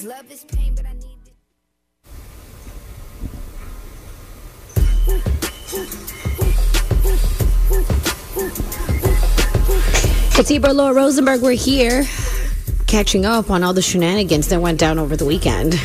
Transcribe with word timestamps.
Cause 0.00 0.08
love 0.08 0.32
is 0.32 0.44
pain, 0.44 0.74
but 0.74 0.86
I 0.86 0.94
need 0.94 1.18
it. 1.26 1.34
It's 10.38 10.50
Ebro 10.50 10.72
Laura 10.72 10.94
Rosenberg. 10.94 11.42
We're 11.42 11.52
here 11.52 12.04
catching 12.86 13.26
up 13.26 13.50
on 13.50 13.62
all 13.62 13.74
the 13.74 13.82
shenanigans 13.82 14.48
that 14.48 14.62
went 14.62 14.78
down 14.80 14.98
over 14.98 15.16
the 15.16 15.26
weekend. 15.26 15.78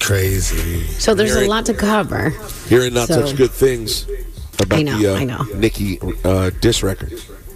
Crazy. 0.00 0.86
So 0.98 1.14
there's 1.14 1.34
a 1.36 1.46
lot 1.46 1.66
to 1.66 1.74
cover. 1.74 2.30
Hearing 2.68 2.94
not 2.94 3.08
So- 3.08 3.26
such 3.26 3.36
good 3.36 3.50
things 3.50 4.06
about 4.58 4.78
I 4.78 4.82
know, 4.82 4.98
the 4.98 5.14
uh, 5.14 5.16
I 5.18 5.24
know. 5.24 5.42
Nicki 5.54 6.00
uh, 6.24 6.50
diss 6.60 6.82
record. 6.82 7.12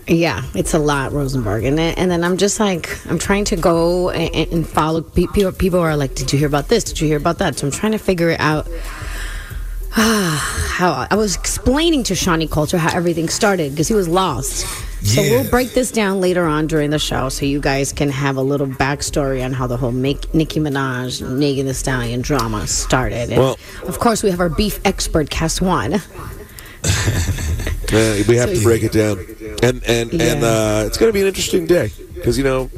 Yeah, 0.08 0.42
it's 0.54 0.74
a 0.74 0.78
lot, 0.78 1.12
Rosenberg, 1.12 1.64
and 1.64 1.78
then, 1.78 1.94
and 1.96 2.10
then 2.10 2.24
I'm 2.24 2.36
just 2.36 2.58
like 2.58 2.90
I'm 3.06 3.18
trying 3.18 3.44
to 3.46 3.56
go 3.56 4.10
and, 4.10 4.52
and 4.52 4.68
follow 4.68 5.00
people. 5.00 5.52
People 5.52 5.78
are 5.80 5.96
like, 5.96 6.14
"Did 6.16 6.32
you 6.32 6.38
hear 6.38 6.48
about 6.48 6.68
this? 6.68 6.82
Did 6.84 7.00
you 7.00 7.06
hear 7.06 7.16
about 7.16 7.38
that?" 7.38 7.56
So 7.58 7.66
I'm 7.68 7.72
trying 7.72 7.92
to 7.92 7.98
figure 7.98 8.30
it 8.30 8.40
out. 8.40 8.66
how 9.94 11.06
I 11.10 11.14
was 11.16 11.36
explaining 11.36 12.02
to 12.04 12.14
Shani 12.14 12.48
Kulture 12.48 12.78
how 12.78 12.96
everything 12.96 13.28
started 13.28 13.72
because 13.72 13.88
he 13.88 13.94
was 13.94 14.08
lost. 14.08 14.66
So 15.04 15.20
Yeah. 15.20 15.30
we'll 15.42 15.50
break 15.50 15.74
this 15.74 15.90
down 15.90 16.20
later 16.20 16.46
on 16.46 16.66
during 16.66 16.90
the 16.90 16.98
show, 16.98 17.28
so 17.28 17.44
you 17.44 17.60
guys 17.60 17.92
can 17.92 18.08
have 18.08 18.36
a 18.36 18.42
little 18.42 18.66
backstory 18.68 19.44
on 19.44 19.52
how 19.52 19.66
the 19.66 19.76
whole 19.76 19.92
Mick, 19.92 20.32
Nicki 20.32 20.60
Minaj, 20.60 21.20
Megan 21.28 21.66
Thee 21.66 21.72
Stallion 21.74 22.22
drama 22.22 22.66
started. 22.66 23.30
And 23.30 23.38
Well- 23.38 23.58
of 23.86 23.98
course, 23.98 24.22
we 24.22 24.30
have 24.30 24.40
our 24.40 24.48
beef 24.48 24.80
expert, 24.84 25.28
Kast 25.30 25.60
One. 25.60 26.00
We 27.92 28.36
have 28.36 28.48
So- 28.48 28.54
to 28.54 28.62
break 28.62 28.82
it 28.84 28.92
down, 28.92 29.18
and 29.62 29.82
and 29.84 30.12
and 30.12 30.44
uh, 30.44 30.84
it's 30.86 30.98
going 30.98 31.08
to 31.08 31.12
be 31.12 31.20
an 31.20 31.28
interesting 31.28 31.66
day 31.66 31.90
because 32.14 32.36
you 32.36 32.44
know, 32.44 32.70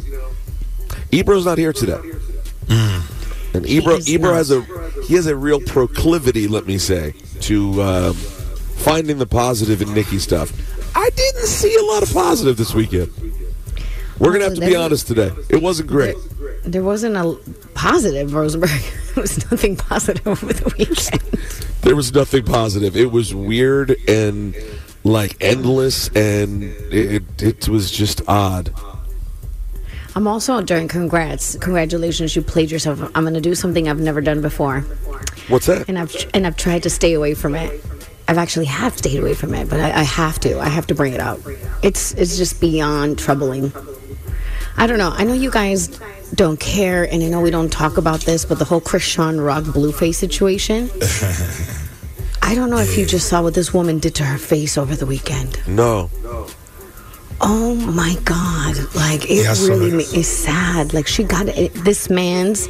Ebro's 1.11 1.47
not 1.47 1.59
here 1.59 1.73
today, 1.73 2.01
and 2.69 3.67
Ebro 3.67 3.99
Ebro 4.07 4.35
has 4.35 4.51
a 4.51 4.61
he 5.07 5.15
has 5.15 5.27
a 5.27 5.35
real 5.35 5.61
proclivity, 5.61 6.47
let 6.47 6.67
me 6.67 6.79
say, 6.79 7.15
to 7.41 7.83
um, 7.83 8.15
finding 8.15 9.19
the 9.19 9.27
positive 9.27 9.83
in 9.83 9.93
Nicki 9.95 10.19
stuff. 10.19 10.53
I 10.97 11.11
didn't 11.11 11.47
see 11.47 11.75
a 11.75 11.83
lot 11.83 12.03
of 12.03 12.13
positive 12.13 12.57
this 12.57 12.75
weekend. 12.75 13.11
We're 14.19 14.33
gonna 14.33 14.45
have 14.45 14.55
to 14.55 14.61
be 14.61 14.77
honest 14.77 15.07
today. 15.07 15.33
It 15.49 15.61
wasn't 15.61 15.89
great. 15.89 16.17
There 16.65 16.85
wasn't 16.85 17.17
a 17.17 17.39
positive, 17.75 18.33
Rosenberg. 18.33 18.71
there 19.15 19.23
was 19.23 19.51
nothing 19.51 19.77
positive 19.77 20.27
over 20.27 20.53
the 20.53 20.75
weekend. 20.79 21.23
There 21.83 21.97
was 21.97 22.15
nothing 22.15 22.45
positive. 22.45 22.97
It 22.97 23.11
was 23.11 23.35
weird 23.35 23.97
and 24.09 24.55
like 25.05 25.37
endless, 25.41 26.09
and 26.09 26.63
it 26.91 27.23
it 27.43 27.69
was 27.69 27.91
just 27.91 28.23
odd. 28.27 28.73
I'm 30.17 30.27
also 30.29 30.61
during 30.63 30.87
congrats, 30.89 31.57
congratulations, 31.59 32.37
you 32.37 32.43
played 32.43 32.71
yourself. 32.71 33.01
I'm 33.17 33.25
going 33.25 33.35
to 33.35 33.41
do 33.41 33.55
something 33.57 33.89
I've 33.89 33.99
never 33.99 34.21
done 34.21 34.43
before, 34.43 34.81
What's 35.49 35.67
that? 35.67 35.89
and 35.89 35.99
I've 35.99 36.15
and 36.33 36.47
I've 36.47 36.57
tried 36.57 36.85
to 36.85 36.91
stay 36.91 37.15
away 37.15 37.35
from 37.35 37.55
it. 37.55 37.85
I've 38.27 38.39
actually 38.39 38.67
have 38.67 38.97
stayed 38.97 39.19
away 39.19 39.35
from 39.35 39.53
it, 39.55 39.69
but 39.69 39.81
I, 39.81 40.01
I 40.01 40.03
have 40.03 40.39
to. 40.41 40.59
I 40.59 40.69
have 40.69 40.87
to 40.87 40.95
bring 40.95 41.13
it 41.15 41.21
up. 41.21 41.41
It's 41.83 42.13
it's 42.15 42.37
just 42.39 42.61
beyond 42.61 43.19
troubling. 43.19 43.73
I 44.77 44.87
don't 44.87 44.99
know. 44.99 45.11
I 45.11 45.25
know 45.25 45.35
you 45.35 45.51
guys 45.51 45.89
don't 46.35 46.59
care, 46.59 47.05
and 47.05 47.23
I 47.23 47.29
know 47.29 47.41
we 47.41 47.51
don't 47.51 47.71
talk 47.71 47.97
about 47.97 48.21
this, 48.21 48.45
but 48.45 48.59
the 48.59 48.65
whole 48.65 48.81
Chrisean 48.81 49.45
Rock 49.45 49.65
Blueface 49.65 50.15
situation. 50.17 50.89
I 52.47 52.55
don't 52.55 52.71
know 52.71 52.79
if 52.79 52.97
you 52.99 53.07
just 53.07 53.29
saw 53.29 53.43
what 53.43 53.55
this 53.55 53.73
woman 53.73 53.99
did 53.99 54.15
to 54.17 54.25
her 54.25 54.39
face 54.39 54.77
over 54.79 54.95
the 54.95 55.07
weekend. 55.07 55.59
No. 55.67 56.11
Oh 57.41 57.75
my 57.75 58.17
God! 58.25 58.77
Like 58.95 59.29
it 59.31 59.45
Yeah, 59.45 59.51
I 59.51 59.55
saw 59.55 59.73
really 59.73 59.93
ma- 59.93 59.99
is 59.99 60.29
sad. 60.29 60.95
Like 60.95 61.07
she 61.07 61.25
got 61.25 61.49
it, 61.49 61.75
this 61.75 62.09
man's 62.09 62.69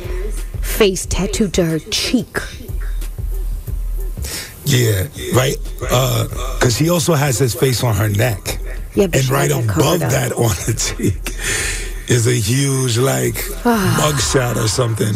face 0.63 1.07
tattooed 1.07 1.53
to 1.55 1.65
her 1.65 1.79
cheek. 1.91 2.39
Yeah, 4.65 5.07
right. 5.35 5.57
Uh, 5.91 6.27
because 6.55 6.77
he 6.79 6.89
also 6.89 7.15
has 7.15 7.39
his 7.39 7.55
face 7.55 7.85
on 7.85 7.95
her 7.97 8.09
neck, 8.09 8.59
Yeah, 8.95 9.07
but 9.09 9.17
and 9.17 9.25
she 9.25 9.33
right 9.33 9.51
had 9.51 9.65
that 9.65 9.65
above 9.65 10.01
covered 10.01 10.03
up. 10.05 10.11
that 10.13 10.33
on 10.33 10.49
the 10.67 10.75
cheek 10.97 12.11
is 12.11 12.27
a 12.27 12.33
huge 12.33 12.97
like 12.97 13.37
ah. 13.67 14.01
mugshot 14.01 14.57
or 14.57 14.69
something. 14.69 15.15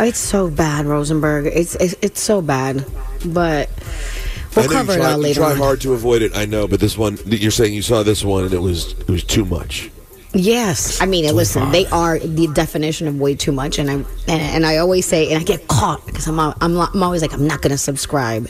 It's 0.00 0.18
so 0.18 0.48
bad, 0.48 0.86
Rosenberg. 0.86 1.46
It's 1.46 1.74
it's, 1.76 1.94
it's 2.00 2.20
so 2.20 2.40
bad, 2.40 2.86
but 3.26 3.68
we'll 4.56 4.68
cover 4.68 4.92
you 4.92 4.98
it 4.98 5.02
try, 5.02 5.10
all 5.10 5.16
you 5.18 5.22
later. 5.22 5.40
try 5.40 5.52
on. 5.52 5.58
hard 5.58 5.80
to 5.82 5.92
avoid 5.92 6.22
it. 6.22 6.36
I 6.36 6.46
know, 6.46 6.66
but 6.66 6.80
this 6.80 6.96
one, 6.96 7.18
you're 7.26 7.50
saying 7.50 7.74
you 7.74 7.82
saw 7.82 8.02
this 8.02 8.24
one 8.24 8.44
and 8.44 8.54
it 8.54 8.60
was 8.60 8.92
it 8.92 9.08
was 9.08 9.24
too 9.24 9.44
much. 9.44 9.90
Yes, 10.32 11.02
I 11.02 11.06
mean, 11.06 11.34
listen, 11.34 11.72
they 11.72 11.86
are 11.86 12.18
the 12.18 12.46
definition 12.48 13.08
of 13.08 13.18
way 13.18 13.34
too 13.34 13.50
much, 13.50 13.78
and 13.78 13.90
I 13.90 13.94
and, 13.94 14.06
and 14.28 14.66
I 14.66 14.78
always 14.78 15.04
say, 15.04 15.28
and 15.32 15.40
I 15.40 15.44
get 15.44 15.66
caught 15.68 16.06
because 16.06 16.28
I'm 16.28 16.38
I'm 16.38 16.54
I'm 16.62 17.02
always 17.02 17.20
like 17.20 17.32
I'm 17.32 17.46
not 17.46 17.62
going 17.62 17.72
to 17.72 17.78
subscribe. 17.78 18.48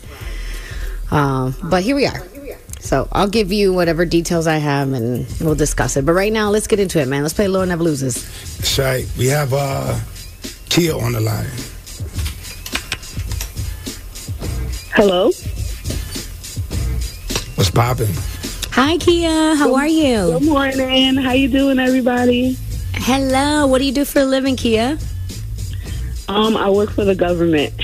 Um, 1.11 1.57
but 1.65 1.83
here 1.83 1.97
we 1.97 2.07
are. 2.07 2.23
So 2.81 3.09
I'll 3.13 3.29
give 3.29 3.53
you 3.53 3.73
whatever 3.73 4.05
details 4.05 4.47
I 4.47 4.59
have, 4.59 4.93
and 4.93 5.27
we'll 5.41 5.55
discuss 5.55 5.97
it. 5.97 6.07
But 6.07 6.13
right 6.13 6.33
now, 6.33 6.51
let's 6.51 6.67
get 6.67 6.81
into 6.81 7.01
it, 7.01 7.09
man. 7.09 7.23
Let's 7.23 7.35
play 7.35 7.49
Laura 7.49 7.67
Never 7.67 7.83
Loses. 7.83 8.25
Shy. 8.67 9.07
We 9.19 9.27
have 9.27 9.53
uh, 9.53 9.99
Kia 10.71 10.95
on 10.95 11.13
the 11.13 11.21
line. 11.21 11.51
Hello. 14.95 15.27
What's 17.57 17.71
popping? 17.71 18.15
Hi, 18.71 18.97
Kia. 18.99 19.57
How 19.57 19.75
are 19.75 19.89
you? 19.89 20.39
Good 20.39 20.43
morning. 20.45 21.17
How 21.17 21.33
you 21.33 21.49
doing, 21.49 21.81
everybody? 21.81 22.57
Hello. 22.95 23.67
What 23.67 23.79
do 23.79 23.85
you 23.85 23.93
do 23.93 24.05
for 24.05 24.21
a 24.21 24.25
living, 24.25 24.55
Kia? 24.55 24.97
Um, 26.29 26.57
I 26.57 26.71
work 26.71 26.91
for 26.91 27.05
the 27.05 27.17
government. 27.17 27.75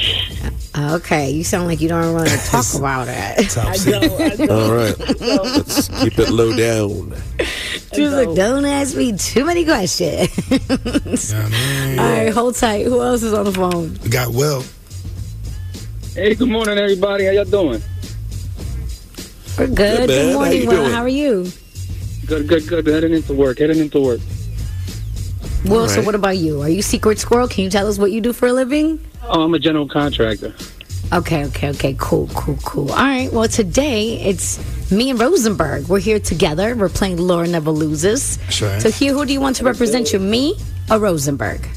Okay, 0.79 1.31
you 1.31 1.43
sound 1.43 1.67
like 1.69 1.81
you 1.81 1.89
don't 1.89 2.13
want 2.13 2.29
to 2.29 2.37
talk 2.51 2.67
about 2.75 3.09
it. 3.09 3.57
I 3.57 3.77
secret. 3.77 4.09
go. 4.11 4.45
I 4.45 4.47
go. 4.47 4.65
All 4.67 4.75
right, 4.75 4.99
let's 5.21 5.89
keep 6.03 6.19
it 6.19 6.29
low 6.29 6.55
down. 6.55 7.15
She 7.95 8.07
like, 8.09 8.35
"Don't 8.37 8.67
ask 8.67 8.95
me 8.95 9.17
too 9.17 9.47
many 9.47 9.65
questions." 9.65 10.29
You 10.51 10.59
know 10.59 10.77
what 10.77 11.35
I 11.35 11.49
mean? 11.49 11.99
All 11.99 12.05
right, 12.13 12.33
hold 12.33 12.57
tight. 12.57 12.85
Who 12.85 13.01
else 13.01 13.23
is 13.23 13.33
on 13.33 13.45
the 13.47 13.53
phone? 13.53 13.97
We 14.03 14.11
got 14.11 14.35
Will. 14.35 14.65
Hey, 16.15 16.35
good 16.35 16.49
morning, 16.49 16.77
everybody. 16.77 17.25
How 17.25 17.31
y'all 17.33 17.45
doing? 17.45 17.83
We're 19.59 19.67
good. 19.69 19.77
Good. 19.77 20.09
Good 20.09 20.35
morning, 20.35 20.63
you 20.63 20.69
Will. 20.69 20.77
doing? 20.77 20.91
How 20.93 21.01
are 21.01 21.09
you? 21.09 21.51
Good, 22.27 22.49
good, 22.49 22.67
good. 22.69 22.87
Heading 22.87 23.15
into 23.15 23.33
work. 23.33 23.59
Heading 23.61 23.79
into 23.79 24.01
work. 24.01 24.21
Will, 25.69 25.89
so 25.89 26.03
what 26.03 26.15
about 26.15 26.39
you? 26.39 26.63
Are 26.63 26.69
you 26.69 26.83
Secret 26.83 27.19
Squirrel? 27.19 27.49
Can 27.49 27.65
you 27.65 27.71
tell 27.71 27.89
us 27.89 27.99
what 27.99 28.13
you 28.13 28.21
do 28.21 28.33
for 28.33 28.47
a 28.47 28.53
living? 28.53 29.05
Oh, 29.25 29.43
I'm 29.43 29.55
a 29.55 29.59
general 29.59 29.89
contractor. 29.89 30.55
Okay, 31.13 31.45
okay, 31.47 31.71
okay. 31.71 31.97
Cool, 31.99 32.29
cool, 32.35 32.57
cool. 32.65 32.91
All 32.91 32.97
right. 32.97 33.33
Well, 33.33 33.49
today 33.49 34.21
it's 34.21 34.59
me 34.91 35.11
and 35.11 35.21
Rosenberg. 35.21 35.89
We're 35.89 36.01
here 36.01 36.19
together. 36.21 36.75
We're 36.75 36.89
playing 36.89 37.19
Laura 37.19 37.47
Never 37.47 37.71
Loses. 37.71 38.39
Sure. 38.51 38.79
So 38.81 38.91
here, 38.91 39.13
who 39.13 39.25
do 39.25 39.33
you 39.33 39.41
want 39.41 39.57
to 39.57 39.65
represent 39.65 40.13
you, 40.13 40.19
me 40.19 40.57
or 40.91 40.99
Rosenberg? 40.99 41.69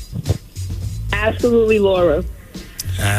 Absolutely, 1.13 1.79
Laura. 1.79 2.23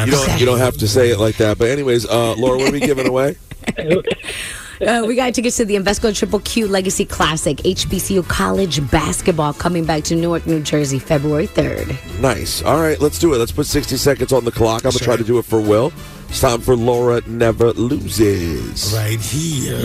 You 0.05 0.13
don't 0.13 0.41
you 0.41 0.47
don't 0.47 0.59
have 0.59 0.77
to 0.79 0.89
say 0.89 1.11
it 1.11 1.19
like 1.19 1.37
that. 1.37 1.59
But 1.59 1.69
anyways, 1.69 2.07
uh, 2.07 2.35
Laura, 2.35 2.59
what 2.59 2.69
are 2.69 2.73
we 2.73 2.81
giving 2.81 3.09
away? 3.09 3.37
Uh, 4.81 5.05
we 5.07 5.15
got 5.15 5.35
tickets 5.35 5.59
to 5.59 5.65
the 5.67 5.75
Invesco 5.77 6.15
Triple 6.17 6.41
Q 6.41 6.67
Legacy 6.67 7.05
Classic 7.05 7.59
HBCU 7.59 8.27
College 8.29 8.91
Basketball 8.91 9.53
coming 9.53 9.85
back 9.85 10.05
to 10.05 10.17
Newark, 10.17 10.47
New 10.47 10.61
Jersey, 10.61 10.99
February 10.99 11.47
3rd. 11.47 11.95
Nice. 12.21 12.63
All 12.63 12.81
right, 12.81 12.99
let's 12.99 13.19
do 13.19 13.35
it. 13.35 13.39
Let's 13.39 13.53
put 13.53 13.67
60 13.67 13.99
seconds 13.99 14.33
on 14.33 14.47
the 14.47 14.51
clock. 14.51 14.87
I'm 14.87 14.93
gonna 14.93 15.01
try 15.01 15.17
to 15.17 15.25
do 15.25 15.37
it 15.39 15.45
for 15.45 15.61
Will. 15.61 15.93
It's 16.31 16.41
time 16.41 16.61
for 16.63 16.77
Laura 16.77 17.21
never 17.27 17.73
loses. 17.73 18.95
Right 18.95 19.21
here. 19.21 19.77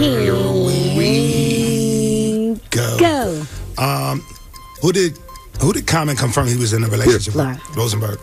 We 0.97 2.57
go. 2.69 2.97
Go. 2.97 3.43
Um, 3.77 4.21
who 4.81 4.93
did 4.93 5.19
who 5.59 5.73
did 5.73 5.87
Common 5.87 6.15
confirm 6.15 6.47
he 6.47 6.55
was 6.55 6.71
in 6.71 6.85
a 6.85 6.87
relationship 6.87 7.35
Laura. 7.35 7.59
with? 7.67 7.75
Rosenberg. 7.75 8.19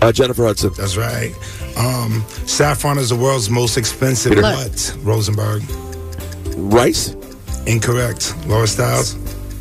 Uh, 0.00 0.12
Jennifer 0.12 0.44
Hudson. 0.46 0.72
That's 0.78 0.96
right. 0.96 1.34
Um, 1.76 2.24
saffron 2.46 2.96
is 2.96 3.10
the 3.10 3.16
world's 3.16 3.50
most 3.50 3.76
expensive 3.76 4.30
Peter. 4.30 4.42
what? 4.42 4.96
Rosenberg. 5.02 5.62
Rice. 6.56 7.14
Incorrect. 7.66 8.34
Laura 8.46 8.66
Stylez. 8.66 9.16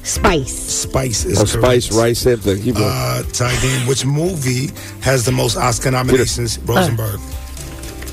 Spice. 0.06 0.54
Spice 0.84 1.26
is 1.26 1.42
Oh, 1.42 1.46
spice, 1.46 1.92
rice, 1.92 2.20
same 2.20 2.38
thing. 2.38 2.62
Keep 2.62 2.76
going. 2.76 2.88
Uh, 2.88 3.24
tie 3.34 3.56
game. 3.62 3.88
Which 3.88 4.06
movie 4.06 4.70
has 5.02 5.26
the 5.26 5.32
most 5.32 5.58
Oscar 5.58 5.92
nominations? 5.92 6.60
Rosenberg. 6.60 7.20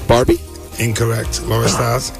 Barbie. 0.09 0.41
Incorrect. 0.79 1.43
Laura 1.45 1.67
Stylez. 1.69 2.11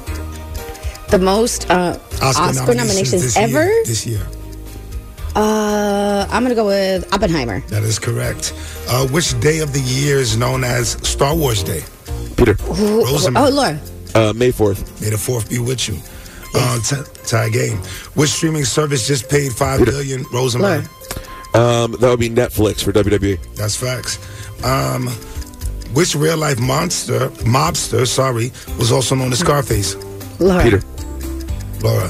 The 1.09 1.17
most 1.19 1.69
uh, 1.69 1.97
Oscar, 2.21 2.73
nominations, 2.75 3.21
this 3.23 3.37
ever? 3.37 3.65
Year, 3.65 3.83
this 3.85 4.05
year. 4.05 4.25
Uh, 5.35 6.27
I'm 6.29 6.43
going 6.43 6.49
to 6.49 6.55
go 6.55 6.65
with 6.67 7.11
Oppenheimer. 7.13 7.61
That 7.69 7.83
is 7.83 7.97
correct. 7.97 8.53
Uh, 8.87 9.07
which 9.07 9.39
day 9.39 9.59
of 9.59 9.73
the 9.73 9.81
year 9.81 10.17
is 10.17 10.37
known 10.37 10.63
as 10.63 10.91
Star 11.07 11.35
Wars 11.35 11.63
Day? 11.63 11.81
Peter. 12.37 12.55
Rosenberg. 12.63 13.43
Oh, 13.43 13.49
Laura. 13.49 13.79
Uh, 14.13 14.33
May 14.33 14.51
4th. 14.51 15.01
May 15.01 15.09
the 15.09 15.17
fourth 15.17 15.49
be 15.49 15.57
with 15.57 15.87
you. 15.87 15.97
Uh, 16.55 16.79
t- 16.81 16.95
tie 17.25 17.49
game. 17.49 17.77
Which 18.15 18.29
streaming 18.29 18.65
service 18.65 19.07
just 19.07 19.29
paid 19.29 19.53
five 19.53 19.83
billion? 19.85 20.23
Rosenberg. 20.31 20.85
Um, 21.55 21.91
that 21.93 22.09
would 22.09 22.19
be 22.19 22.29
Netflix 22.29 22.83
for. 22.83 22.91
WWE. 22.91 23.37
That's 23.55 23.75
facts. 23.75 24.17
Um, 24.63 25.07
which 25.93 26.15
real 26.15 26.37
life 26.37 26.59
monster, 26.59 27.29
mobster, 27.45 28.07
sorry, 28.07 28.51
was 28.77 28.91
also 28.91 29.15
known 29.15 29.31
as 29.31 29.39
Scarface? 29.39 29.95
Laura. 30.39 30.63
Peter. 30.63 30.81
Laura. 31.81 32.09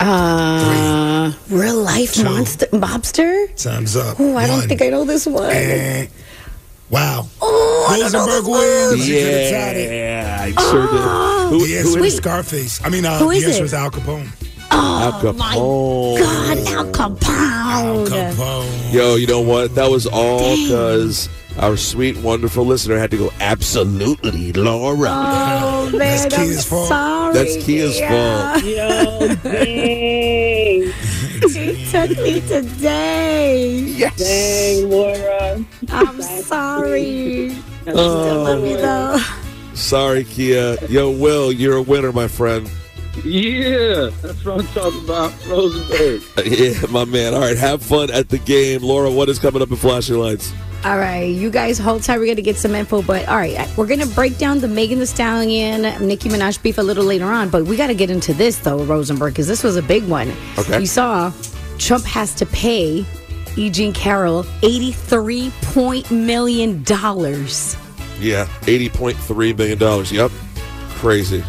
Uh, 0.00 1.32
real 1.48 1.76
life 1.82 2.14
Two. 2.14 2.24
monster 2.24 2.66
mobster. 2.66 3.54
Time's 3.62 3.94
up. 3.96 4.18
Oh, 4.18 4.36
I 4.36 4.46
don't 4.46 4.62
think 4.62 4.82
I 4.82 4.88
know 4.88 5.04
this 5.04 5.26
one. 5.26 5.50
And 5.52 6.08
wow. 6.92 7.26
oh, 7.40 7.86
I 7.90 7.98
don't 7.98 8.12
know 8.12 8.18
Rosenberg 8.26 8.44
this 8.44 8.48
one. 8.48 8.60
wins. 8.60 9.08
You 9.08 9.14
could've 9.16 9.50
tied 9.50 9.76
it. 9.76 9.90
Yeah, 9.92 10.38
I 10.40 10.50
sure 10.70 10.82
did. 10.82 11.50
Who, 11.60 11.66
The 11.66 11.78
answer 11.78 11.88
is 11.88 11.96
was 11.96 12.16
Scarface. 12.16 12.84
I 12.84 12.88
mean, 12.88 13.04
uh, 13.04 13.18
Who 13.18 13.30
is 13.30 13.40
the 13.42 13.48
answer 13.48 13.58
it? 13.60 13.62
was 13.62 13.74
Al 13.74 13.90
Capone. 13.90 14.28
Al 14.70 15.20
Oh 15.26 15.32
my 15.34 15.54
God, 16.22 16.58
Al 16.68 16.86
Capone. 16.92 17.28
Al 17.28 18.06
Capone. 18.06 18.92
Yo, 18.92 19.16
you 19.16 19.26
know 19.26 19.40
what? 19.40 19.74
That 19.74 19.90
was 19.90 20.06
all 20.06 20.38
because 20.56 21.28
our 21.58 21.76
sweet, 21.76 22.16
wonderful 22.18 22.64
listener 22.64 22.96
had 22.98 23.10
to 23.10 23.18
go, 23.18 23.30
absolutely, 23.40 24.52
Laura. 24.54 25.10
Oh 25.10 25.90
man, 25.92 25.98
That's 25.98 26.34
I'm 26.34 26.46
Kia's 26.46 26.64
fault. 26.64 26.88
sorry. 26.88 27.34
That's 27.34 27.56
Kia's 27.58 27.98
Yeah. 27.98 28.52
fault. 28.54 28.64
Yo, 28.64 29.34
dang. 29.50 30.92
He 31.50 31.86
took 31.90 32.10
me 32.18 32.40
today. 32.42 33.68
Yes. 33.74 34.16
Dang, 34.16 34.90
Laura. 34.90 35.64
I'm 35.90 36.22
sorry. 36.22 37.50
I 37.50 37.52
still 37.82 37.98
Oh, 37.98 38.42
love 38.44 38.64
you 38.66 38.76
though. 38.76 39.18
sorry, 39.74 40.24
Kia. 40.24 40.76
Yo, 40.88 41.10
Will, 41.10 41.50
you're 41.52 41.76
a 41.76 41.82
winner, 41.82 42.12
my 42.12 42.28
friend. 42.28 42.70
Yeah, 43.24 44.10
that's 44.22 44.44
what 44.44 44.60
I'm 44.60 44.66
talking 44.68 45.04
about. 45.04 45.32
Rosenberg. 45.46 46.22
Yeah, 46.46 46.86
my 46.90 47.04
man. 47.04 47.34
All 47.34 47.40
right, 47.40 47.56
have 47.56 47.82
fun 47.82 48.10
at 48.10 48.28
the 48.30 48.38
game. 48.38 48.82
Laura, 48.82 49.10
what 49.10 49.28
is 49.28 49.38
coming 49.38 49.60
up 49.62 49.70
in 49.70 49.76
Flashing 49.76 50.16
Lights? 50.16 50.52
All 50.84 50.98
right, 50.98 51.22
you 51.22 51.48
guys 51.48 51.78
hold 51.78 52.02
tight. 52.02 52.18
We're 52.18 52.26
gonna 52.26 52.42
get 52.42 52.56
some 52.56 52.74
info, 52.74 53.02
but 53.02 53.28
all 53.28 53.36
right, 53.36 53.68
we're 53.76 53.86
gonna 53.86 54.06
break 54.06 54.36
down 54.36 54.58
the 54.58 54.66
Megan 54.66 54.98
Thee 54.98 55.06
Stallion, 55.06 55.82
Nicki 56.06 56.28
Minaj 56.28 56.60
beef 56.60 56.78
a 56.78 56.82
little 56.82 57.04
later 57.04 57.26
on. 57.26 57.50
But 57.50 57.64
we 57.66 57.76
got 57.76 57.86
to 57.86 57.94
get 57.94 58.10
into 58.10 58.34
this 58.34 58.58
though, 58.58 58.82
Rosenberg, 58.84 59.32
because 59.34 59.46
this 59.46 59.62
was 59.62 59.76
a 59.76 59.82
big 59.82 60.02
one. 60.08 60.32
Okay. 60.58 60.80
You 60.80 60.86
saw 60.86 61.32
Trump 61.78 62.04
has 62.04 62.34
to 62.34 62.46
pay 62.46 63.06
E. 63.56 63.70
Jean 63.70 63.92
Carroll 63.92 64.44
eighty-three 64.62 65.52
point 65.62 66.10
million 66.10 66.82
dollars. 66.82 67.76
Yeah, 68.18 68.46
$80.3 68.62 69.56
million. 69.58 70.04
Yep. 70.06 70.30
Crazy. 70.98 71.44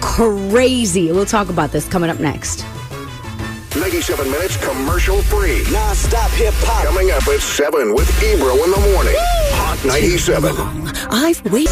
Crazy. 0.00 1.10
We'll 1.10 1.26
talk 1.26 1.48
about 1.48 1.72
this 1.72 1.88
coming 1.88 2.10
up 2.10 2.20
next. 2.20 2.64
97 3.76 4.30
minutes 4.30 4.56
commercial 4.58 5.22
free. 5.22 5.62
Non-stop 5.72 6.30
hip 6.32 6.52
hop. 6.58 6.84
Coming 6.86 7.10
up 7.10 7.26
at 7.26 7.40
7 7.40 7.94
with 7.94 8.08
Ebro 8.22 8.52
in 8.64 8.70
the 8.70 8.80
morning. 8.92 9.14
Hot 9.56 9.82
97. 9.86 10.54
I've 11.10 11.42
waited. 11.52 11.70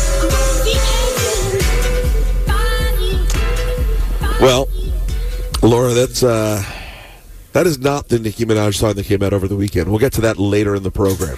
Well, 4.41 4.69
Laura, 5.63 5.93
that's 5.93 6.23
uh 6.23 6.63
that 7.53 7.67
is 7.67 7.79
not 7.79 8.09
the 8.09 8.19
Nicki 8.19 8.47
Minaj 8.47 8.75
song 8.75 8.95
that 8.95 9.05
came 9.05 9.23
out 9.23 9.35
over 9.35 9.47
the 9.47 9.57
weekend. 9.57 9.89
We'll 9.91 9.99
get 9.99 10.15
to 10.15 10.23
that 10.23 10.39
later 10.39 10.75
in 10.75 10.83
the 10.83 10.91
program. 10.91 11.37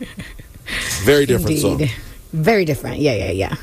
Very 1.04 1.24
different 1.24 1.62
Indeed. 1.62 1.88
song. 1.88 1.98
Very 2.32 2.64
different. 2.66 2.98
Yeah, 2.98 3.14
yeah, 3.14 3.30
yeah. 3.30 3.56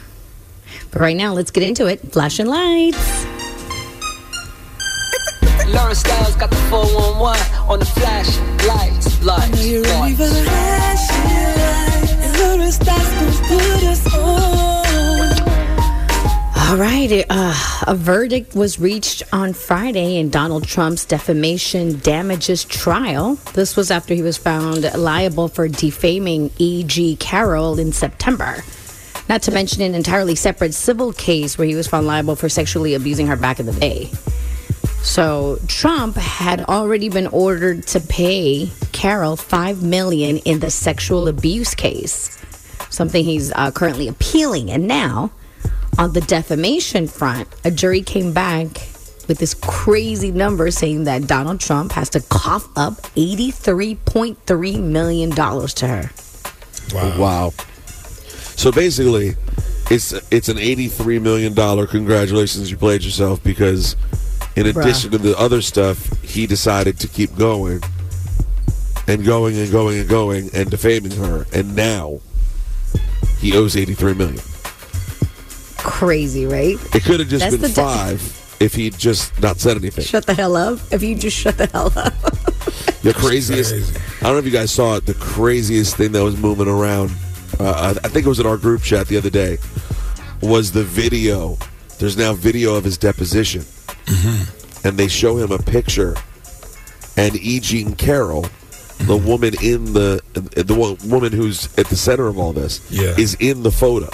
But 0.92 1.02
right 1.02 1.16
now, 1.16 1.34
let's 1.34 1.52
get 1.52 1.64
into 1.64 1.86
it. 1.86 2.12
Flashing 2.12 2.48
lights. 2.48 3.37
Laura 5.78 5.94
Stylez 5.94 6.38
got 6.40 6.50
the 6.50 6.56
411 6.72 7.70
on 7.70 7.78
the 7.80 7.86
flash 7.86 8.38
lights, 8.66 9.24
lights, 9.24 9.64
You 9.64 9.84
ready 9.84 10.16
for 10.16 10.26
the 10.26 10.44
flashing 10.44 11.24
lights? 11.62 12.40
Laura 12.40 12.68
Stylez 12.72 13.12
gonna 13.20 13.48
put 13.48 13.84
us 13.84 14.14
on. 14.16 14.48
All 16.68 16.78
right. 16.78 17.24
Uh, 17.30 17.54
a 17.86 17.96
verdict 17.96 18.56
was 18.56 18.80
reached 18.80 19.22
on 19.32 19.54
Friday 19.54 20.18
in 20.18 20.32
Donald 20.32 20.68
Trump's 20.68 21.06
defamation 21.06 22.00
damages 22.00 22.66
trial. 22.66 23.36
This 23.54 23.78
was 23.78 23.92
after 23.92 24.16
he 24.16 24.24
was 24.24 24.36
found 24.36 24.92
liable 24.96 25.48
for 25.48 25.68
defaming 25.68 26.50
E.G. 26.58 27.18
Carroll 27.18 27.78
in 27.78 27.92
September. 27.92 28.64
Not 29.30 29.44
to 29.44 29.52
mention 29.52 29.84
an 29.84 29.94
entirely 29.94 30.36
separate 30.36 30.74
civil 30.74 31.14
case 31.14 31.58
where 31.58 31.68
he 31.68 31.76
was 31.76 31.88
found 31.88 32.08
liable 32.08 32.36
for 32.36 32.50
sexually 32.50 32.96
abusing 32.96 33.28
her 33.28 33.36
back 33.36 33.60
in 33.60 33.68
the 33.68 33.74
day. 33.74 34.10
So 35.02 35.58
Trump 35.68 36.16
had 36.16 36.62
already 36.62 37.10
been 37.10 37.28
ordered 37.28 37.88
to 37.88 38.00
pay 38.00 38.70
Carroll 38.92 39.36
five 39.36 39.82
million 39.82 40.38
in 40.38 40.60
the 40.60 40.70
sexual 40.70 41.28
abuse 41.28 41.74
case, 41.74 42.38
something 42.90 43.24
he's 43.24 43.52
uh, 43.54 43.72
currently 43.72 44.08
appealing. 44.08 44.70
And 44.72 44.88
now, 44.88 45.32
on 45.98 46.14
the 46.14 46.22
defamation 46.22 47.08
front, 47.08 47.48
a 47.64 47.72
jury 47.72 48.02
came 48.02 48.34
back 48.34 48.68
with 49.28 49.40
this 49.40 49.54
crazy 49.54 50.32
number 50.32 50.72
saying 50.72 51.04
that 51.06 51.28
Donald 51.28 51.60
Trump 51.60 51.92
has 51.94 52.10
to 52.12 52.22
cough 52.22 52.68
up 52.78 52.94
$83.3 53.16 54.82
million 54.82 55.32
to 55.32 55.88
her. 55.88 56.12
Wow. 56.94 57.20
Wow. 57.20 57.54
So 58.56 58.72
basically, 58.72 59.36
it's 59.92 60.14
it's 60.32 60.50
an 60.50 60.58
eighty-three 60.58 61.20
million 61.20 61.54
dollar 61.54 61.86
congratulations 61.86 62.72
you 62.72 62.78
played 62.78 63.04
yourself 63.04 63.44
because, 63.44 63.96
in 64.58 64.66
Bruh. 64.66 64.82
addition 64.82 65.12
to 65.12 65.18
the 65.18 65.38
other 65.38 65.62
stuff, 65.62 66.22
he 66.24 66.48
decided 66.48 67.00
to 67.00 67.08
keep 67.08 67.36
going, 67.36 67.82
and 69.08 69.24
going 69.26 69.58
and 69.58 69.72
going 69.72 70.00
and 70.00 70.10
going 70.10 70.50
and 70.54 70.70
defaming 70.70 71.12
her, 71.12 71.46
and 71.54 71.76
now 71.76 72.20
he 73.40 73.56
owes 73.56 73.76
eighty-three 73.78 74.14
million. 74.16 74.42
Crazy, 75.78 76.46
right? 76.46 76.76
It 76.96 77.04
could 77.04 77.20
have 77.20 77.30
just 77.30 77.42
That's 77.42 77.54
been 77.54 77.62
the 77.62 77.68
de- 77.70 77.74
five 77.74 78.58
if 78.60 78.74
he'd 78.74 78.98
just 78.98 79.40
not 79.42 79.58
said 79.60 79.78
anything. 79.78 80.04
Shut 80.04 80.26
the 80.26 80.34
hell 80.34 80.56
up. 80.56 80.80
If 80.92 81.04
you 81.04 81.16
just 81.16 81.38
shut 81.38 81.58
the 81.58 81.68
hell 81.68 81.92
up. 81.96 82.14
The 83.04 83.14
craziest. 83.14 83.72
crazy. 83.72 84.00
I 84.20 84.24
don't 84.24 84.34
know 84.34 84.38
if 84.40 84.46
you 84.46 84.52
guys 84.52 84.72
saw 84.72 84.96
it. 84.98 85.06
The 85.06 85.14
craziest 85.14 85.96
thing 85.96 86.12
that 86.14 86.24
was 86.24 86.36
moving 86.36 86.68
around. 86.68 87.12
Uh, 87.60 87.94
I 88.04 88.08
think 88.10 88.26
it 88.26 88.30
was 88.30 88.40
in 88.40 88.46
our 88.48 88.58
group 88.58 88.82
chat 88.82 89.08
the 89.08 89.16
other 89.18 89.30
day. 89.30 89.60
Was 90.42 90.72
the 90.74 90.84
video? 90.84 91.58
There's 92.00 92.18
now 92.18 92.34
video 92.34 92.76
of 92.76 92.84
his 92.84 92.98
deposition, 92.98 93.62
mm-hmm. 93.62 94.88
and 94.88 94.98
they 94.98 95.08
show 95.08 95.38
him 95.38 95.52
a 95.52 95.58
picture, 95.58 96.16
and 97.16 97.36
E. 97.36 97.60
Jean 97.60 97.96
Carroll, 97.96 98.42
the 98.42 98.50
mm-hmm. 99.18 99.28
woman 99.28 99.54
in 99.62 99.94
the 99.94 100.22
the 100.34 100.98
woman 101.08 101.32
who's 101.32 101.66
at 101.78 101.88
the 101.88 101.96
center 101.96 102.28
of 102.28 102.38
all 102.38 102.54
this, 102.54 102.82
Yeah. 102.92 103.16
is 103.18 103.36
in 103.40 103.64
the 103.64 103.72
photo, 103.72 104.10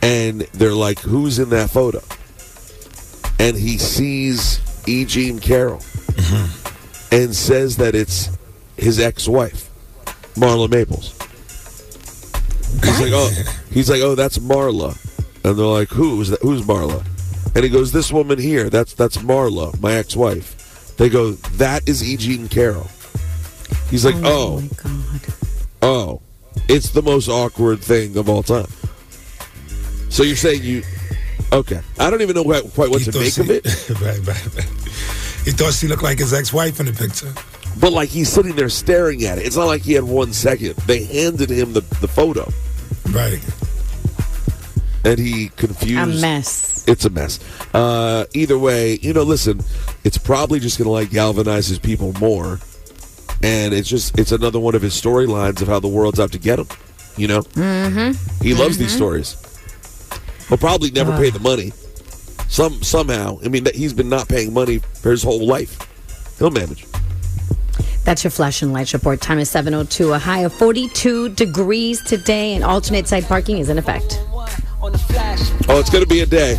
and 0.00 0.42
they're 0.52 0.72
like, 0.72 1.00
"Who's 1.00 1.38
in 1.38 1.50
that 1.50 1.70
photo?" 1.70 2.00
And 3.38 3.56
he 3.56 3.78
sees 3.78 4.60
E. 4.86 5.04
Jean 5.04 5.38
Carroll 5.40 5.78
mm-hmm. 5.78 7.14
and 7.14 7.34
says 7.34 7.76
that 7.78 7.94
it's 7.94 8.30
his 8.76 9.00
ex-wife, 9.00 9.70
Marla 10.36 10.70
Maples. 10.70 11.12
He's 12.82 13.00
like, 13.00 13.12
oh, 13.12 13.30
he's 13.70 13.88
like, 13.88 14.02
oh, 14.02 14.14
that's 14.14 14.38
Marla, 14.38 14.96
and 15.44 15.56
they're 15.58 15.64
like, 15.66 15.88
who's 15.88 16.30
that? 16.30 16.40
Who's 16.42 16.62
Marla? 16.62 17.04
And 17.54 17.62
he 17.62 17.70
goes, 17.70 17.92
this 17.92 18.10
woman 18.12 18.38
here, 18.38 18.68
that's 18.70 18.94
that's 18.94 19.18
Marla, 19.18 19.78
my 19.80 19.92
ex-wife. 19.94 20.96
They 20.96 21.08
go, 21.08 21.32
that 21.32 21.88
is 21.88 22.02
E. 22.02 22.16
Jean 22.16 22.48
Carroll. 22.48 22.88
He's 23.90 24.04
like, 24.04 24.14
oh 24.18 24.22
oh, 24.24 24.60
my 24.60 24.68
God. 24.82 25.36
oh, 25.82 26.22
it's 26.68 26.90
the 26.90 27.02
most 27.02 27.28
awkward 27.28 27.80
thing 27.80 28.16
of 28.16 28.28
all 28.28 28.42
time. 28.42 28.66
So 30.08 30.22
you're 30.22 30.36
saying 30.36 30.62
you, 30.62 30.82
okay? 31.52 31.80
I 31.98 32.08
don't 32.10 32.22
even 32.22 32.34
know 32.36 32.44
quite, 32.44 32.62
quite 32.72 32.90
what 32.90 33.02
He 33.02 33.10
to 33.10 33.18
make 33.18 33.32
she- 33.32 33.40
of 33.40 33.50
it. 33.50 33.64
right, 34.00 34.18
right, 34.26 34.54
right. 34.54 34.68
He 35.44 35.50
thought 35.50 35.74
she 35.74 35.88
looked 35.88 36.02
like 36.02 36.18
his 36.18 36.32
ex-wife 36.32 36.80
in 36.80 36.86
the 36.86 36.92
picture. 36.92 37.32
But 37.80 37.92
like 37.92 38.08
he's 38.08 38.28
sitting 38.30 38.54
there 38.54 38.68
staring 38.68 39.24
at 39.24 39.38
it. 39.38 39.46
It's 39.46 39.56
not 39.56 39.66
like 39.66 39.82
he 39.82 39.92
had 39.92 40.04
one 40.04 40.32
second. 40.32 40.74
They 40.86 41.04
handed 41.04 41.50
him 41.50 41.72
the, 41.72 41.80
the 42.00 42.08
photo, 42.08 42.48
Right. 43.10 43.40
And 45.04 45.18
he 45.18 45.48
confused. 45.50 46.18
A 46.18 46.20
mess. 46.20 46.86
It's 46.88 47.04
a 47.04 47.10
mess. 47.10 47.38
Uh, 47.74 48.24
either 48.34 48.58
way, 48.58 48.98
you 49.02 49.12
know, 49.12 49.22
listen, 49.22 49.60
it's 50.02 50.18
probably 50.18 50.60
just 50.60 50.78
going 50.78 50.86
to 50.86 50.92
like 50.92 51.10
galvanize 51.10 51.66
his 51.66 51.78
people 51.78 52.12
more, 52.14 52.60
and 53.42 53.74
it's 53.74 53.88
just 53.88 54.18
it's 54.18 54.32
another 54.32 54.58
one 54.58 54.74
of 54.74 54.82
his 54.82 54.94
storylines 55.00 55.60
of 55.62 55.68
how 55.68 55.80
the 55.80 55.88
world's 55.88 56.20
out 56.20 56.32
to 56.32 56.38
get 56.38 56.58
him. 56.58 56.68
You 57.16 57.28
know, 57.28 57.42
mm-hmm. 57.42 58.42
he 58.42 58.54
loves 58.54 58.78
these 58.78 58.94
stories. 58.94 59.36
He'll 60.48 60.58
probably 60.58 60.90
never 60.90 61.16
pay 61.16 61.30
the 61.30 61.40
money. 61.40 61.72
Some 62.48 62.82
somehow, 62.82 63.38
I 63.44 63.48
mean, 63.48 63.66
he's 63.74 63.92
been 63.92 64.08
not 64.08 64.28
paying 64.28 64.52
money 64.52 64.78
for 64.78 65.10
his 65.10 65.22
whole 65.22 65.46
life. 65.46 65.78
He'll 66.38 66.50
manage. 66.50 66.86
That's 68.04 68.22
your 68.22 68.30
flash 68.30 68.60
and 68.60 68.72
lights 68.72 68.92
report. 68.92 69.22
Time 69.22 69.38
is 69.38 69.50
7.02. 69.50 70.14
A 70.14 70.18
high 70.18 70.40
of 70.40 70.52
42 70.52 71.30
degrees 71.30 72.02
today, 72.02 72.54
and 72.54 72.62
alternate 72.62 73.08
side 73.08 73.24
parking 73.24 73.58
is 73.58 73.70
in 73.70 73.78
effect. 73.78 74.20
On 74.84 74.92
the 74.92 74.98
flash. 74.98 75.40
Oh, 75.70 75.80
it's 75.80 75.88
going 75.88 76.04
to 76.04 76.08
be 76.08 76.20
a 76.20 76.26
day. 76.26 76.58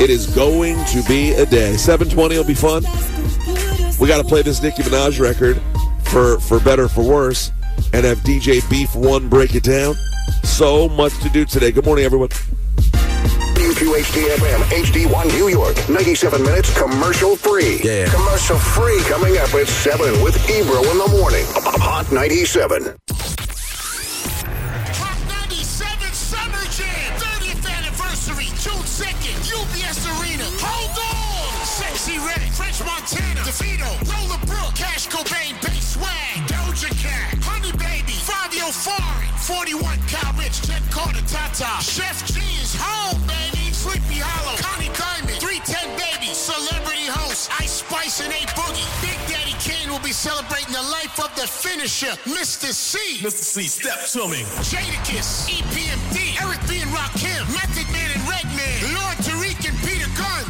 It 0.00 0.08
is 0.08 0.26
going 0.34 0.82
to 0.86 1.02
be 1.02 1.32
a 1.32 1.44
day. 1.44 1.76
720 1.76 2.38
will 2.38 2.42
be 2.42 2.54
fun. 2.54 2.80
Stars 2.80 3.12
gonna 3.12 3.44
put 3.44 3.80
us 3.84 4.00
We 4.00 4.08
got 4.08 4.22
to 4.22 4.24
play 4.24 4.40
this 4.40 4.62
Nicki 4.62 4.82
Minaj 4.84 5.20
record 5.20 5.60
for 6.04 6.40
for 6.40 6.60
better 6.60 6.84
or 6.84 6.88
for 6.88 7.04
worse, 7.04 7.52
and 7.92 8.06
have 8.06 8.20
DJ 8.20 8.66
Beef 8.70 8.94
One 8.94 9.28
break 9.28 9.54
it 9.54 9.64
down. 9.64 9.96
So 10.44 10.88
much 10.88 11.12
to 11.18 11.28
do 11.28 11.44
today. 11.44 11.70
Good 11.70 11.84
morning, 11.84 12.06
everyone. 12.06 12.30
WQHT-FM, 13.58 14.60
HD1 14.82 15.26
New 15.36 15.48
York, 15.48 15.76
97 15.90 16.42
minutes 16.42 16.72
commercial 16.78 17.36
free. 17.36 17.80
Yeah. 17.84 18.08
Commercial 18.08 18.56
free 18.56 18.98
coming 19.02 19.36
up 19.36 19.52
at 19.52 19.68
7 19.68 20.22
with 20.22 20.38
Ebro 20.48 20.80
in 20.90 20.96
the 20.96 21.08
morning. 21.12 21.44
Hot 21.52 22.10
97. 22.10 22.96
Montana, 33.08 33.40
DeVito, 33.40 33.88
Lola 34.04 34.36
Brooke, 34.44 34.74
Cash 34.74 35.08
Cobain, 35.08 35.56
Bass 35.62 35.96
Swag, 35.96 36.44
Doja 36.44 36.92
Cat, 37.00 37.40
Honey 37.40 37.72
Baby, 37.72 38.12
Fabio 38.20 38.68
Foreign, 38.68 39.32
41 39.48 39.96
Cal 40.12 40.28
Rich, 40.36 40.68
Jet 40.68 40.82
Carter, 40.92 41.24
Tata, 41.24 41.80
Sheff 41.80 42.20
G 42.28 42.36
is 42.60 42.76
home, 42.76 43.16
baby, 43.24 43.72
Sleepy 43.72 44.20
Hollow, 44.20 44.60
Connie 44.60 44.92
Diamond, 44.92 45.40
310 45.40 45.88
Baby, 45.96 46.36
Celebrity 46.36 47.08
Host, 47.08 47.48
Ice 47.56 47.80
Spice 47.80 48.20
and 48.20 48.28
A 48.28 48.44
Boogie. 48.52 48.84
Big 49.00 49.16
Daddy 49.24 49.56
Kane 49.56 49.88
will 49.88 50.04
be 50.04 50.12
celebrating 50.12 50.76
the 50.76 50.84
life 50.92 51.16
of 51.16 51.32
the 51.32 51.48
finisher, 51.48 52.12
Mr. 52.28 52.68
Cee. 52.76 53.24
Mr. 53.24 53.40
Cee, 53.40 53.72
step 53.72 54.04
to 54.12 54.28
me. 54.28 54.44
Jadakiss, 54.60 55.48
EPMD, 55.48 56.44
Eric 56.44 56.60
B. 56.68 56.84
and 56.84 56.92
Rakim, 56.92 57.40
Method 57.56 57.88
Man 57.88 58.12
and 58.12 58.24
Redman, 58.28 59.00
Lord 59.00 59.16
Tariq 59.24 59.47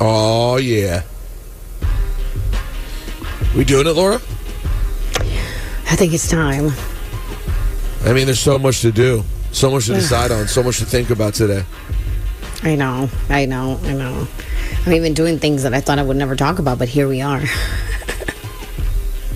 Oh 0.00 0.56
yeah. 0.56 1.02
We 3.56 3.64
doing 3.64 3.86
it, 3.86 3.92
Laura? 3.92 4.16
I 5.90 5.96
think 5.96 6.12
it's 6.12 6.28
time. 6.28 6.70
I 8.04 8.12
mean, 8.12 8.26
there's 8.26 8.38
so 8.38 8.58
much 8.58 8.82
to 8.82 8.92
do, 8.92 9.24
so 9.52 9.70
much 9.70 9.86
to 9.86 9.94
decide 9.94 10.30
on, 10.30 10.46
so 10.46 10.62
much 10.62 10.78
to 10.78 10.84
think 10.84 11.10
about 11.10 11.34
today. 11.34 11.64
I 12.62 12.76
know, 12.76 13.08
I 13.28 13.46
know, 13.46 13.80
I 13.84 13.94
know. 13.94 14.28
I'm 14.86 14.92
even 14.92 15.14
doing 15.14 15.38
things 15.38 15.62
that 15.64 15.74
I 15.74 15.80
thought 15.80 15.98
I 15.98 16.02
would 16.02 16.16
never 16.16 16.36
talk 16.36 16.58
about, 16.58 16.78
but 16.78 16.88
here 16.88 17.08
we 17.08 17.20
are. 17.20 17.42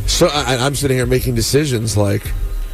So 0.06 0.28
I, 0.28 0.56
I'm 0.56 0.74
sitting 0.74 0.96
here 0.96 1.06
making 1.06 1.34
decisions 1.34 1.96
like, 1.96 2.26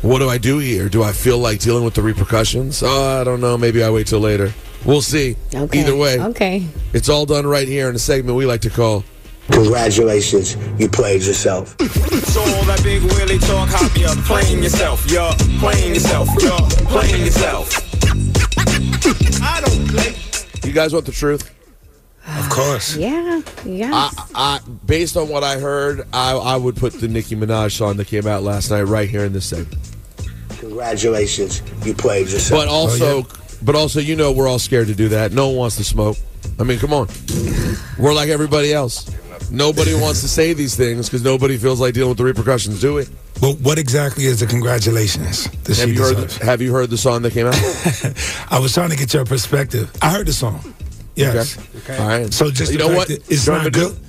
what 0.02 0.18
do 0.18 0.28
I 0.28 0.38
do 0.38 0.58
here? 0.58 0.88
Do 0.88 1.02
I 1.02 1.12
feel 1.12 1.38
like 1.38 1.60
dealing 1.60 1.84
with 1.84 1.94
the 1.94 2.02
repercussions? 2.02 2.82
Oh, 2.84 3.20
I 3.20 3.24
don't 3.24 3.40
know. 3.40 3.56
Maybe 3.56 3.82
I 3.82 3.90
wait 3.90 4.08
till 4.08 4.20
later. 4.20 4.52
We'll 4.84 5.02
see. 5.02 5.36
Okay. 5.54 5.80
Either 5.80 5.96
way, 5.96 6.20
Okay. 6.20 6.64
it's 6.92 7.08
all 7.08 7.26
done 7.26 7.46
right 7.46 7.66
here 7.68 7.88
in 7.88 7.96
a 7.96 7.98
segment 7.98 8.36
we 8.36 8.46
like 8.46 8.60
to 8.62 8.70
call. 8.70 9.04
Congratulations, 9.50 10.56
you 10.78 10.88
played 10.88 11.22
yourself. 11.22 11.74
So 11.80 12.40
all 12.40 12.64
that 12.64 12.80
big 12.82 13.02
willy 13.02 13.38
talk, 13.38 13.68
hop 13.70 13.94
me 13.96 14.04
up, 14.04 14.16
playing 14.18 14.62
yourself, 14.62 15.10
you're 15.10 15.32
playing 15.58 15.94
yourself, 15.94 16.28
you're 16.40 16.58
playing 16.86 17.24
yourself. 17.24 17.72
I 19.42 19.60
don't 19.64 19.88
play. 19.88 20.14
You 20.64 20.72
guys 20.74 20.92
want 20.92 21.06
the 21.06 21.12
truth? 21.12 21.50
Of 22.26 22.50
course. 22.50 22.94
Yeah. 22.96 23.40
Yes. 23.64 23.90
I, 23.94 24.26
I, 24.34 24.60
based 24.84 25.16
on 25.16 25.28
what 25.30 25.42
I 25.42 25.58
heard, 25.58 26.06
I, 26.12 26.32
I 26.36 26.56
would 26.56 26.76
put 26.76 26.92
the 26.92 27.08
Nicki 27.08 27.34
Minaj 27.34 27.72
song 27.72 27.96
that 27.96 28.06
came 28.06 28.26
out 28.26 28.42
last 28.42 28.70
night 28.70 28.82
right 28.82 29.08
here 29.08 29.24
in 29.24 29.32
this 29.32 29.46
segment. 29.46 29.78
Congratulations, 30.58 31.62
you 31.86 31.94
played 31.94 32.28
yourself. 32.28 32.60
But 32.60 32.68
also, 32.68 33.22
oh, 33.22 33.26
but 33.62 33.74
also, 33.74 34.00
you 34.00 34.16
know, 34.16 34.32
we're 34.32 34.48
all 34.48 34.58
scared 34.58 34.86
to 34.88 34.94
do 34.94 35.08
that. 35.10 35.32
No 35.32 35.48
one 35.48 35.56
wants 35.56 35.76
to 35.76 35.84
smoke. 35.84 36.16
I 36.58 36.64
mean, 36.64 36.78
come 36.78 36.92
on. 36.92 37.08
We're 37.98 38.14
like 38.14 38.28
everybody 38.28 38.72
else. 38.72 39.10
Nobody 39.50 39.94
wants 39.94 40.20
to 40.20 40.28
say 40.28 40.52
these 40.52 40.76
things 40.76 41.08
because 41.08 41.22
nobody 41.24 41.56
feels 41.56 41.80
like 41.80 41.94
dealing 41.94 42.10
with 42.10 42.18
the 42.18 42.24
repercussions, 42.24 42.80
do 42.80 42.94
we? 42.94 43.06
Well, 43.40 43.54
what 43.54 43.78
exactly 43.78 44.24
is 44.24 44.40
the 44.40 44.46
congratulations? 44.46 45.44
that 45.62 45.76
Have 45.76 45.88
she 45.88 45.94
you 45.94 46.00
heard? 46.02 46.16
The, 46.16 46.44
have 46.44 46.60
you 46.60 46.72
heard 46.72 46.90
the 46.90 46.98
song 46.98 47.22
that 47.22 47.32
came 47.32 47.46
out? 47.46 47.54
I 48.50 48.58
was 48.58 48.74
trying 48.74 48.90
to 48.90 48.96
get 48.96 49.14
your 49.14 49.24
perspective. 49.24 49.90
I 50.02 50.10
heard 50.10 50.26
the 50.26 50.32
song. 50.32 50.74
Yes. 51.14 51.56
Okay. 51.78 51.96
All 51.96 52.08
right. 52.08 52.32
So 52.32 52.50
just 52.50 52.72
you 52.72 52.78
the 52.78 52.84
know 52.84 52.88
fact 52.90 52.98
what? 52.98 53.08
that 53.08 53.30
it's 53.30 53.46
You 53.46 53.52
know 53.52 53.58
what 53.58 53.72
not 53.72 53.76
I'm 53.82 53.88
good. 53.90 54.00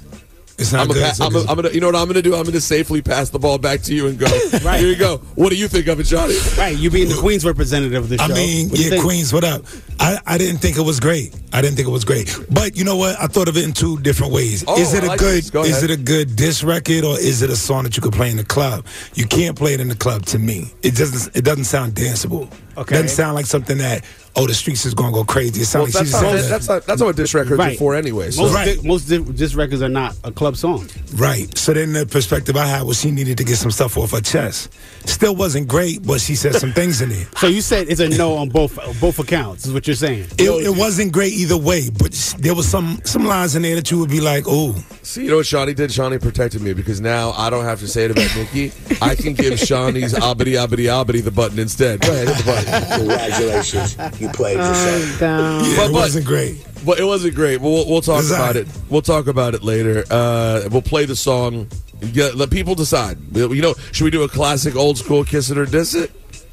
It's 0.59 0.73
not 0.73 0.81
I'm 0.81 0.87
good. 0.87 0.99
gonna, 1.01 1.13
so 1.15 1.25
I'm, 1.25 1.31
gonna, 1.31 1.43
just- 1.43 1.49
I'm 1.49 1.55
gonna, 1.55 1.69
you 1.73 1.79
know 1.81 1.87
what 1.87 1.95
I'm 1.95 2.07
gonna 2.07 2.21
do? 2.21 2.35
I'm 2.35 2.43
gonna 2.43 2.59
safely 2.61 3.01
pass 3.01 3.29
the 3.29 3.39
ball 3.39 3.57
back 3.57 3.81
to 3.83 3.93
you 3.95 4.07
and 4.07 4.17
go. 4.19 4.27
Right. 4.63 4.79
Here 4.79 4.89
you 4.89 4.95
go. 4.97 5.17
What 5.35 5.49
do 5.51 5.55
you 5.55 5.67
think 5.67 5.87
of 5.87 5.99
it, 5.99 6.03
Johnny? 6.03 6.35
Right, 6.57 6.77
you 6.77 6.89
being 6.89 7.07
the 7.07 7.15
Queens 7.15 7.45
representative 7.45 8.03
of 8.03 8.09
the 8.09 8.17
show. 8.17 8.23
I 8.25 8.27
mean, 8.27 8.69
What 8.69 8.79
yeah, 8.79 8.89
think? 8.89 9.03
Queens, 9.03 9.31
what 9.31 9.43
up? 9.43 9.63
I, 9.99 10.17
I 10.25 10.37
didn't 10.37 10.57
think 10.59 10.77
it 10.77 10.81
was 10.81 10.99
great. 10.99 11.33
I 11.53 11.61
didn't 11.61 11.75
think 11.77 11.87
it 11.87 11.91
was 11.91 12.03
great. 12.05 12.35
But 12.51 12.75
you 12.75 12.83
know 12.83 12.97
what? 12.97 13.19
I 13.19 13.27
thought 13.27 13.47
of 13.47 13.57
it 13.57 13.63
in 13.63 13.71
two 13.73 13.97
different 14.01 14.33
ways. 14.33 14.63
Oh, 14.67 14.79
is 14.79 14.93
it 14.93 15.03
I 15.03 15.05
a 15.05 15.09
like 15.09 15.19
good. 15.19 15.51
Go 15.51 15.63
is 15.63 15.81
it 15.83 15.91
a 15.91 15.97
good 15.97 16.35
diss 16.35 16.63
record 16.63 17.03
or 17.05 17.17
is 17.19 17.41
it 17.41 17.49
a 17.49 17.55
song 17.55 17.83
that 17.83 17.95
you 17.95 18.03
could 18.03 18.13
play 18.13 18.29
in 18.29 18.37
the 18.37 18.43
club? 18.45 18.85
You 19.15 19.25
can't 19.25 19.57
play 19.57 19.73
it 19.73 19.79
in 19.79 19.87
the 19.87 19.95
club 19.95 20.25
to 20.27 20.39
me. 20.39 20.71
It 20.83 20.95
doesn't 20.95 21.35
it 21.35 21.43
doesn't 21.45 21.65
sound 21.65 21.93
danceable. 21.93 22.51
Okay. 22.79 22.95
Doesn't 22.95 23.09
sound 23.09 23.35
like 23.35 23.45
something 23.45 23.77
that 23.79 24.03
oh 24.35 24.45
the 24.47 24.53
streets 24.53 24.85
is 24.85 24.93
gonna 24.93 25.11
go 25.11 25.23
crazy. 25.23 25.61
It 25.61 25.73
Well, 25.73 25.87
sounds 25.87 25.95
like 25.95 26.05
that's 26.05 26.19
she 26.19 26.25
not, 26.25 26.49
that's 26.49 26.67
not 26.69 26.85
that's 26.85 26.99
not 27.01 27.05
what 27.07 27.15
diss 27.15 27.33
records 27.33 27.59
are 27.59 27.71
for 27.75 27.95
anyway. 27.95 28.31
So. 28.31 28.43
Most, 28.43 28.53
Right. 28.53 28.81
di- 28.81 28.87
most 28.87 29.05
di- 29.09 29.17
disc 29.33 29.57
records 29.57 29.81
are 29.81 29.89
not 29.89 30.15
a 30.23 30.31
club 30.31 30.55
song. 30.55 30.87
Right. 31.15 31.55
So 31.57 31.73
then 31.73 31.93
the 31.93 32.05
perspective 32.05 32.55
I 32.55 32.65
had 32.65 32.83
was 32.83 32.99
she 33.01 33.11
needed 33.11 33.37
to 33.39 33.43
get 33.43 33.57
some 33.57 33.71
stuff 33.71 33.97
off 33.97 34.11
her 34.11 34.21
chest. 34.21 34.69
Still 35.05 35.35
wasn't 35.35 35.67
great, 35.67 36.05
but 36.05 36.21
she 36.21 36.35
said 36.35 36.55
some 36.55 36.71
things 36.73 37.01
in 37.01 37.11
it. 37.11 37.27
So 37.39 37.47
you 37.47 37.61
said 37.61 37.87
it's 37.89 37.99
a 38.01 38.09
no 38.09 38.35
on 38.35 38.49
both 38.49 38.77
both 38.99 39.17
accounts. 39.19 39.65
Is 39.65 39.73
what 39.73 39.87
you're 39.87 39.95
saying? 39.95 40.27
It, 40.37 40.49
it 40.49 40.75
wasn't 40.77 41.11
great 41.11 41.33
either 41.33 41.57
way, 41.57 41.89
but 41.89 42.11
there 42.39 42.53
was 42.53 42.67
some 42.67 42.99
some 43.05 43.25
lines 43.25 43.55
in 43.55 43.61
there 43.63 43.75
that 43.75 43.89
you 43.91 43.97
would 43.99 44.09
be 44.09 44.19
like, 44.21 44.43
"Oh, 44.47 44.75
See, 45.01 45.23
you 45.23 45.29
know 45.31 45.37
what 45.37 45.45
Shani 45.45 45.73
did? 45.75 45.89
Shani 45.89 46.21
protected 46.21 46.61
me 46.61 46.73
because 46.73 47.01
now 47.01 47.31
I 47.31 47.49
don't 47.49 47.63
have 47.65 47.79
to 47.79 47.87
say 47.87 48.05
it 48.05 48.11
about 48.11 48.29
Nicki. 48.35 48.71
I 49.01 49.15
can 49.15 49.33
give 49.33 49.53
Shani's 49.59 50.13
abity 50.13 50.53
abity 50.53 50.85
abity 50.85 51.23
the 51.23 51.31
button 51.31 51.57
instead. 51.59 52.01
Go 52.01 52.11
ahead, 52.11 52.27
hit 52.27 52.37
the 52.37 52.43
button. 52.43 52.68
Congratulations, 52.97 53.97
you 54.21 54.29
played 54.29 54.57
yourself. 54.57 55.19
God. 55.19 55.65
yeah, 55.65 55.75
But- 55.75 55.83
it 55.85 55.87
but- 55.87 55.91
wasn't 55.93 56.25
great." 56.25 56.65
But 56.85 56.97
it 56.97 57.03
wasn't 57.03 57.35
great. 57.35 57.57
But 57.57 57.69
we'll, 57.69 57.89
we'll 57.89 58.01
talk 58.01 58.21
It's 58.21 58.31
about 58.31 58.55
it. 58.55 58.65
We'll 58.89 59.01
talk 59.01 59.27
about 59.27 59.53
it 59.53 59.63
later. 59.63 60.05
Uh, 60.09 60.61
we'll 60.71 60.81
play 60.81 61.03
the 61.03 61.15
song. 61.15 61.67
Yeah, 62.01 62.29
let 62.33 62.51
people 62.51 62.73
decide. 62.73 63.17
You 63.35 63.61
know, 63.61 63.73
should 63.91 64.05
we 64.05 64.11
do 64.11 64.23
a 64.23 64.29
classic 64.29 64.77
old 64.77 64.97
school 64.97 65.25
kiss 65.25 65.49
it 65.49 65.57
or 65.57 65.65
diss 65.65 65.93
it? 65.93 66.09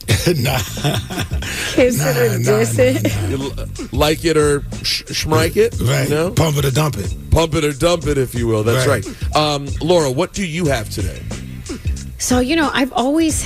nah, 0.40 0.58
Kiss 1.75 1.99
nah, 1.99 2.08
it 2.11 2.16
or 2.16 2.38
nah, 2.40 2.58
diss 2.58 2.76
nah, 2.76 2.85
it. 2.85 3.02
nah. 3.04 3.28
You 3.28 3.88
Like 3.92 4.25
it 4.25 4.37
or 4.37 4.62
sh- 4.82 5.04
schmike 5.04 5.56
it? 5.56 5.76
Right. 5.80 6.08
You 6.08 6.14
know? 6.14 6.30
Pump 6.32 6.56
it 6.56 6.64
or 6.64 6.70
dump 6.73 6.96
it. 6.99 7.14
Pump 7.30 7.54
it 7.54 7.64
or 7.64 7.73
dump 7.73 8.06
it, 8.08 8.18
if 8.18 8.35
you 8.35 8.49
will. 8.49 8.64
That's 8.64 8.87
right. 8.87 9.04
Right. 9.06 9.37
Um, 9.37 9.68
Laura, 9.80 10.11
what 10.11 10.32
do 10.32 10.44
you 10.44 10.66
have 10.66 10.90
today? 10.90 11.23
So, 12.18 12.40
you 12.40 12.56
know, 12.56 12.70
I've 12.73 12.92
always, 12.92 13.44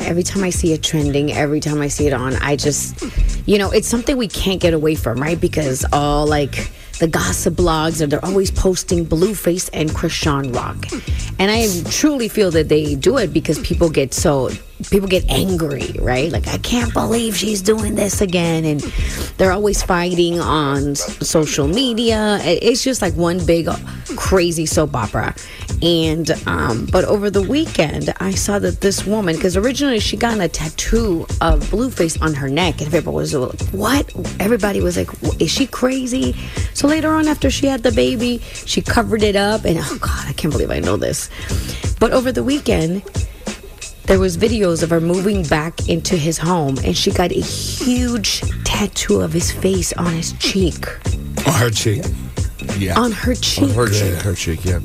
every 0.00 0.22
time 0.22 0.44
I 0.44 0.50
see 0.50 0.72
it 0.72 0.82
trending, 0.82 1.32
every 1.32 1.60
time 1.60 1.80
I 1.80 1.88
see 1.88 2.06
it 2.06 2.12
on, 2.12 2.36
I 2.36 2.54
just, 2.56 3.02
you 3.46 3.58
know, 3.58 3.70
it's 3.72 3.88
something 3.88 4.16
we 4.16 4.28
can't 4.28 4.60
get 4.60 4.74
away 4.74 4.94
from, 4.94 5.20
right? 5.20 5.40
Because 5.40 5.84
all 5.92 6.26
like 6.26 6.70
the 7.00 7.08
gossip 7.08 7.54
blogs 7.54 8.00
are, 8.00 8.06
they're 8.06 8.24
always 8.24 8.50
posting 8.50 9.04
Blueface 9.04 9.68
and 9.72 9.90
Chrisean 9.90 10.54
Rock. 10.54 10.86
And 11.40 11.50
I 11.50 11.66
truly 11.90 12.28
feel 12.28 12.52
that 12.52 12.68
they 12.68 12.94
do 12.94 13.18
it 13.18 13.32
because 13.32 13.58
people 13.58 13.90
get 13.90 14.14
so, 14.14 14.50
people 14.90 15.08
get 15.08 15.28
angry, 15.28 15.90
right? 15.98 16.30
Like, 16.30 16.46
I 16.46 16.58
can't 16.58 16.92
believe 16.92 17.36
she's 17.36 17.60
doing 17.60 17.96
this 17.96 18.20
again. 18.20 18.64
And 18.64 18.80
they're 19.36 19.52
always 19.52 19.82
fighting 19.82 20.38
on 20.38 20.94
social 20.94 21.66
media. 21.66 22.38
It's 22.42 22.84
just 22.84 23.02
like 23.02 23.14
one 23.14 23.44
big 23.44 23.68
crazy 24.16 24.66
soap 24.66 24.94
opera. 24.94 25.34
And, 25.82 26.30
um, 26.46 26.86
but 26.92 27.04
over 27.04 27.28
the 27.28 27.42
weekend, 27.42 28.14
I 28.20 28.30
saw 28.32 28.60
that 28.60 28.80
this 28.80 29.04
woman, 29.04 29.34
because 29.34 29.56
originally 29.56 29.98
she 29.98 30.16
got 30.16 30.38
a 30.38 30.46
tattoo 30.46 31.26
of 31.40 31.60
Blueface 31.70 32.22
on 32.22 32.34
her 32.34 32.48
neck, 32.48 32.80
and 32.80 32.86
everybody 32.86 33.16
was 33.16 33.34
like, 33.34 33.60
"What?" 33.70 34.12
Everybody 34.38 34.80
was 34.80 34.96
like, 34.96 35.10
"Is 35.40 35.50
she 35.50 35.66
crazy?" 35.66 36.36
So 36.72 36.86
later 36.86 37.10
on, 37.10 37.26
after 37.26 37.50
she 37.50 37.66
had 37.66 37.82
the 37.82 37.90
baby, 37.90 38.38
she 38.64 38.80
covered 38.80 39.24
it 39.24 39.34
up, 39.34 39.64
and 39.64 39.76
oh 39.80 39.98
god, 40.00 40.28
I 40.28 40.32
can't 40.34 40.52
believe 40.52 40.70
I 40.70 40.78
know 40.78 40.96
this. 40.96 41.28
But 41.98 42.12
over 42.12 42.30
the 42.30 42.44
weekend, 42.44 43.02
there 44.04 44.20
was 44.20 44.36
videos 44.36 44.84
of 44.84 44.90
her 44.90 45.00
moving 45.00 45.42
back 45.44 45.88
into 45.88 46.16
his 46.16 46.38
home, 46.38 46.76
and 46.84 46.96
she 46.96 47.10
got 47.10 47.32
a 47.32 47.40
huge 47.40 48.40
tattoo 48.64 49.20
of 49.20 49.32
his 49.32 49.50
face 49.50 49.92
on 49.94 50.12
his 50.12 50.32
cheek. 50.34 50.86
On 51.46 51.54
her 51.54 51.70
cheek. 51.70 52.04
Yeah. 52.78 52.98
on 52.98 53.10
her 53.10 53.34
cheek, 53.34 53.64
On 53.64 53.74
her 53.74 53.88
cheek. 53.88 54.14
Her 54.22 54.34
cheek, 54.34 54.64
yeah. 54.64 54.78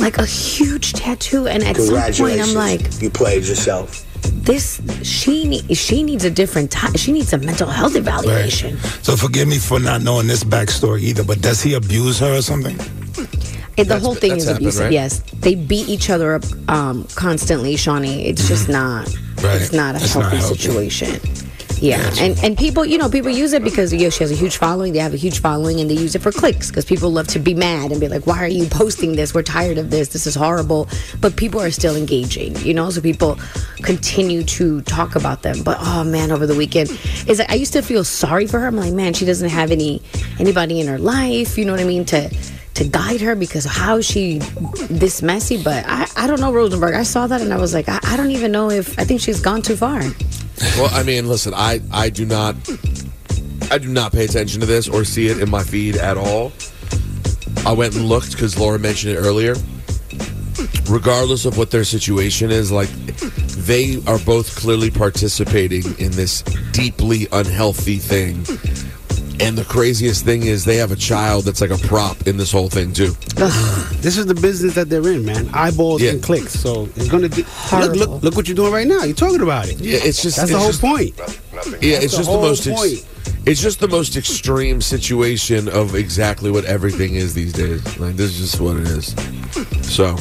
Like 0.00 0.18
a 0.18 0.26
huge 0.26 0.92
tattoo. 0.94 1.46
And 1.46 1.62
at 1.62 1.76
some 1.76 1.94
point, 2.26 2.40
I'm 2.40 2.54
like, 2.54 3.00
you 3.02 3.10
played 3.10 3.44
yourself. 3.44 4.04
this 4.44 4.80
she 5.02 5.58
she 5.74 6.02
needs 6.02 6.24
a 6.24 6.30
different 6.30 6.70
type. 6.70 6.96
She 6.96 7.12
needs 7.12 7.32
a 7.32 7.38
mental 7.38 7.68
health 7.68 7.94
evaluation. 7.96 8.78
So 9.02 9.16
forgive 9.16 9.48
me 9.48 9.58
for 9.58 9.78
not 9.80 10.02
knowing 10.02 10.26
this 10.26 10.44
backstory 10.44 11.00
either, 11.00 11.24
but 11.24 11.40
does 11.40 11.62
he 11.62 11.74
abuse 11.74 12.18
her 12.20 12.36
or 12.38 12.42
something? 12.42 12.76
It, 13.74 13.84
the 13.84 13.84
That's- 13.84 14.02
whole 14.02 14.14
thing 14.14 14.32
is 14.36 14.44
happened, 14.44 14.58
abusive. 14.66 14.82
right? 14.84 14.92
Yes, 14.92 15.20
they 15.40 15.54
beat 15.54 15.88
each 15.88 16.10
other 16.10 16.34
up 16.34 16.44
um, 16.68 17.04
constantly, 17.14 17.74
Shani. 17.74 18.24
It's 18.26 18.46
just 18.46 18.68
not. 18.68 19.06
Mm-hmm. 19.06 19.46
Right. 19.46 19.60
It's 19.62 19.72
not 19.72 19.94
a 19.94 19.98
It's 19.98 20.14
not 20.14 20.30
healthy 20.32 20.36
healthy. 20.36 20.58
situation. 20.58 21.20
Yeah, 21.82 21.98
and 22.20 22.38
and 22.44 22.56
people, 22.56 22.84
you 22.84 22.96
know, 22.96 23.10
people 23.10 23.32
use 23.32 23.52
it 23.52 23.64
because 23.64 23.92
yeah, 23.92 24.08
she 24.08 24.22
has 24.22 24.30
a 24.30 24.36
huge 24.36 24.56
following. 24.56 24.92
They 24.92 25.00
have 25.00 25.14
a 25.14 25.16
huge 25.16 25.40
following, 25.40 25.80
and 25.80 25.90
they 25.90 25.94
use 25.94 26.14
it 26.14 26.22
for 26.22 26.30
clicks 26.30 26.68
because 26.68 26.84
people 26.84 27.10
love 27.10 27.26
to 27.28 27.40
be 27.40 27.54
mad 27.54 27.90
and 27.90 28.00
be 28.00 28.06
like, 28.06 28.24
"Why 28.24 28.38
are 28.38 28.46
you 28.46 28.66
posting 28.66 29.16
this? 29.16 29.34
We're 29.34 29.42
tired 29.42 29.78
of 29.78 29.90
this. 29.90 30.10
This 30.10 30.24
is 30.24 30.36
horrible." 30.36 30.88
But 31.20 31.34
people 31.34 31.60
are 31.60 31.72
still 31.72 31.96
engaging, 31.96 32.54
you 32.58 32.72
know. 32.72 32.88
So 32.90 33.00
people 33.00 33.36
continue 33.78 34.44
to 34.44 34.82
talk 34.82 35.16
about 35.16 35.42
them. 35.42 35.64
But 35.64 35.78
oh 35.80 36.04
man, 36.04 36.30
over 36.30 36.46
the 36.46 36.54
weekend, 36.54 36.88
is 37.26 37.40
like, 37.40 37.50
I 37.50 37.54
used 37.54 37.72
to 37.72 37.82
feel 37.82 38.04
sorry 38.04 38.46
for 38.46 38.60
her. 38.60 38.68
I'm 38.68 38.76
like, 38.76 38.94
man, 38.94 39.12
she 39.12 39.24
doesn't 39.24 39.50
have 39.50 39.72
any 39.72 40.00
anybody 40.38 40.78
in 40.80 40.86
her 40.86 40.98
life. 40.98 41.58
You 41.58 41.64
know 41.64 41.72
what 41.72 41.80
I 41.80 41.84
mean? 41.84 42.04
To 42.04 42.30
to 42.74 42.84
guide 42.84 43.20
her 43.22 43.34
because 43.34 43.64
how 43.64 43.96
is 43.96 44.06
she 44.06 44.38
this 44.88 45.20
messy? 45.20 45.60
But 45.60 45.84
I 45.88 46.06
I 46.16 46.28
don't 46.28 46.38
know 46.38 46.52
Rosenberg. 46.52 46.94
I 46.94 47.02
saw 47.02 47.26
that 47.26 47.40
and 47.40 47.52
I 47.52 47.58
was 47.58 47.74
like, 47.74 47.88
I, 47.88 47.98
I 48.04 48.16
don't 48.16 48.30
even 48.30 48.52
know 48.52 48.70
if 48.70 48.96
I 49.00 49.04
think 49.04 49.20
she's 49.20 49.40
gone 49.40 49.62
too 49.62 49.74
far. 49.74 50.00
Well, 50.76 50.90
I 50.92 51.02
mean, 51.02 51.28
listen, 51.28 51.52
I 51.54 51.80
I 51.92 52.08
do 52.10 52.24
not 52.24 52.56
I 53.70 53.78
do 53.78 53.88
not 53.88 54.12
pay 54.12 54.24
attention 54.24 54.60
to 54.60 54.66
this 54.66 54.88
or 54.88 55.04
see 55.04 55.28
it 55.28 55.40
in 55.40 55.50
my 55.50 55.62
feed 55.62 55.96
at 55.96 56.16
all. 56.16 56.52
I 57.64 57.72
went 57.72 57.94
and 57.94 58.06
looked 58.06 58.32
because 58.32 58.58
Laura 58.58 58.78
mentioned 58.78 59.14
it 59.14 59.18
earlier. 59.18 59.54
Regardless 60.88 61.44
of 61.46 61.56
what 61.56 61.70
their 61.70 61.84
situation 61.84 62.50
is, 62.50 62.70
like 62.70 62.90
they 63.66 64.02
are 64.06 64.18
both 64.18 64.56
clearly 64.56 64.90
participating 64.90 65.84
in 65.98 66.10
this 66.12 66.42
deeply 66.72 67.28
unhealthy 67.32 67.98
thing. 67.98 68.44
And 69.40 69.56
the 69.58 69.64
craziest 69.64 70.24
thing 70.24 70.44
is 70.44 70.64
they 70.64 70.76
have 70.76 70.92
a 70.92 70.96
child 70.96 71.44
that's 71.44 71.60
like 71.60 71.70
a 71.70 71.78
prop 71.88 72.26
in 72.28 72.36
this 72.36 72.52
whole 72.52 72.68
thing 72.68 72.92
too. 72.92 73.12
This 74.02 74.16
is 74.18 74.26
the 74.26 74.34
business 74.34 74.74
that 74.74 74.88
they're 74.88 75.08
in, 75.08 75.24
man. 75.24 75.48
Eyeballs 75.52 76.02
and 76.02 76.22
clicks. 76.22 76.52
So 76.52 76.84
it's 76.96 77.08
gonna 77.08 77.28
do, 77.28 77.44
look, 77.72 77.96
look, 77.96 78.22
look 78.22 78.36
what 78.36 78.46
you're 78.46 78.54
doing 78.54 78.72
right 78.72 78.86
now. 78.86 79.02
You're 79.04 79.16
talking 79.16 79.40
about 79.42 79.68
it. 79.68 79.80
Yeah, 79.80 79.98
it's 80.02 80.22
just 80.22 80.36
that's 80.36 80.50
it's 80.50 80.52
the 80.52 80.58
whole 80.58 80.68
just- 80.68 80.80
point. 80.80 81.14
Yeah, 81.82 81.98
That's 82.00 82.04
it's 82.04 82.12
the 82.12 82.16
just 82.18 82.18
the 82.18 82.24
whole 82.24 82.42
most. 82.42 82.66
Ex- 82.66 82.80
point. 82.80 83.46
it's 83.46 83.60
just 83.60 83.80
the 83.80 83.88
most 83.88 84.16
extreme 84.16 84.80
situation 84.80 85.68
of 85.68 85.94
exactly 85.94 86.50
what 86.50 86.64
everything 86.64 87.14
is 87.14 87.34
these 87.34 87.52
days. 87.52 87.82
Like 87.98 88.16
this 88.16 88.30
is 88.32 88.50
just 88.52 88.60
what 88.60 88.76
it 88.76 88.86
is. 88.86 89.14
So, 89.94 90.16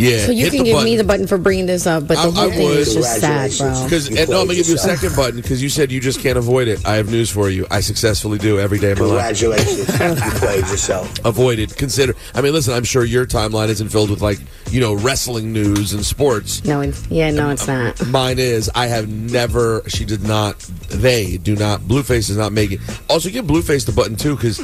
yeah. 0.00 0.26
So 0.26 0.32
you 0.32 0.50
can 0.50 0.64
give 0.64 0.74
button. 0.74 0.84
me 0.84 0.96
the 0.96 1.04
button 1.04 1.26
for 1.26 1.38
bringing 1.38 1.66
this 1.66 1.86
up, 1.86 2.06
but 2.06 2.14
the 2.14 2.20
I, 2.20 2.22
whole 2.22 2.38
I 2.38 2.50
thing 2.50 2.68
would 2.68 2.78
is 2.78 2.94
just 2.94 3.20
sad, 3.20 3.52
bro. 3.58 3.84
Because 3.84 4.08
and 4.08 4.28
no, 4.30 4.40
I'm 4.40 4.46
gonna 4.46 4.56
give 4.56 4.68
you 4.68 4.74
a 4.74 4.78
second 4.78 5.14
button 5.14 5.40
because 5.40 5.62
you 5.62 5.68
said 5.68 5.92
you 5.92 6.00
just 6.00 6.20
can't 6.20 6.38
avoid 6.38 6.68
it. 6.68 6.86
I 6.86 6.96
have 6.96 7.10
news 7.10 7.30
for 7.30 7.50
you. 7.50 7.66
I 7.70 7.80
successfully 7.80 8.38
do 8.38 8.58
every 8.58 8.78
day 8.78 8.92
of 8.92 8.98
my 8.98 9.04
life. 9.04 9.38
Congratulations. 9.38 9.88
you 10.24 10.30
played 10.38 10.66
yourself. 10.68 11.24
Avoided. 11.24 11.76
Consider. 11.76 12.14
I 12.34 12.40
mean, 12.40 12.52
listen. 12.52 12.74
I'm 12.74 12.84
sure 12.84 13.04
your 13.04 13.26
timeline 13.26 13.68
isn't 13.68 13.88
filled 13.90 14.10
with 14.10 14.22
like 14.22 14.38
you 14.70 14.80
know 14.80 14.94
wrestling 14.94 15.52
news 15.52 15.92
and 15.92 16.04
sports. 16.04 16.64
No, 16.64 16.80
it's, 16.80 17.06
yeah, 17.08 17.30
no, 17.30 17.50
it's 17.50 17.68
um, 17.68 17.84
not. 17.84 18.06
Mine 18.08 18.38
is. 18.38 18.70
I 18.74 18.86
have 18.86 19.08
never. 19.08 19.82
She 19.86 20.04
did 20.04 20.22
not. 20.22 20.58
They 20.88 21.36
do 21.36 21.56
not. 21.56 21.80
Blueface 21.80 22.28
does 22.28 22.36
not 22.36 22.52
make 22.52 22.72
it. 22.72 22.80
Also, 23.08 23.28
give 23.30 23.44
Blueface 23.46 23.86
the 23.86 23.92
button 23.92 24.16
too, 24.16 24.36
because 24.36 24.58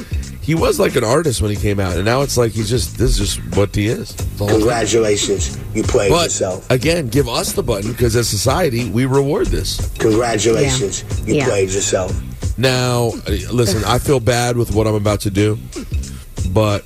he 0.47 0.55
was 0.55 0.79
like 0.79 0.95
an 0.95 1.03
artist 1.03 1.41
when 1.41 1.51
he 1.51 1.57
came 1.57 1.77
out, 1.79 1.97
and 1.97 2.05
now 2.05 2.21
it's 2.21 2.37
like 2.37 2.53
he's 2.53 2.69
just. 2.69 2.97
This 2.97 3.19
is 3.19 3.35
just 3.35 3.55
what 3.57 3.75
he 3.75 3.87
is. 3.87 4.15
The 4.15 4.23
thing. 4.23 4.47
Congratulations. 4.47 5.59
You 5.75 5.83
played 5.83 6.09
But 6.09 6.23
yourself. 6.23 6.71
again, 6.71 7.09
give 7.09 7.27
us 7.27 7.51
the 7.51 7.61
button 7.61 7.91
because 7.91 8.15
as 8.15 8.29
society, 8.29 8.89
we 8.89 9.05
reward 9.05 9.47
this. 9.47 9.91
Congratulations. 9.99 11.03
You 11.27 11.35
Yeah. 11.35 11.45
played 11.45 11.69
yourself. 11.69 12.15
Now, 12.57 13.11
listen, 13.51 13.83
I 13.83 13.99
feel 13.99 14.21
bad 14.21 14.55
with 14.57 14.71
what 14.73 14.87
I'm 14.87 14.95
about 14.95 15.19
to 15.21 15.29
do, 15.29 15.59
but 16.51 16.85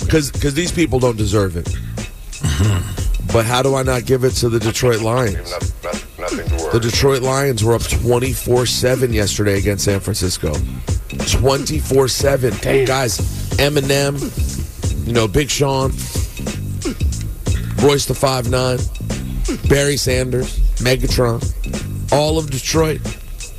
because 0.00 0.32
because 0.32 0.54
these 0.54 0.72
people 0.72 0.98
don't 0.98 1.18
deserve 1.18 1.56
it. 1.56 1.68
But 3.32 3.44
how 3.46 3.62
do 3.62 3.74
I 3.74 3.82
not 3.82 4.04
give 4.04 4.24
it 4.24 4.32
to 4.36 4.48
the 4.48 4.58
Detroit 4.58 5.00
Lions? 5.00 5.50
The 6.72 6.80
Detroit 6.82 7.22
Lions 7.22 7.62
were 7.62 7.74
up 7.74 7.82
24 7.82 8.66
7 8.66 9.12
yesterday 9.12 9.58
against 9.58 9.84
San 9.84 10.00
Francisco. 10.00 10.52
24 11.30 12.08
7. 12.08 12.86
Guys, 12.86 13.18
Eminem, 13.58 15.06
you 15.06 15.12
know, 15.12 15.28
Big 15.28 15.50
Sean, 15.50 15.90
Royce 17.82 18.06
the 18.06 18.14
5 18.14 18.50
9, 18.50 18.78
Barry 19.68 19.96
Sanders, 19.96 20.58
Megatron, 20.78 21.42
all 22.12 22.38
of 22.38 22.50
Detroit, 22.50 23.00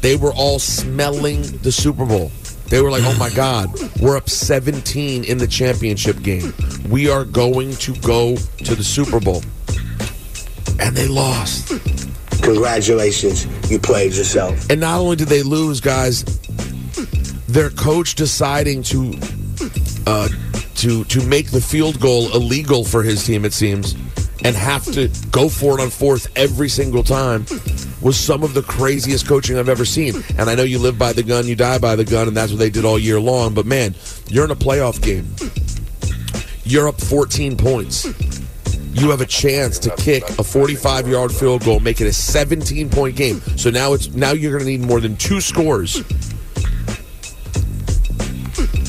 they 0.02 0.16
were 0.16 0.34
all 0.34 0.60
smelling 0.60 1.42
the 1.60 1.72
Super 1.72 2.06
Bowl. 2.06 2.32
They 2.68 2.82
were 2.82 2.90
like, 2.90 3.04
oh 3.06 3.16
my 3.18 3.30
God, 3.30 3.70
we're 4.02 4.18
up 4.18 4.30
17 4.30 5.24
in 5.24 5.38
the 5.38 5.48
championship 5.48 6.22
game. 6.22 6.54
We 6.90 7.10
are 7.10 7.24
going 7.24 7.76
to 7.78 7.94
go 7.98 8.36
to 8.36 8.76
the 8.76 8.84
Super 8.84 9.20
Bowl. 9.20 9.44
And 10.80 10.96
they 10.96 11.08
lost. 11.08 11.70
Congratulations. 12.42 13.46
You 13.70 13.80
played 13.80 14.14
yourself. 14.14 14.70
And 14.70 14.82
not 14.82 15.00
only 15.00 15.16
did 15.16 15.28
they 15.28 15.44
lose, 15.44 15.80
guys, 15.80 16.24
their 17.54 17.70
coach 17.70 18.16
deciding 18.16 18.82
to 18.82 19.14
uh, 20.08 20.28
to 20.76 21.04
to 21.06 21.26
make 21.28 21.52
the 21.52 21.62
field 21.62 22.00
goal 22.00 22.34
illegal 22.34 22.84
for 22.84 23.04
his 23.04 23.24
team, 23.24 23.46
it 23.46 23.54
seems, 23.54 23.94
and 24.44 24.56
have 24.56 24.84
to 24.86 25.08
go 25.30 25.48
for 25.48 25.78
it 25.78 25.82
on 25.82 25.92
fourth 25.92 26.28
every 26.36 26.68
single 26.68 27.04
time 27.04 27.46
was 28.02 28.20
some 28.20 28.44
of 28.44 28.56
the 28.56 28.64
craziest 28.64 29.28
coaching 29.28 29.58
I've 29.58 29.70
ever 29.70 29.86
seen. 29.86 30.16
And 30.38 30.50
I 30.50 30.56
know 30.56 30.64
you 30.64 30.80
live 30.80 30.98
by 30.98 31.14
the 31.14 31.24
gun, 31.24 31.48
you 31.48 31.56
die 31.56 31.78
by 31.78 31.96
the 31.96 32.04
gun, 32.04 32.28
and 32.28 32.36
that's 32.36 32.52
what 32.52 32.60
they 32.60 32.72
did 32.72 32.86
all 32.86 32.98
year 33.00 33.20
long. 33.20 33.54
But 33.54 33.68
man, 33.68 33.96
you're 34.28 34.46
in 34.46 34.52
a 34.52 34.56
playoff 34.56 35.02
game. 35.02 35.28
You're 36.66 36.88
up 36.88 37.00
14 37.00 37.56
points. 37.56 38.06
You 38.94 39.10
have 39.12 39.22
a 39.22 39.26
chance 39.26 39.78
to 39.80 39.96
kick 39.96 40.24
a 40.40 40.44
45 40.44 41.08
yard 41.08 41.32
field 41.32 41.64
goal, 41.64 41.80
make 41.80 42.02
it 42.02 42.08
a 42.08 42.14
17 42.14 42.90
point 42.90 43.16
game. 43.16 43.42
So 43.58 43.70
now 43.70 43.94
it's 43.94 44.10
now 44.10 44.32
you're 44.32 44.52
going 44.52 44.66
to 44.66 44.70
need 44.78 44.88
more 44.88 45.00
than 45.00 45.16
two 45.18 45.40
scores 45.40 46.04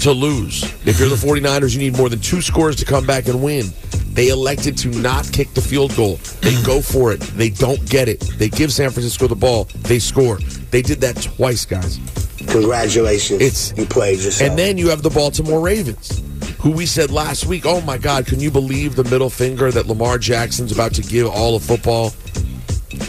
to 0.04 0.12
lose. 0.12 0.62
If 0.86 1.00
you're 1.00 1.08
the 1.08 1.16
49ers, 1.16 1.72
you 1.72 1.78
need 1.78 1.96
more 1.96 2.10
than 2.10 2.20
two 2.20 2.42
scores 2.42 2.76
to 2.76 2.84
come 2.84 3.06
back 3.06 3.26
and 3.26 3.42
win. 3.42 3.64
They 4.12 4.28
elected 4.28 4.76
to 4.78 4.88
not 4.88 5.30
kick 5.32 5.54
the 5.54 5.62
field 5.62 5.96
goal. 5.96 6.16
They 6.42 6.62
go 6.62 6.82
for 6.82 7.12
it. 7.12 7.20
They 7.20 7.48
don't 7.48 7.82
get 7.88 8.08
it. 8.08 8.20
They 8.36 8.50
give 8.50 8.70
San 8.70 8.90
Francisco 8.90 9.26
the 9.28 9.34
ball. 9.34 9.64
They 9.74 9.98
score. 9.98 10.36
They 10.70 10.82
did 10.82 11.00
that 11.00 11.22
twice, 11.22 11.64
guys. 11.64 11.98
Congratulations. 12.36 13.40
It's 13.40 13.72
you 13.78 13.86
played 13.86 14.20
yourself. 14.20 14.50
And 14.50 14.58
then 14.58 14.76
you 14.76 14.90
have 14.90 15.02
the 15.02 15.08
Baltimore 15.08 15.60
Ravens, 15.60 16.22
who 16.60 16.70
we 16.70 16.84
said 16.84 17.10
last 17.10 17.46
week, 17.46 17.64
oh 17.64 17.80
my 17.80 17.96
God, 17.96 18.26
can 18.26 18.40
you 18.40 18.50
believe 18.50 18.96
the 18.96 19.04
middle 19.04 19.30
finger 19.30 19.70
that 19.70 19.86
Lamar 19.86 20.18
Jackson's 20.18 20.70
about 20.70 20.92
to 20.94 21.02
give 21.02 21.28
all 21.28 21.56
of 21.56 21.62
football? 21.62 22.12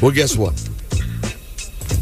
Well, 0.01 0.11
guess 0.11 0.37
what? 0.37 0.53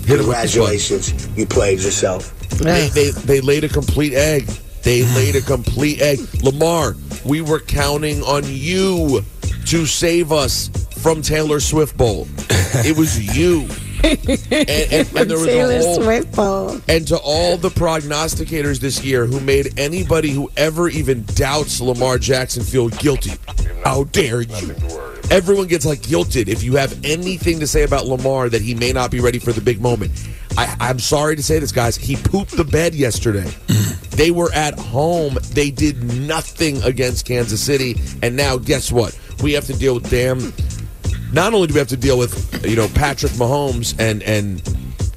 Hit 0.06 0.20
him 0.20 0.28
with 0.28 0.40
this 0.40 0.56
button. 0.56 0.78
Congratulations. 0.78 1.36
You 1.36 1.48
played 1.48 1.80
yourself. 1.80 2.38
They, 2.60 2.90
they, 2.90 3.10
they 3.10 3.42
laid 3.42 3.64
a 3.64 3.70
complete 3.70 4.14
egg. 4.14 4.48
They 4.84 5.04
laid 5.16 5.36
a 5.36 5.42
complete 5.42 6.02
egg. 6.02 6.20
Lamar, 6.44 6.96
we 7.26 7.42
were 7.42 7.60
counting 7.60 8.22
on 8.24 8.44
you 8.46 9.22
to 9.68 9.86
save 9.86 10.32
us 10.32 10.70
from 11.02 11.22
Taylor 11.22 11.60
Swift 11.60 11.98
Bowl. 11.98 12.28
It 12.86 12.98
was 12.98 13.38
you. 13.38 13.68
and, 14.04 14.20
and, 14.20 15.18
and 15.18 15.30
there 15.30 15.38
was 15.38 15.46
Taylor 15.46 15.76
a 15.76 15.80
whole, 15.80 16.02
Swift 16.02 16.36
Bowl. 16.36 16.82
and 16.90 17.08
to 17.08 17.18
all 17.24 17.56
the 17.56 17.70
prognosticators 17.70 18.82
this 18.82 19.02
year 19.02 19.26
who 19.26 19.40
made 19.40 19.80
anybody 19.80 20.30
who 20.32 20.52
ever 20.58 20.90
even 20.90 21.24
doubts 21.36 21.80
Lamar 21.80 22.18
Jackson 22.18 22.64
feel 22.64 22.90
guilty. 22.90 23.32
How 23.86 24.04
dare 24.06 24.42
you? 24.42 24.76
Everyone 25.32 25.68
gets 25.68 25.86
like 25.86 26.00
guilted 26.02 26.50
if 26.50 26.64
you 26.64 26.76
have 26.76 27.00
anything 27.06 27.62
to 27.62 27.68
say 27.68 27.84
about 27.84 28.06
Lamar 28.06 28.50
that 28.50 28.62
he 28.62 28.76
may 28.76 28.92
not 28.92 29.10
be 29.10 29.22
ready 29.22 29.40
for 29.40 29.54
the 29.54 29.62
big 29.62 29.80
moment. 29.80 30.12
I, 30.58 30.76
I'm 30.82 31.00
sorry 31.00 31.38
to 31.38 31.44
say 31.44 31.60
this, 31.60 31.72
guys. 31.72 31.96
He 31.96 32.18
pooped 32.18 32.52
the 32.58 32.66
bed 32.66 32.94
yesterday. 32.94 33.50
They 34.16 34.32
were 34.32 34.52
at 34.54 34.78
home. 34.78 35.38
They 35.54 35.72
did 35.72 36.04
nothing 36.04 36.82
against 36.84 37.26
Kansas 37.26 37.62
City. 37.62 37.96
And 38.22 38.36
now, 38.36 38.58
guess 38.58 38.92
what? 38.92 39.18
We 39.42 39.54
have 39.54 39.66
to 39.66 39.74
deal 39.74 39.96
with 39.96 40.10
damn. 40.10 40.54
Not 41.34 41.54
only 41.54 41.68
do 41.68 41.74
we 41.74 41.80
have 41.80 41.88
to 41.90 41.98
deal 41.98 42.18
with, 42.18 42.66
you 42.66 42.76
know, 42.76 42.88
Patrick 42.90 43.32
Mahomes 43.34 44.00
and 44.00 44.22
and 44.24 44.62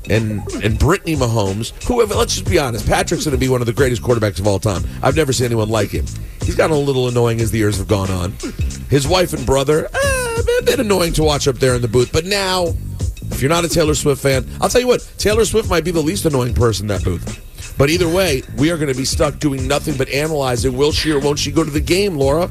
and 0.09 0.40
and 0.62 0.78
Brittany 0.78 1.14
Mahomes, 1.14 1.72
who 1.85 2.04
let's 2.04 2.35
just 2.35 2.48
be 2.48 2.59
honest, 2.59 2.87
Patrick's 2.87 3.24
going 3.24 3.37
to 3.37 3.40
be 3.40 3.48
one 3.48 3.61
of 3.61 3.66
the 3.66 3.72
greatest 3.72 4.02
quarterbacks 4.02 4.38
of 4.38 4.46
all 4.46 4.59
time. 4.59 4.82
I've 5.02 5.16
never 5.16 5.32
seen 5.32 5.46
anyone 5.46 5.68
like 5.68 5.90
him. 5.90 6.06
He's 6.42 6.54
gotten 6.54 6.76
a 6.76 6.80
little 6.80 7.09
annoying 7.09 7.40
as 7.40 7.50
the 7.50 7.59
years 7.59 7.76
have 7.78 7.88
gone 7.88 8.11
on. 8.11 8.32
His 8.88 9.06
wife 9.06 9.32
and 9.32 9.44
brother, 9.44 9.87
eh, 9.92 10.42
a 10.61 10.62
bit 10.62 10.78
annoying 10.78 11.12
to 11.14 11.22
watch 11.22 11.48
up 11.48 11.56
there 11.56 11.74
in 11.74 11.82
the 11.82 11.88
booth. 11.88 12.12
But 12.12 12.24
now, 12.24 12.68
if 13.30 13.42
you're 13.42 13.50
not 13.50 13.64
a 13.64 13.68
Taylor 13.68 13.94
Swift 13.94 14.22
fan, 14.22 14.48
I'll 14.61 14.68
tell 14.68 14.80
you 14.80 14.87
what, 14.87 15.06
Taylor 15.18 15.44
Swift 15.44 15.68
might 15.68 15.85
be 15.85 15.90
the 15.90 16.00
least 16.00 16.24
annoying 16.24 16.54
person 16.54 16.85
in 16.85 16.88
that 16.88 17.04
booth. 17.04 17.45
But 17.78 17.90
either 17.90 18.08
way, 18.08 18.42
we 18.56 18.70
are 18.70 18.76
going 18.76 18.92
to 18.92 18.96
be 18.98 19.04
stuck 19.04 19.38
doing 19.38 19.66
nothing 19.68 19.96
but 19.96 20.08
analyzing. 20.08 20.76
Will 20.76 20.92
she 20.92 21.12
or 21.12 21.18
won't 21.20 21.38
she 21.38 21.50
go 21.52 21.62
to 21.62 21.70
the 21.70 21.80
game, 21.80 22.16
Laura? 22.16 22.48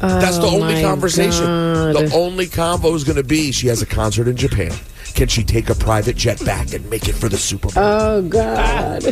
That's 0.00 0.38
the 0.38 0.46
Oh, 0.46 0.60
only 0.60 0.82
conversation. 0.82 1.44
God. 1.44 1.96
The 1.96 2.12
only 2.14 2.46
convo 2.46 2.94
is 2.94 3.04
going 3.04 3.16
to 3.16 3.22
be 3.24 3.52
she 3.52 3.68
has 3.68 3.80
a 3.80 3.86
concert 3.86 4.28
in 4.28 4.36
Japan. 4.36 4.72
Can 5.14 5.28
she 5.28 5.42
take 5.44 5.70
a 5.70 5.74
private 5.74 6.16
jet 6.16 6.44
back 6.44 6.74
and 6.74 6.88
make 6.90 7.08
it 7.08 7.14
for 7.14 7.28
the 7.30 7.38
Super 7.38 7.68
Bowl? 7.72 7.82
Oh 7.82 8.22
God. 8.28 9.04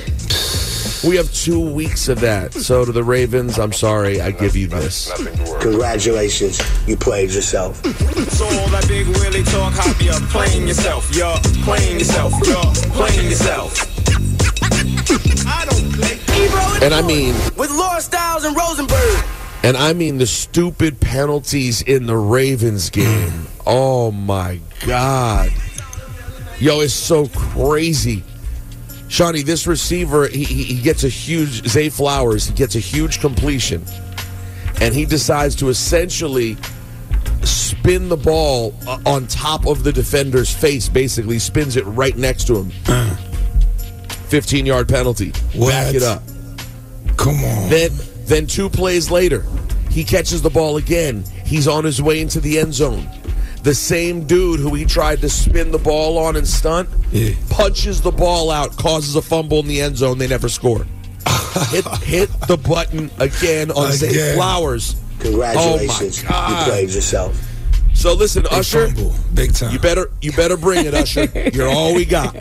we 1.08 1.16
have 1.16 1.32
two 1.32 1.72
weeks 1.72 2.08
of 2.08 2.20
that. 2.20 2.52
So 2.52 2.84
to 2.84 2.92
the 2.92 3.02
Ravens, 3.04 3.58
I'm 3.58 3.72
sorry, 3.72 4.20
I 4.20 4.30
give 4.32 4.56
you 4.56 4.66
this. 4.66 5.10
Congratulations, 5.62 6.60
you 6.86 6.96
played 6.98 7.30
yourself. 7.30 7.76
So 8.32 8.44
all 8.44 8.68
that 8.68 8.84
big 8.86 9.06
Willie 9.06 9.44
talk, 9.44 9.72
hop 9.74 10.02
you 10.02 10.12
playing 10.28 10.68
yourself, 10.68 11.08
you're 11.14 11.36
playing 11.64 12.00
yourself, 12.00 12.34
you're 12.46 12.92
playing 12.92 13.30
yourself. 13.30 13.93
I 15.47 15.64
don't 15.66 15.92
play. 15.92 16.18
And 16.85 16.94
I 16.94 17.03
mean, 17.03 17.35
With 17.57 17.70
Laura 17.70 18.01
Stylez 18.01 18.44
and 18.47 18.57
Rosenberg. 18.57 19.25
and 19.62 19.77
I 19.77 19.92
mean 19.92 20.18
the 20.18 20.27
stupid 20.27 21.01
penalties 21.01 21.83
in 21.83 22.07
the 22.07 22.16
Ravens 22.16 22.90
game. 22.90 23.47
Oh 23.66 24.11
my 24.11 24.61
God. 24.87 25.51
Yo, 26.61 26.81
it's 26.81 26.92
so 26.94 27.27
crazy. 27.29 28.23
Shani, 29.09 29.44
this 29.44 29.66
receiver, 29.66 30.29
he, 30.29 30.44
he 30.44 30.62
he 30.64 30.83
gets 30.83 31.05
a 31.05 31.09
huge, 31.09 31.66
Zay 31.68 31.88
Flowers, 31.88 32.47
he 32.47 32.55
gets 32.55 32.75
a 32.75 32.81
huge 32.81 33.20
completion. 33.20 33.85
And 34.81 34.92
he 34.94 35.05
decides 35.05 35.55
to 35.57 35.68
essentially 35.68 36.57
spin 37.44 38.09
the 38.09 38.16
ball 38.16 38.75
uh, 38.88 38.99
on 39.07 39.27
top 39.29 39.66
of 39.66 39.85
the 39.85 39.92
defender's 39.92 40.53
face, 40.53 40.88
basically, 40.88 41.38
spins 41.38 41.77
it 41.77 41.85
right 41.87 42.16
next 42.16 42.47
to 42.49 42.57
him. 42.62 42.73
15 44.28 44.66
yard 44.66 44.88
penalty. 44.88 45.30
Back 45.58 45.94
it 45.94 46.02
up. 46.02 46.22
Come 47.16 47.37
on. 47.44 47.70
Then, 47.70 47.90
then 48.26 48.46
two 48.46 48.68
plays 48.68 49.10
later, 49.10 49.44
he 49.90 50.02
catches 50.04 50.42
the 50.42 50.50
ball 50.50 50.76
again. 50.76 51.24
He's 51.44 51.68
on 51.68 51.84
his 51.84 52.02
way 52.02 52.20
into 52.20 52.40
the 52.40 52.58
end 52.58 52.74
zone. 52.74 53.08
The 53.62 53.74
same 53.74 54.26
dude 54.26 54.60
who 54.60 54.74
he 54.74 54.84
tried 54.84 55.20
to 55.22 55.28
spin 55.30 55.70
the 55.70 55.78
ball 55.78 56.18
on 56.18 56.37
and 56.37 56.46
stunt 56.46 56.88
punches 57.48 58.00
the 58.02 58.10
ball 58.10 58.50
out, 58.50 58.76
causes 58.76 59.16
a 59.16 59.22
fumble 59.22 59.60
in 59.60 59.68
the 59.68 59.80
end 59.80 59.96
zone. 59.96 60.18
They 60.18 60.26
never 60.28 60.48
score. 60.50 60.84
hit, 61.70 61.87
hit 62.02 62.28
the 62.48 62.58
button 62.58 63.10
again 63.18 63.70
on 63.70 63.92
Zay 63.92 64.10
Again. 64.10 64.37
Flowers. 64.37 64.96
Congratulations, 65.20 66.22
Oh, 66.24 66.28
my 66.30 66.48
you 66.48 66.54
God. 66.54 66.68
played 66.68 66.90
yourself. 66.90 67.40
So 67.94 68.12
listen, 68.12 68.42
Big 68.42 68.52
Usher, 68.52 68.88
fumble. 68.88 69.14
Big 69.32 69.54
time. 69.54 69.72
you 69.72 69.78
better 69.78 70.10
you 70.20 70.32
better 70.32 70.56
bring 70.58 70.84
it, 70.84 70.92
Usher. 70.92 71.26
You're 71.54 71.68
all 71.70 71.94
we 71.94 72.04
got. 72.04 72.34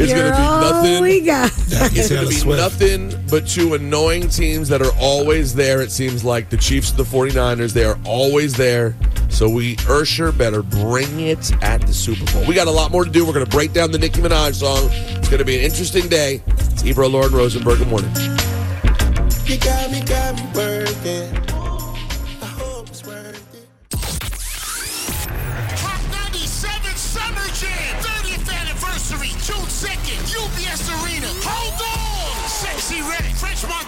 It's 0.00 0.12
gonna 0.12 0.30
be 0.30 0.42
nothing. 0.42 1.02
we 1.02 1.20
got. 1.20 1.52
It's 1.70 2.08
going 2.08 2.22
to 2.22 2.28
be 2.28 2.34
Swift. 2.34 2.60
nothing 2.60 3.14
but 3.30 3.46
two 3.46 3.74
annoying 3.74 4.28
teams 4.28 4.68
that 4.68 4.80
are 4.82 4.92
always 4.98 5.54
there. 5.54 5.80
It 5.82 5.90
seems 5.90 6.24
like 6.24 6.50
the 6.50 6.56
Chiefs 6.56 6.90
and 6.90 6.98
the 6.98 7.04
49ers, 7.04 7.72
they 7.72 7.84
are 7.84 7.98
always 8.04 8.54
there. 8.54 8.94
So 9.28 9.48
we, 9.48 9.76
Usher, 9.88 10.32
better 10.32 10.62
bring 10.62 11.20
it 11.20 11.52
at 11.62 11.82
the 11.82 11.92
Super 11.92 12.30
Bowl. 12.32 12.46
We 12.46 12.54
got 12.54 12.66
a 12.66 12.70
lot 12.70 12.90
more 12.90 13.04
to 13.04 13.10
do. 13.10 13.24
We're 13.26 13.32
going 13.32 13.44
to 13.44 13.50
break 13.50 13.72
down 13.72 13.92
the 13.92 13.98
Nicki 13.98 14.20
Minaj 14.20 14.54
song. 14.54 14.88
It's 15.18 15.28
going 15.28 15.38
to 15.38 15.44
be 15.44 15.56
an 15.56 15.62
interesting 15.64 16.08
day. 16.08 16.42
It's 16.46 16.84
Ebro, 16.84 17.08
Lauren 17.08 17.32
Rosenberg. 17.32 17.78
Good 17.78 17.88
morning. 17.88 18.10
You 19.44 19.58
got 19.58 19.90
me, 19.90 20.02
got 20.04 20.34
me 20.36 20.42
working. 20.54 21.47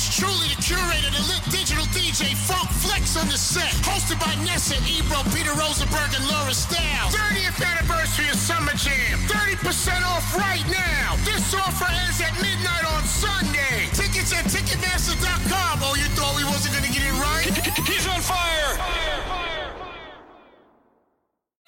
Yours 0.00 0.16
truly, 0.16 0.48
the 0.48 0.56
curator, 0.64 1.12
the 1.12 1.20
lit 1.28 1.44
digital 1.52 1.84
DJ, 1.92 2.32
Funk 2.32 2.72
Flex 2.80 3.20
on 3.20 3.28
the 3.28 3.36
set. 3.36 3.68
Hosted 3.84 4.16
by 4.16 4.32
Nessa, 4.48 4.80
Ebro, 4.88 5.20
Peter 5.28 5.52
Rosenberg, 5.52 6.08
and 6.16 6.24
Laura 6.24 6.56
Stylez. 6.56 7.12
30th 7.12 7.60
anniversary 7.60 8.24
of 8.32 8.36
Summer 8.36 8.72
Jam. 8.80 9.20
30% 9.28 10.00
off 10.08 10.24
right 10.34 10.64
now. 10.72 11.20
This 11.28 11.52
offer 11.52 11.84
ends 11.84 12.16
at 12.16 12.32
midnight 12.40 12.88
on 12.96 13.04
Sunday. 13.04 13.92
Tickets 13.92 14.32
at 14.32 14.48
Ticketmaster.com. 14.48 15.84
Oh, 15.84 15.94
you 16.00 16.08
thought 16.16 16.32
we 16.32 16.44
wasn't 16.44 16.80
going 16.80 16.88
to 16.88 16.92
get 16.96 17.04
it 17.04 17.16
right? 17.20 17.52
He's 17.84 18.08
on 18.08 18.24
fire. 18.24 18.80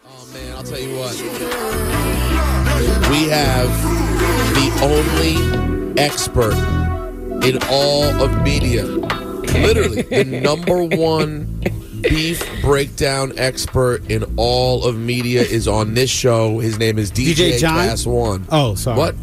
Oh, 0.09 0.25
man, 0.33 0.57
I'll 0.57 0.65
tell 0.65 0.81
you 0.81 0.97
what. 0.97 1.13
We 3.13 3.29
have 3.29 3.69
the 4.57 4.73
only 4.81 6.01
expert 6.01 6.57
in 7.45 7.59
all 7.71 8.05
of 8.23 8.43
media. 8.43 8.85
Literally, 8.85 10.03
the 10.03 10.25
number 10.43 10.85
one 10.85 11.45
beef 12.03 12.43
breakdown 12.63 13.33
expert 13.37 14.09
in 14.11 14.25
all 14.37 14.85
of 14.85 14.97
media 14.99 15.43
is 15.43 15.69
on 15.69 15.95
this 15.95 16.11
show. 16.11 16.59
His 16.59 16.79
name 16.79 16.99
is 16.99 17.11
DJ, 17.13 17.53
DJ 17.53 17.59
John? 17.59 18.13
One. 18.13 18.47
Oh, 18.51 18.75
sorry. 18.75 18.99
What? 18.99 19.17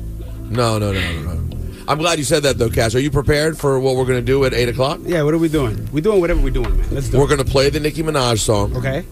No, 0.50 0.78
no, 0.80 0.92
no, 0.92 1.22
no, 1.24 1.34
no. 1.34 1.58
I'm 1.88 1.98
glad 1.98 2.20
you 2.20 2.24
said 2.24 2.44
that 2.44 2.58
though, 2.58 2.70
Kast. 2.70 2.94
Are 2.96 3.00
you 3.00 3.10
prepared 3.10 3.58
for 3.58 3.80
what 3.80 3.96
we're 3.96 4.06
going 4.06 4.20
to 4.20 4.26
do 4.26 4.46
at 4.46 4.54
eight 4.54 4.70
o'clock? 4.70 5.00
Yeah, 5.04 5.24
what 5.24 5.34
are 5.34 5.40
we 5.40 5.50
doing? 5.50 5.90
We're 5.92 6.02
doing 6.02 6.20
whatever 6.22 6.40
we're 6.42 6.52
doing, 6.52 6.78
man. 6.78 6.88
Let's 6.92 7.10
do 7.10 7.18
We're 7.18 7.34
it. 7.34 7.38
to 7.38 7.46
play 7.46 7.70
the 7.72 7.80
Nicki 7.80 8.04
Minaj 8.04 8.38
song. 8.40 8.76
Okay. 8.78 9.04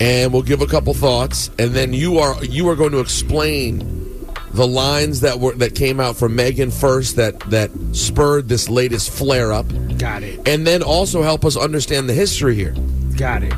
and 0.00 0.32
we'll 0.32 0.42
give 0.42 0.62
a 0.62 0.66
couple 0.66 0.94
thoughts, 0.94 1.50
and 1.58 1.72
then 1.72 1.92
you 1.92 2.18
are 2.18 2.42
you 2.44 2.68
are 2.68 2.76
going 2.76 2.92
to 2.92 3.00
explain 3.00 3.97
the 4.58 4.66
lines 4.66 5.20
that 5.20 5.38
were 5.38 5.52
that 5.54 5.76
came 5.76 6.00
out 6.00 6.16
from 6.16 6.34
Megan 6.34 6.72
first 6.72 7.14
that 7.14 7.38
that 7.50 7.70
spurred 7.92 8.48
this 8.48 8.68
latest 8.68 9.08
flare 9.10 9.52
up, 9.52 9.66
Got 9.98 10.24
it. 10.24 10.46
and 10.48 10.66
then 10.66 10.82
also 10.82 11.22
help 11.22 11.44
us 11.44 11.56
understand 11.56 12.08
the 12.08 12.12
history 12.12 12.56
here 12.56 12.74
Got 13.16 13.44
it. 13.44 13.50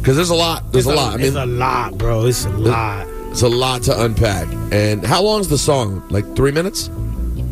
because 0.00 0.16
there's 0.16 0.30
a 0.30 0.34
lot. 0.34 0.72
There's 0.72 0.86
It's 0.88 0.92
a 0.92 0.96
lot. 0.96 1.14
I 1.14 1.16
mean, 1.18 1.26
it's 1.28 1.36
a 1.36 1.46
lot, 1.46 1.96
bro. 1.98 2.26
It's 2.26 2.44
a 2.46 2.50
lot. 2.50 3.06
it's 3.30 3.42
a 3.42 3.48
lot 3.48 3.82
to 3.84 4.02
unpack. 4.04 4.48
And 4.72 5.06
how 5.06 5.22
long's 5.22 5.46
the 5.46 5.56
song? 5.58 6.02
Like 6.10 6.34
three 6.34 6.50
minutes? 6.50 6.88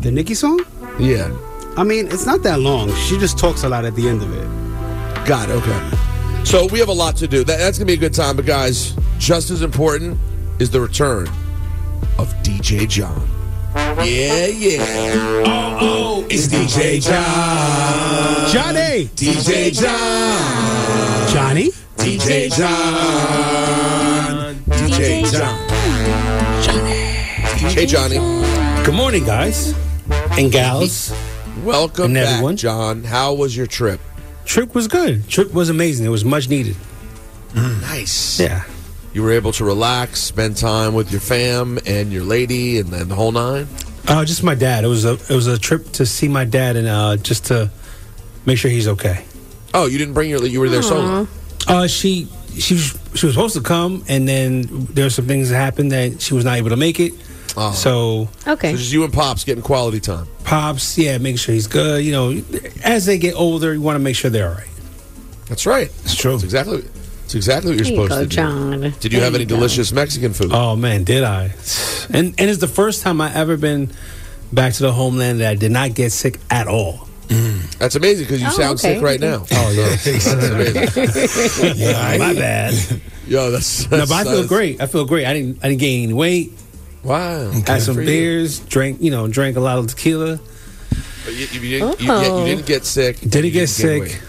The 0.01 0.11
Nicki 0.11 0.33
song? 0.33 0.59
Yeah. 0.99 1.31
I 1.77 1.83
mean, 1.85 2.07
it's 2.07 2.25
not 2.25 2.43
that 2.43 2.59
long. 2.59 2.93
She 2.95 3.17
just 3.17 3.37
talks 3.39 3.63
a 3.63 3.69
lot 3.69 3.85
at 3.85 3.95
the 3.95 4.09
end 4.09 4.21
of 4.21 4.29
it. 4.33 4.45
Got 5.25 5.47
it. 5.49 5.53
Okay. 5.53 6.43
So 6.43 6.67
we 6.67 6.79
have 6.79 6.89
a 6.89 6.93
lot 7.05 7.15
to 7.17 7.27
do. 7.29 7.45
That, 7.45 7.59
that's 7.59 7.77
gonna 7.77 7.85
be 7.87 7.93
a 7.93 8.03
good 8.05 8.13
time. 8.13 8.35
But 8.35 8.45
guys, 8.45 8.93
just 9.19 9.51
as 9.51 9.61
important 9.61 10.19
is 10.59 10.69
the 10.69 10.81
return 10.81 11.29
of 12.17 12.33
DJ 12.43 12.87
John. 12.87 13.27
Yeah, 13.75 14.47
yeah. 14.47 15.43
Oh, 15.45 15.77
oh, 15.81 16.27
it's 16.29 16.47
DJ 16.47 17.01
John. 17.01 18.51
Johnny! 18.51 19.05
DJ 19.15 19.71
John. 19.71 21.29
Johnny? 21.29 21.71
DJ 21.97 22.49
John. 22.55 24.55
DJ 24.69 25.31
John. 25.31 26.63
Johnny. 26.63 27.73
Hey, 27.73 27.85
Johnny. 27.85 28.17
Good 28.83 28.95
morning, 28.95 29.23
guys 29.23 29.73
and 30.31 30.51
gals. 30.51 31.13
Welcome 31.63 32.05
And 32.05 32.13
back, 32.15 32.27
everyone. 32.33 32.57
John. 32.57 33.03
How 33.03 33.33
was 33.33 33.55
your 33.55 33.67
trip? 33.67 33.99
Trip 34.45 34.73
was 34.73 34.87
good. 34.87 35.27
Trip 35.29 35.53
was 35.53 35.69
amazing. 35.69 36.05
It 36.05 36.09
was 36.09 36.25
much 36.25 36.49
needed. 36.49 36.75
Nice. 37.55 38.39
Yeah. 38.39 38.63
You 39.13 39.23
were 39.23 39.31
able 39.31 39.51
to 39.53 39.65
relax, 39.65 40.21
spend 40.21 40.55
time 40.57 40.93
with 40.93 41.11
your 41.11 41.19
fam 41.19 41.77
and 41.85 42.13
your 42.13 42.23
lady, 42.23 42.79
and 42.79 42.89
then 42.89 43.09
the 43.09 43.15
whole 43.15 43.31
nine. 43.31 43.67
Uh, 44.07 44.23
just 44.25 44.43
my 44.43 44.55
dad. 44.55 44.83
It 44.83 44.87
was 44.87 45.05
a 45.05 45.13
it 45.13 45.29
was 45.29 45.47
a 45.47 45.59
trip 45.59 45.91
to 45.93 46.05
see 46.05 46.27
my 46.27 46.45
dad 46.45 46.75
and 46.75 46.87
uh, 46.87 47.17
just 47.17 47.45
to 47.47 47.69
make 48.45 48.57
sure 48.57 48.71
he's 48.71 48.87
okay. 48.87 49.25
Oh, 49.73 49.85
you 49.85 49.97
didn't 49.97 50.13
bring 50.13 50.29
your. 50.29 50.45
You 50.45 50.59
were 50.59 50.69
there 50.69 50.81
solo. 50.81 51.27
Uh, 51.67 51.87
she 51.87 52.27
she 52.57 52.73
was, 52.73 52.99
she 53.15 53.25
was 53.25 53.35
supposed 53.35 53.55
to 53.55 53.61
come, 53.61 54.03
and 54.07 54.27
then 54.27 54.63
there 54.91 55.05
were 55.05 55.09
some 55.09 55.27
things 55.27 55.49
that 55.49 55.57
happened 55.57 55.91
that 55.91 56.21
she 56.21 56.33
was 56.33 56.45
not 56.45 56.57
able 56.57 56.69
to 56.69 56.77
make 56.77 56.99
it. 56.99 57.13
Oh. 57.57 57.71
So 57.73 58.29
Okay. 58.47 58.71
So 58.71 58.77
just 58.77 58.93
you 58.93 59.03
and 59.03 59.13
pops 59.13 59.43
getting 59.43 59.63
quality 59.63 59.99
time. 59.99 60.25
pops, 60.45 60.97
yeah, 60.97 61.17
make 61.17 61.37
sure 61.37 61.53
he's 61.53 61.67
good. 61.67 62.03
You 62.03 62.11
know, 62.13 62.41
as 62.83 63.05
they 63.05 63.17
get 63.17 63.35
older, 63.35 63.73
you 63.73 63.81
want 63.81 63.95
to 63.95 63.99
make 63.99 64.15
sure 64.15 64.31
they're 64.31 64.47
all 64.47 64.55
right. 64.55 64.67
That's 65.47 65.65
right. 65.65 65.89
That's 65.97 66.15
true. 66.15 66.31
That's 66.31 66.43
exactly. 66.43 66.83
It's 67.31 67.35
exactly 67.47 67.71
what 67.71 67.77
you're 67.77 67.85
There 67.85 67.93
you 67.93 68.09
supposed 68.09 68.11
go, 68.11 68.23
to 68.23 68.27
do. 68.27 68.35
John. 68.35 68.81
Did 68.99 69.03
you 69.13 69.19
There 69.19 69.21
have 69.21 69.35
any 69.35 69.43
you 69.43 69.47
delicious 69.47 69.93
Mexican 69.93 70.33
food? 70.33 70.49
Oh 70.51 70.75
man, 70.75 71.05
did 71.05 71.23
I? 71.23 71.51
And 72.13 72.35
and 72.37 72.49
it's 72.49 72.59
the 72.59 72.67
first 72.67 73.03
time 73.03 73.21
I 73.21 73.33
ever 73.33 73.55
been 73.55 73.89
back 74.51 74.73
to 74.73 74.83
the 74.83 74.91
homeland 74.91 75.39
that 75.39 75.49
I 75.49 75.55
did 75.55 75.71
not 75.71 75.93
get 75.95 76.11
sick 76.11 76.39
at 76.49 76.67
all. 76.67 77.07
Mm. 77.29 77.77
That's 77.77 77.95
amazing 77.95 78.25
because 78.25 78.41
you 78.41 78.47
Oh, 78.47 78.51
sound 78.51 78.79
okay. 78.79 78.95
sick 78.95 79.01
right 79.01 79.17
now. 79.21 79.45
Oh 79.49 79.71
yeah, 79.71 79.95
That's 80.03 80.27
amazing. 80.33 81.75
yeah 81.77 82.17
my 82.17 82.33
bad. 82.33 82.73
Yo, 83.27 83.49
that's, 83.49 83.89
No, 83.89 83.99
but 83.99 84.11
I 84.11 84.23
feel 84.23 84.31
that's- 84.33 84.47
great. 84.49 84.81
I 84.81 84.87
feel 84.87 85.05
great. 85.05 85.25
I 85.25 85.31
didn't. 85.33 85.59
I 85.63 85.69
didn't 85.69 85.79
gain 85.79 86.03
any 86.03 86.13
weight. 86.13 86.51
Wow. 87.01 87.49
Had 87.65 87.81
some 87.81 87.95
for 87.95 88.01
you. 88.01 88.07
beers. 88.07 88.59
Drank. 88.59 89.01
You 89.01 89.11
know, 89.11 89.29
drank 89.29 89.55
a 89.55 89.61
lot 89.61 89.77
of 89.77 89.87
tequila. 89.87 90.37
But 91.23 91.33
you, 91.33 91.45
you, 91.61 91.79
didn't, 91.79 92.01
you, 92.01 92.13
you 92.13 92.45
didn't 92.57 92.65
get 92.65 92.83
sick. 92.83 93.21
Didn't 93.21 93.45
You 93.45 93.51
get 93.51 93.67
sick. 93.69 94.01
weight. 94.01 94.21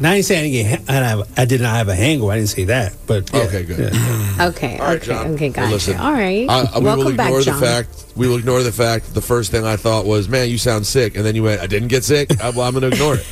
Now 0.00 0.12
I 0.12 0.14
didn't 0.14 0.26
say 0.26 0.38
I 0.38 0.42
didn't 0.48 0.86
get. 0.86 0.90
I, 0.90 0.92
have, 0.94 1.38
I 1.38 1.44
did 1.44 1.60
not 1.60 1.74
have 1.74 1.88
a 1.88 1.94
hangover. 1.94 2.30
I 2.32 2.36
didn't 2.36 2.50
say 2.50 2.64
that. 2.64 2.94
But 3.06 3.30
yeah, 3.32 3.40
Okay, 3.42 3.64
good. 3.64 3.92
yeah. 3.92 4.36
Okay, 4.48 4.78
All 4.78 4.86
right, 4.86 4.96
okay, 4.98 5.06
John. 5.06 5.26
okay, 5.34 5.48
Well, 5.50 5.54
gotcha. 5.54 5.72
listen, 5.72 5.96
All 5.98 6.12
right. 6.12 6.48
I, 6.48 6.60
I- 6.74 6.78
we 6.78 6.84
Welcome 6.84 7.04
will 7.06 7.14
back, 7.16 7.26
ignore 7.26 7.40
John. 7.42 7.58
the 7.60 7.66
fact. 7.66 8.04
We 8.14 8.28
will 8.28 8.38
ignore 8.38 8.62
the 8.62 8.70
fact. 8.72 9.06
that 9.06 9.14
The 9.14 9.20
first 9.20 9.50
thing 9.50 9.64
I 9.64 9.76
thought 9.76 10.06
was, 10.06 10.28
"Man, 10.28 10.48
you 10.48 10.58
sound 10.58 10.86
sick," 10.86 11.16
and 11.16 11.24
then 11.24 11.34
you 11.34 11.42
went, 11.42 11.60
"I 11.60 11.66
didn't 11.66 11.88
get 11.88 12.04
sick." 12.04 12.30
I, 12.40 12.50
well, 12.50 12.66
I'm 12.68 12.74
going 12.74 12.90
to 12.90 12.96
ignore 12.96 13.16
it. 13.18 13.28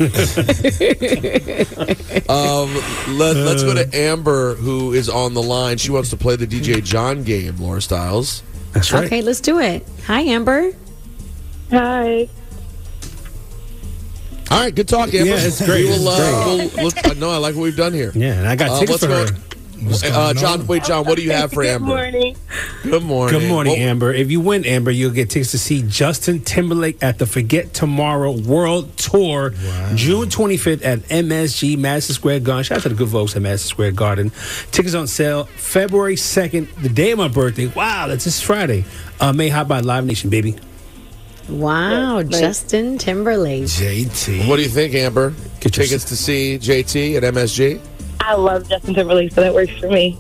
um, 2.31 2.75
let, 3.17 3.37
let's 3.37 3.63
go 3.63 3.75
to 3.75 3.89
Amber, 3.97 4.55
who 4.57 4.93
is 4.93 5.09
on 5.09 5.35
the 5.35 5.43
line. 5.43 5.77
She 5.79 5.91
wants 5.91 6.11
to 6.11 6.17
play 6.17 6.37
the 6.37 6.47
DJ 6.47 6.83
John 6.85 7.23
game, 7.25 7.57
Laura 7.59 7.79
Stylez. 7.81 8.43
That's 8.73 8.93
right. 8.93 9.05
Okay, 9.05 9.23
let's 9.23 9.41
do 9.41 9.59
it. 9.61 9.87
Hi, 10.07 10.21
Amber. 10.23 10.73
Hi. 11.71 12.29
All 14.51 14.61
right, 14.61 14.75
good 14.75 14.89
talk, 14.89 15.13
Amber. 15.13 15.25
Yeah, 15.31 15.37
it's 15.39 15.65
great. 15.65 15.85
We 15.85 15.91
will, 15.91 16.09
It's 16.09 16.21
uh, 16.21 16.45
great. 16.45 16.75
we'll 16.77 16.85
look, 16.87 17.07
uh, 17.07 17.15
no, 17.15 17.31
I 17.31 17.37
like 17.39 17.55
what 17.57 17.63
we've 17.63 17.77
done 17.77 17.93
here. 17.93 18.13
Yeah, 18.15 18.35
and 18.35 18.47
I 18.47 18.55
got 18.57 18.71
Uh, 18.71 18.81
tickets 18.81 19.03
let's 19.03 19.31
for 19.31 19.35
her. 19.35 19.41
Uh, 20.05 20.33
John, 20.33 20.67
wait, 20.67 20.85
John, 20.85 21.05
what 21.05 21.17
do 21.17 21.23
you 21.23 21.33
have 21.33 21.53
for 21.53 21.63
Good 21.63 21.75
Amber? 21.75 21.87
Good 21.87 21.95
morning. 22.15 22.37
Good 22.83 23.03
morning. 23.03 23.41
Good 23.41 23.49
morning, 23.49 23.73
What- 23.73 23.79
Amber. 23.81 24.13
If 24.15 24.31
you 24.31 24.41
win, 24.41 24.65
Amber, 24.65 24.91
you'll 24.91 25.11
get 25.11 25.29
tickets 25.29 25.51
to 25.51 25.59
see 25.59 25.83
Justin 25.83 26.41
Timberlake 26.41 26.97
at 27.03 27.19
the 27.19 27.27
Forget 27.27 27.75
Tomorrow 27.75 28.33
World 28.33 28.97
Tour, 28.97 29.53
June 29.95 30.31
25th 30.31 30.83
at 30.85 31.01
MSG 31.11 31.77
Madison 31.77 32.15
Square 32.15 32.41
Garden. 32.41 32.65
Shout 32.65 32.79
out 32.79 32.83
to 32.85 32.89
the 32.89 32.95
good 32.95 33.11
folks 33.11 33.37
at 33.37 33.43
Madison 33.43 33.69
Square 33.69 33.93
Garden. 33.93 34.33
Tickets 34.71 34.95
on 34.95 35.07
sale 35.09 35.45
February 35.57 36.17
2nd, 36.17 36.69
the 36.81 36.89
day 36.89 37.11
of 37.11 37.19
my 37.19 37.29
birthday. 37.29 37.67
Wow, 37.67 38.07
that's 38.07 38.25
this 38.25 38.41
Friday. 38.41 38.85
Uh, 39.21 39.33
May 39.35 39.51
hop 39.51 39.69
by 39.69 39.81
Live 39.81 40.07
Nation, 40.07 40.31
baby. 40.31 40.57
Wow, 41.49 42.23
Justin 42.23 42.99
Timberlake. 42.99 43.65
JT. 43.65 44.49
What 44.49 44.57
do 44.57 44.63
you 44.63 44.69
think, 44.69 44.95
Amber? 44.95 45.33
Get 45.61 45.77
your- 45.77 45.87
Tickets 45.87 46.05
to 46.07 46.17
see 46.17 46.59
JT 46.59 47.17
at 47.17 47.23
MSG? 47.23 47.81
I 48.21 48.35
love 48.35 48.69
Justin 48.69 48.95
Timberlake, 48.95 49.33
so 49.33 49.41
that 49.43 49.55
works 49.55 49.73
for 49.79 49.89
me. 49.89 50.19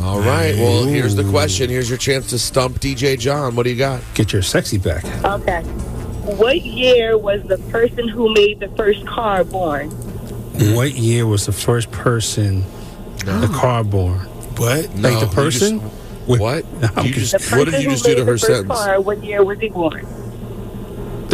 All 0.00 0.18
right. 0.18 0.54
Well, 0.56 0.84
here's 0.84 1.14
the 1.14 1.22
question. 1.24 1.70
Here's 1.70 1.88
your 1.88 1.98
chance 1.98 2.28
to 2.30 2.38
stump 2.38 2.80
DJ 2.80 3.16
John. 3.18 3.54
What 3.54 3.62
do 3.62 3.70
you 3.70 3.76
got? 3.76 4.00
Get 4.14 4.32
your 4.32 4.42
sexy 4.42 4.76
back. 4.78 5.04
Okay. 5.24 5.60
What 5.62 6.62
year 6.62 7.16
was 7.16 7.42
the 7.44 7.58
person 7.70 8.08
who 8.08 8.32
made 8.34 8.58
the 8.58 8.68
first 8.76 9.06
car 9.06 9.44
born? 9.44 9.90
What 10.74 10.92
year 10.94 11.26
was 11.26 11.46
the 11.46 11.52
first 11.52 11.90
person, 11.92 12.64
the 13.18 13.48
car 13.54 13.84
born? 13.84 14.18
What? 14.56 14.86
Like 14.90 14.96
No, 14.96 15.20
the 15.20 15.26
you 15.26 15.32
person? 15.32 15.78
What? 16.26 16.64
You 17.04 17.12
just, 17.12 17.32
The 17.32 17.38
person 17.38 17.58
what 17.58 17.64
did 17.70 17.82
you 17.82 17.88
who 17.90 17.94
just 17.94 18.04
do 18.04 18.10
made 18.10 18.14
to 18.16 18.24
her 18.24 18.32
the 18.32 18.38
first 18.38 18.46
sentence? 18.46 18.68
car, 18.80 19.00
what 19.00 19.22
year 19.22 19.44
was 19.44 19.58
he 19.58 19.68
born? 19.68 20.06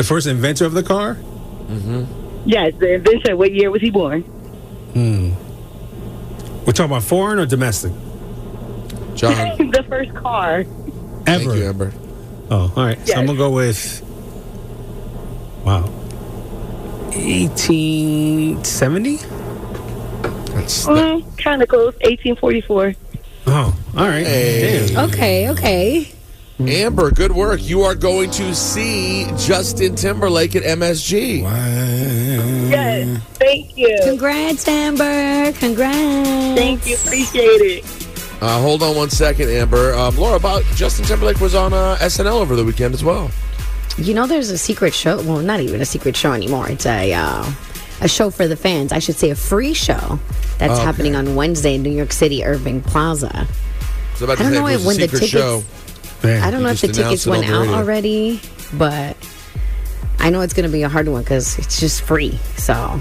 The 0.00 0.04
first 0.04 0.26
inventor 0.26 0.64
of 0.64 0.72
the 0.72 0.82
car? 0.82 1.16
Mm-hmm. 1.16 2.48
Yes, 2.48 2.72
the 2.78 2.94
inventor. 2.94 3.36
What 3.36 3.52
year 3.52 3.70
was 3.70 3.82
he 3.82 3.90
born? 3.90 4.22
Hmm. 4.22 5.32
We're 6.64 6.72
talking 6.72 6.90
about 6.90 7.02
foreign 7.02 7.38
or 7.38 7.44
domestic? 7.44 7.92
John. 9.14 9.58
the 9.70 9.84
first 9.90 10.14
car. 10.14 10.60
Ever. 10.60 10.64
Thank 11.26 11.44
you, 11.44 11.64
Amber. 11.66 11.92
Oh, 12.50 12.72
all 12.74 12.82
right. 12.82 12.98
So 13.06 13.12
I'm 13.12 13.26
gonna 13.26 13.36
go 13.36 13.50
with 13.50 14.00
wow, 15.66 15.82
1870. 17.12 19.16
That's 20.54 20.86
Mm, 20.86 21.36
kind 21.36 21.60
of 21.60 21.68
close. 21.68 21.92
1844. 22.00 22.94
Oh, 23.48 23.78
all 23.98 24.08
right. 24.08 24.26
Hey. 24.26 24.86
Damn. 24.94 25.10
Okay, 25.10 25.50
okay. 25.50 26.10
Amber, 26.68 27.10
good 27.10 27.32
work. 27.32 27.60
You 27.62 27.82
are 27.82 27.94
going 27.94 28.30
to 28.32 28.54
see 28.54 29.26
Justin 29.38 29.94
Timberlake 29.94 30.54
at 30.56 30.62
MSG. 30.62 31.40
Yes. 32.70 33.22
Thank 33.34 33.76
you. 33.76 33.98
Congrats, 34.04 34.66
Amber. 34.68 35.52
Congrats. 35.58 36.58
Thank 36.60 36.86
you. 36.86 36.96
Appreciate 36.96 37.42
it. 37.60 37.84
Uh, 38.42 38.60
hold 38.60 38.82
on 38.82 38.96
one 38.96 39.10
second, 39.10 39.48
Amber. 39.50 39.92
Um, 39.94 40.16
Laura, 40.16 40.36
about 40.36 40.62
Justin 40.74 41.04
Timberlake 41.04 41.40
was 41.40 41.54
on 41.54 41.72
uh, 41.72 41.96
SNL 42.00 42.40
over 42.40 42.56
the 42.56 42.64
weekend 42.64 42.94
as 42.94 43.04
well. 43.04 43.30
You 43.98 44.14
know, 44.14 44.26
there's 44.26 44.50
a 44.50 44.58
secret 44.58 44.94
show. 44.94 45.16
Well, 45.22 45.38
not 45.40 45.60
even 45.60 45.80
a 45.80 45.84
secret 45.84 46.16
show 46.16 46.32
anymore. 46.32 46.70
It's 46.70 46.86
a 46.86 47.12
uh, 47.12 47.44
a 48.00 48.08
show 48.08 48.30
for 48.30 48.46
the 48.48 48.56
fans. 48.56 48.92
I 48.92 48.98
should 48.98 49.16
say 49.16 49.28
a 49.30 49.34
free 49.34 49.74
show 49.74 50.18
that's 50.58 50.72
Okay. 50.74 50.82
happening 50.82 51.16
on 51.16 51.34
Wednesday 51.34 51.74
in 51.74 51.82
New 51.82 51.90
York 51.90 52.12
City, 52.12 52.42
Irving 52.44 52.80
Plaza. 52.80 53.46
So 54.14 54.24
about 54.24 54.40
I 54.40 54.42
don't 54.44 54.52
know 54.54 54.66
it 54.66 54.76
was 54.76 54.86
when 54.86 54.96
the 54.96 55.02
secret 55.02 55.20
tickets. 55.30 55.64
Show. 56.22 56.28
Man, 56.28 56.42
I 56.42 56.50
don't 56.50 56.62
know 56.62 56.68
if 56.70 56.80
the 56.80 56.88
tickets 56.88 57.26
went 57.26 57.46
the 57.46 57.52
out 57.54 57.60
radio. 57.62 57.74
already, 57.74 58.40
but 58.74 59.16
I 60.18 60.30
know 60.30 60.40
it's 60.42 60.52
going 60.54 60.66
to 60.68 60.72
be 60.72 60.82
a 60.82 60.88
hard 60.88 61.08
one 61.08 61.22
because 61.22 61.58
it's 61.58 61.80
just 61.80 62.02
free. 62.02 62.38
So 62.56 63.00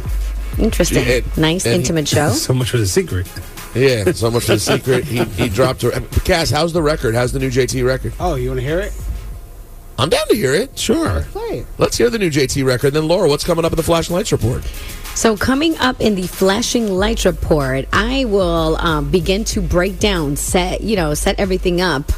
interesting, 0.58 1.06
Yeah, 1.06 1.14
and- 1.16 1.38
nice, 1.38 1.66
and 1.66 1.74
he- 1.76 1.80
intimate 1.80 2.08
show. 2.16 2.30
So 2.32 2.54
much 2.54 2.70
for 2.72 2.78
the 2.78 2.88
secret. 2.88 3.28
Yeah, 3.76 4.12
so 4.14 4.32
much 4.32 4.46
for 4.46 4.54
the 4.54 4.60
secret. 4.60 5.04
He, 5.06 5.24
he 5.26 5.48
dropped 5.48 5.84
her. 5.84 5.92
Kast, 6.24 6.52
how's 6.52 6.74
the 6.74 6.82
record? 6.82 7.14
How's 7.14 7.32
the 7.34 7.40
new 7.40 7.50
JT 7.52 7.86
record? 7.86 8.14
Oh, 8.20 8.36
you 8.36 8.50
want 8.50 8.62
to 8.62 8.66
hear 8.66 8.80
it? 8.80 8.94
I'm 10.00 10.10
down 10.10 10.28
to 10.30 10.36
hear 10.36 10.54
it. 10.56 10.80
Sure. 10.80 11.22
Play 11.32 11.60
it. 11.60 11.68
Let's 11.78 11.98
hear 11.98 12.10
the 12.10 12.18
new 12.18 12.32
JT 12.32 12.66
record. 12.66 12.94
Then, 12.94 13.08
Laura, 13.08 13.28
what's 13.28 13.44
coming 13.44 13.66
up 13.66 13.72
in 13.74 13.76
the 13.76 13.84
Flashing 13.84 14.16
Lights 14.16 14.32
report? 14.32 14.64
So, 15.14 15.36
coming 15.36 15.78
up 15.78 16.00
in 16.00 16.16
the 16.16 16.26
flashing 16.26 16.90
lights 16.94 17.26
report, 17.26 17.86
I 17.92 18.24
will 18.26 18.78
um, 18.78 19.12
begin 19.12 19.44
to 19.46 19.60
break 19.62 20.00
down, 20.00 20.38
set 20.38 20.80
you 20.82 20.96
know, 20.96 21.14
set 21.14 21.38
everything 21.40 21.82
up 21.82 22.12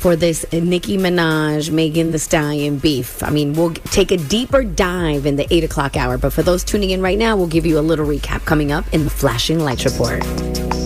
for 0.00 0.16
this 0.16 0.46
Nicki 0.50 0.96
Minaj, 0.96 1.70
Megan 1.70 2.10
Thee 2.10 2.18
Stallion 2.18 2.78
beef. 2.78 3.22
I 3.22 3.28
mean, 3.28 3.52
we'll 3.52 3.74
take 3.74 4.10
a 4.10 4.16
deeper 4.16 4.64
dive 4.64 5.26
in 5.26 5.36
the 5.36 5.46
eight 5.52 5.62
o'clock 5.62 5.94
hour, 5.94 6.16
but 6.16 6.32
for 6.32 6.42
those 6.42 6.64
tuning 6.64 6.88
in 6.90 7.02
right 7.02 7.18
now, 7.18 7.36
we'll 7.36 7.46
give 7.46 7.66
you 7.66 7.78
a 7.78 7.82
little 7.82 8.06
recap 8.06 8.46
coming 8.46 8.72
up 8.72 8.86
in 8.94 9.04
the 9.04 9.10
flashing 9.10 9.60
lights 9.60 9.84
report. 9.84 10.24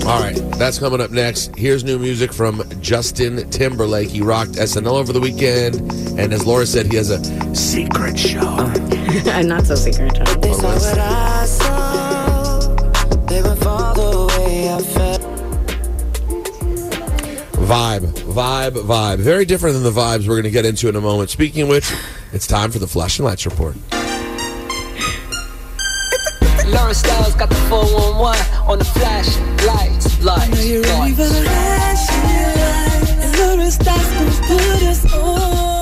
All 0.05 0.21
right, 0.21 0.37
that's 0.59 0.81
coming 0.81 1.01
up 1.01 1.13
next. 1.13 1.57
Here's 1.57 1.85
new 1.85 1.99
music 1.99 2.33
from 2.33 2.63
Justin 2.81 3.49
Timberlake. 3.51 4.09
He 4.09 4.21
rocked 4.21 4.53
SNL 4.53 4.99
over 4.99 5.13
the 5.13 5.21
weekend, 5.21 5.77
and 6.19 6.33
as 6.33 6.45
Laura 6.45 6.67
said, 6.67 6.87
he 6.87 6.97
has 6.97 7.11
a 7.11 7.55
secret 7.55 8.19
show. 8.19 8.41
Not 9.43 9.65
so 9.65 9.77
secret. 9.77 10.19
Huh? 10.19 11.74
Vibe, 17.65 18.13
vibe, 18.35 18.73
vibe. 18.73 19.19
Very 19.19 19.47
different 19.47 19.73
than 19.75 19.85
the 19.85 19.91
vibes 19.91 20.29
we're 20.29 20.35
going 20.35 20.45
to 20.45 20.51
get 20.51 20.67
into 20.67 20.87
in 20.89 20.97
a 20.97 21.01
moment. 21.01 21.31
Speaking 21.31 21.63
of 21.63 21.69
which, 21.69 21.91
it's 22.33 22.47
time 22.47 22.71
for 22.71 22.79
the 22.79 22.87
Flashing 22.87 23.25
Lights 23.25 23.47
report. 23.47 23.75
Laura 26.67 26.93
Stylez 26.93 27.39
got 27.39 27.49
the 27.49 27.55
411 27.71 28.69
on 28.69 28.79
the 28.79 28.85
flash 28.85 29.37
lights, 29.67 30.23
lights, 30.23 30.59
Are 30.59 30.67
you 30.67 30.83
ready 30.83 31.13
for 31.15 31.25
the 31.25 31.41
lights. 31.41 32.07
flashing 32.07 32.61
light? 32.61 33.25
And 33.25 33.39
Laura 33.39 33.71
Stylez 33.71 34.13
gonna 34.13 34.47
put 34.47 34.83
us 34.83 35.15
on. 35.15 35.74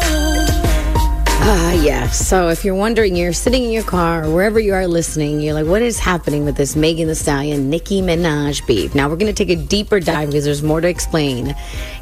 Ah, 1.45 1.73
yeah. 1.73 2.09
So 2.09 2.51
if 2.51 2.65
you're 2.65 2.77
wondering, 2.77 3.17
you're 3.17 3.33
sitting 3.33 3.65
in 3.65 3.73
your 3.73 3.83
car 3.83 4.25
or 4.25 4.33
wherever 4.33 4.61
you 4.61 4.75
are 4.75 4.87
listening, 4.87 5.41
you're 5.41 5.55
like, 5.55 5.67
what 5.67 5.83
is 5.83 5.99
happening 5.99 6.45
with 6.45 6.57
this 6.57 6.77
Megan 6.77 7.09
Thee 7.09 7.15
Stallion, 7.15 7.69
Nicki 7.69 8.01
Minaj 8.01 8.65
beef? 8.65 8.95
Now 8.95 9.09
we're 9.09 9.17
going 9.17 9.35
to 9.35 9.45
take 9.45 9.51
a 9.51 9.61
deeper 9.61 9.99
dive 9.99 10.29
because 10.29 10.45
there's 10.45 10.63
more 10.63 10.81
to 10.81 10.89
explain 10.89 11.57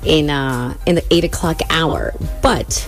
in 0.05 0.29
uh, 0.29 0.77
in 0.85 0.97
the 0.97 1.05
eight 1.11 1.25
o'clock 1.25 1.61
hour. 1.71 2.13
But 2.43 2.87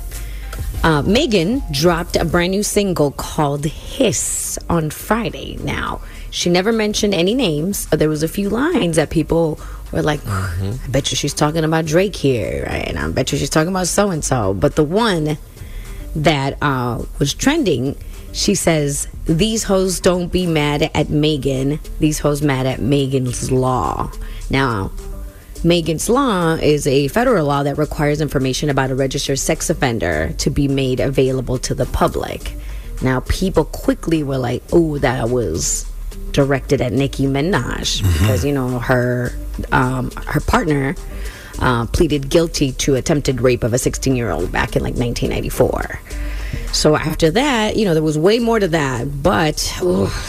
uh, 0.84 1.00
Megan 1.00 1.62
dropped 1.70 2.16
a 2.16 2.24
brand 2.26 2.50
new 2.50 2.62
single 2.62 3.12
called 3.12 3.64
Hiss 3.64 4.58
on 4.68 4.90
Friday. 4.90 5.56
Now, 5.56 6.02
she 6.30 6.50
never 6.50 6.70
mentioned 6.70 7.14
any 7.14 7.34
names, 7.34 7.86
but 7.86 7.98
there 7.98 8.10
was 8.10 8.22
a 8.22 8.28
few 8.28 8.50
lines 8.50 8.96
that 8.96 9.08
people 9.08 9.58
were 9.90 10.02
like, 10.02 10.20
I 10.26 10.76
bet 10.90 11.10
you 11.12 11.16
she's 11.16 11.32
talking 11.34 11.64
about 11.64 11.86
Drake 11.86 12.14
here, 12.14 12.66
right? 12.66 12.86
And 12.86 12.98
I 12.98 13.08
bet 13.10 13.32
you 13.32 13.38
she's 13.38 13.48
talking 13.48 13.70
about 13.70 13.86
so 13.86 14.10
and 14.10 14.22
so. 14.22 14.52
But 14.52 14.76
the 14.76 14.84
one 14.84 15.38
that 16.14 16.58
uh, 16.62 17.04
was 17.18 17.34
trending, 17.34 17.96
she 18.32 18.54
says, 18.54 19.08
These 19.26 19.64
hoes 19.64 20.00
don't 20.00 20.32
be 20.32 20.46
mad 20.46 20.90
at 20.94 21.10
Megan. 21.10 21.80
These 22.00 22.18
hoes 22.20 22.42
mad 22.42 22.66
at 22.66 22.80
Megan's 22.80 23.50
Law. 23.50 24.10
Now, 24.50 24.90
Megan's 25.64 26.08
Law 26.08 26.54
is 26.54 26.86
a 26.86 27.08
federal 27.08 27.46
law 27.46 27.62
that 27.62 27.78
requires 27.78 28.20
information 28.20 28.68
about 28.68 28.90
a 28.90 28.94
registered 28.94 29.38
sex 29.38 29.70
offender 29.70 30.32
to 30.38 30.50
be 30.50 30.66
made 30.66 30.98
available 30.98 31.58
to 31.58 31.74
the 31.74 31.86
public. 31.86 32.56
Now, 33.02 33.20
people 33.20 33.64
quickly 33.64 34.22
were 34.22 34.38
like, 34.38 34.62
oh, 34.72 34.98
that 34.98 35.28
was 35.28 35.90
directed 36.32 36.80
at 36.80 36.92
Nicki 36.92 37.26
Minaj 37.26 38.02
because, 38.20 38.44
you 38.44 38.52
know, 38.52 38.78
her, 38.78 39.32
um, 39.70 40.10
her 40.26 40.40
partner 40.40 40.94
uh, 41.58 41.86
pleaded 41.86 42.28
guilty 42.28 42.72
to 42.72 42.94
attempted 42.94 43.40
rape 43.40 43.62
of 43.62 43.72
a 43.72 43.78
16 43.78 44.16
year 44.16 44.30
old 44.30 44.50
back 44.52 44.76
in 44.76 44.82
like 44.82 44.94
1994. 44.94 46.00
So 46.72 46.96
after 46.96 47.30
that, 47.30 47.76
you 47.76 47.84
know, 47.84 47.94
there 47.94 48.02
was 48.02 48.18
way 48.18 48.38
more 48.38 48.58
to 48.58 48.68
that. 48.68 49.22
But 49.22 49.74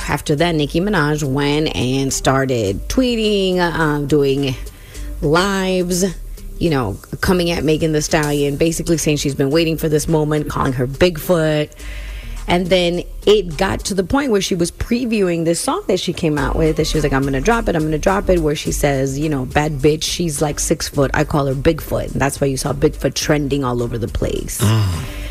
after 0.09 0.36
that, 0.36 0.53
Nicki 0.55 0.79
Minaj 0.81 1.23
went 1.23 1.75
and 1.75 2.13
started 2.13 2.88
tweeting, 2.89 3.59
um, 3.59 4.07
doing 4.07 4.55
lives, 5.21 6.05
you 6.59 6.69
know, 6.69 6.97
coming 7.21 7.49
at 7.51 7.63
Megan 7.63 7.93
Thee 7.93 8.01
Stallion, 8.01 8.57
basically 8.57 8.97
saying 8.97 9.17
she's 9.17 9.36
been 9.36 9.51
waiting 9.51 9.77
for 9.77 9.89
this 9.89 10.07
moment, 10.07 10.49
calling 10.49 10.73
her 10.73 10.88
Bigfoot. 10.88 11.71
And 12.47 12.67
then 12.67 13.03
it 13.25 13.58
got 13.58 13.79
to 13.86 13.93
the 13.93 14.03
point 14.03 14.32
where 14.32 14.41
she 14.41 14.56
was 14.56 14.69
previewing 14.71 15.45
this 15.45 15.60
song 15.60 15.84
that 15.88 15.99
she 15.99 16.13
came 16.13 16.38
out 16.38 16.56
with. 16.56 16.77
And 16.77 16.88
she 16.88 16.97
was 16.97 17.03
like, 17.03 17.13
I'm 17.13 17.21
going 17.21 17.34
to 17.34 17.41
drop 17.41 17.67
it. 17.67 17.75
I'm 17.75 17.82
going 17.82 17.91
to 17.91 17.97
drop 17.97 18.29
it. 18.29 18.39
Where 18.39 18.56
she 18.56 18.71
says, 18.71 19.17
you 19.17 19.29
know, 19.29 19.45
bad 19.45 19.73
bitch, 19.73 20.03
she's 20.03 20.41
like 20.41 20.60
six 20.60 20.89
foot. 20.89 21.12
I 21.13 21.23
call 21.23 21.45
her 21.47 21.56
Bigfoot. 21.56 22.12
And 22.12 22.21
that's 22.21 22.41
why 22.41 22.47
you 22.47 22.58
saw 22.58 22.73
Bigfoot 22.73 23.13
trending 23.13 23.63
all 23.63 23.82
over 23.82 23.97
the 23.97 24.08
place. 24.08 24.60
Mm. 24.60 25.23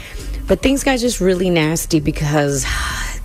But 0.49 0.61
things 0.61 0.85
got 0.85 0.99
just 0.99 1.21
really 1.21 1.51
nasty 1.51 2.01
because 2.01 2.67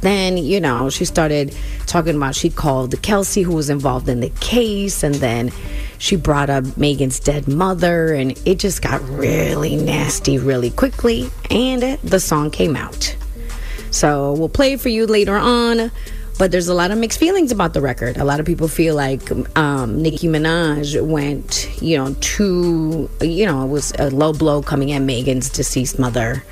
then, 0.01 0.37
you 0.37 0.61
know, 0.61 0.89
she 0.89 1.05
started 1.05 1.55
talking 1.87 2.15
about 2.15 2.35
she 2.35 2.49
called 2.49 3.01
Kelsey, 3.01 3.41
who 3.41 3.55
was 3.55 3.69
involved 3.69 4.07
in 4.07 4.19
the 4.19 4.29
case, 4.39 5.03
and 5.03 5.15
then 5.15 5.51
she 5.97 6.15
brought 6.15 6.49
up 6.49 6.77
Megan's 6.77 7.19
dead 7.19 7.47
mother, 7.47 8.13
and 8.13 8.39
it 8.45 8.59
just 8.59 8.81
got 8.81 9.01
really 9.09 9.75
nasty 9.75 10.37
really 10.37 10.69
quickly. 10.69 11.29
And 11.49 11.99
the 12.01 12.19
song 12.19 12.51
came 12.51 12.75
out. 12.75 13.15
So 13.91 14.33
we'll 14.33 14.49
play 14.49 14.77
for 14.77 14.89
you 14.89 15.05
later 15.05 15.35
on. 15.35 15.91
But 16.37 16.51
there's 16.51 16.67
a 16.67 16.73
lot 16.75 16.91
of 16.91 16.99
mixed 16.99 17.19
feelings 17.19 17.51
about 17.51 17.73
the 17.73 17.81
record. 17.81 18.17
A 18.17 18.23
lot 18.23 18.39
of 18.39 18.45
people 18.45 18.67
feel 18.67 18.93
like 18.93 19.21
um, 19.57 20.03
Nicki 20.03 20.27
Minaj 20.27 21.01
went, 21.01 21.67
you 21.81 21.97
know, 21.97 22.15
too, 22.21 23.09
you 23.21 23.43
know, 23.47 23.65
it 23.65 23.69
was 23.69 23.91
a 23.97 24.11
low 24.11 24.33
blow 24.33 24.61
coming 24.61 24.91
at 24.91 25.01
Megan's 25.01 25.49
deceased 25.49 25.97
mother 25.97 26.43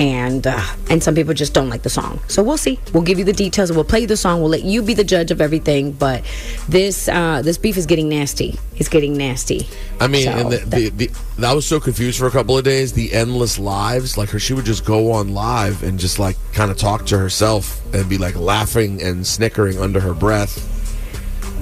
and 0.00 0.46
uh, 0.46 0.58
and 0.88 1.02
some 1.02 1.14
people 1.14 1.34
just 1.34 1.52
don't 1.52 1.68
like 1.68 1.82
the 1.82 1.90
song. 1.90 2.20
So 2.26 2.42
we'll 2.42 2.56
see. 2.56 2.80
We'll 2.94 3.02
give 3.02 3.18
you 3.18 3.24
the 3.24 3.34
details. 3.34 3.70
We'll 3.70 3.84
play 3.84 4.06
the 4.06 4.16
song. 4.16 4.40
We'll 4.40 4.50
let 4.50 4.64
you 4.64 4.80
be 4.80 4.94
the 4.94 5.04
judge 5.04 5.30
of 5.30 5.42
everything. 5.42 5.92
But 5.92 6.24
this 6.68 7.06
uh, 7.06 7.42
this 7.42 7.58
beef 7.58 7.76
is 7.76 7.84
getting 7.84 8.08
nasty. 8.08 8.58
It's 8.76 8.88
getting 8.88 9.14
nasty. 9.16 9.68
I 10.00 10.06
mean, 10.06 10.24
So 10.24 10.30
and 10.30 10.50
the, 10.50 10.88
the, 10.88 11.08
the, 11.36 11.46
I 11.46 11.52
was 11.52 11.66
so 11.66 11.78
confused 11.78 12.18
for 12.18 12.26
a 12.26 12.30
couple 12.30 12.56
of 12.56 12.64
days. 12.64 12.94
The 12.94 13.12
endless 13.12 13.58
lives, 13.58 14.16
like 14.16 14.30
her, 14.30 14.38
she 14.38 14.54
would 14.54 14.64
just 14.64 14.86
go 14.86 15.12
on 15.12 15.34
live 15.34 15.82
and 15.82 15.98
just 15.98 16.18
like 16.18 16.38
kind 16.54 16.70
of 16.70 16.78
talk 16.78 17.04
to 17.06 17.18
herself 17.18 17.78
and 17.94 18.08
be 18.08 18.16
like 18.16 18.36
laughing 18.36 19.02
and 19.02 19.26
snickering 19.26 19.78
under 19.78 20.00
her 20.00 20.14
breath. 20.14 20.66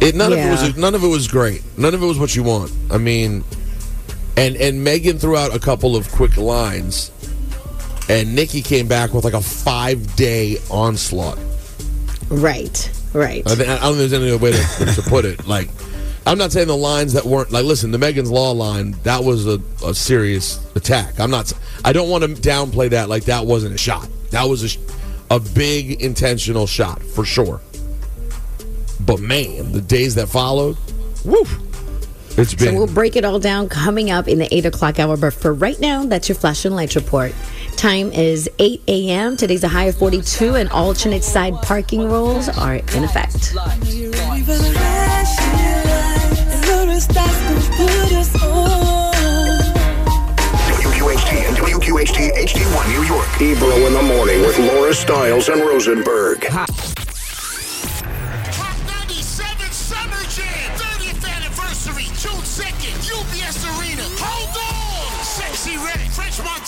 It 0.01 0.15
none 0.15 0.33
of 0.33 0.39
it 0.39 0.49
was 0.49 0.77
none 0.77 0.95
of 0.95 1.03
it 1.03 1.09
was 1.09 1.27
great. 1.27 1.65
None 1.77 1.93
of 1.93 2.01
it 2.01 2.07
was 2.07 2.21
what 2.21 2.37
you 2.37 2.45
want. 2.45 2.71
I 2.89 2.99
mean, 2.99 3.43
and 4.37 4.55
and 4.55 4.85
Megan 4.85 5.19
threw 5.19 5.37
out 5.37 5.57
a 5.57 5.59
couple 5.59 5.97
of 5.97 6.09
quick 6.13 6.37
lines, 6.37 7.11
and 8.09 8.35
Nicki 8.35 8.63
came 8.63 8.89
back 8.89 9.13
with 9.13 9.25
like 9.25 9.35
a 9.35 9.41
five 9.41 10.17
day 10.17 10.59
onslaught. 10.71 11.39
Right. 12.29 12.91
Right. 13.13 13.47
I, 13.47 13.55
think, 13.55 13.69
I 13.69 13.79
don't 13.79 13.97
think 13.97 14.11
there's 14.11 14.13
any 14.13 14.29
other 14.31 14.39
way 14.39 14.53
to, 14.53 14.95
to 14.95 15.03
put 15.09 15.25
it. 15.25 15.39
Like, 15.49 15.71
I'm 16.27 16.37
not 16.37 16.53
saying 16.53 16.67
the 16.67 16.77
lines 16.77 17.15
that 17.15 17.25
weren't 17.25 17.51
like. 17.53 17.65
Listen, 17.65 17.91
the 17.91 17.97
Megan's 17.97 18.31
Law 18.31 18.51
line 18.51 18.91
that 19.05 19.25
was 19.25 19.47
a, 19.47 19.59
a 19.83 19.95
serious 19.95 20.63
attack. 20.77 21.19
I'm 21.19 21.31
not. 21.31 21.51
I 21.87 21.95
don't 21.95 22.11
want 22.11 22.23
to 22.23 22.29
downplay 22.29 22.91
that. 22.91 23.09
Like 23.09 23.25
that 23.25 23.47
wasn't 23.47 23.75
a 23.75 23.79
shot. 23.79 24.07
That 24.31 24.45
was 24.45 24.77
a, 24.77 24.79
a 25.31 25.41
big 25.41 26.03
intentional 26.03 26.67
shot 26.67 27.03
for 27.03 27.25
sure. 27.25 27.63
But 29.01 29.21
man, 29.21 29.73
the 29.73 29.81
days 29.81 30.17
that 30.17 30.29
followed, 30.29 30.77
woo, 31.25 31.47
it's 32.37 32.51
So 32.51 32.57
been. 32.57 32.75
we'll 32.77 32.87
break 32.87 33.17
it 33.17 33.25
all 33.25 33.39
down 33.39 33.69
coming 33.69 34.11
up 34.11 34.29
in 34.29 34.39
the 34.39 34.53
8 34.55 34.67
o'clock 34.67 34.99
hour. 34.99 35.17
But 35.17 35.35
for 35.35 35.53
right 35.55 35.79
now, 35.81 36.05
that's 36.05 36.29
your 36.29 36.37
flash 36.37 36.65
and 36.65 36.75
Light 36.77 36.95
report. 36.95 37.33
Time 37.77 38.11
is 38.13 38.51
8 38.59 38.83
a.m. 38.89 39.37
Today's 39.37 39.63
a 39.65 39.69
high 39.69 39.85
of 39.85 39.97
42, 39.97 40.57
and 40.57 40.69
alternate 40.71 41.23
side 41.25 41.55
parking 41.63 42.05
rules 42.05 42.49
are 42.49 42.75
in 42.77 43.05
effect. 43.05 43.55
WQHT 50.09 51.49
and 51.49 51.57
WQHT 51.57 52.33
HD1 52.37 52.89
New 52.93 53.05
York. 53.05 53.27
Ebro 53.41 53.77
in 53.87 53.93
the 53.93 54.03
morning 54.03 54.41
with 54.41 54.59
Laura 54.59 54.91
Stylez 54.93 55.53
and 55.53 55.61
Rosenberg. 55.63 56.47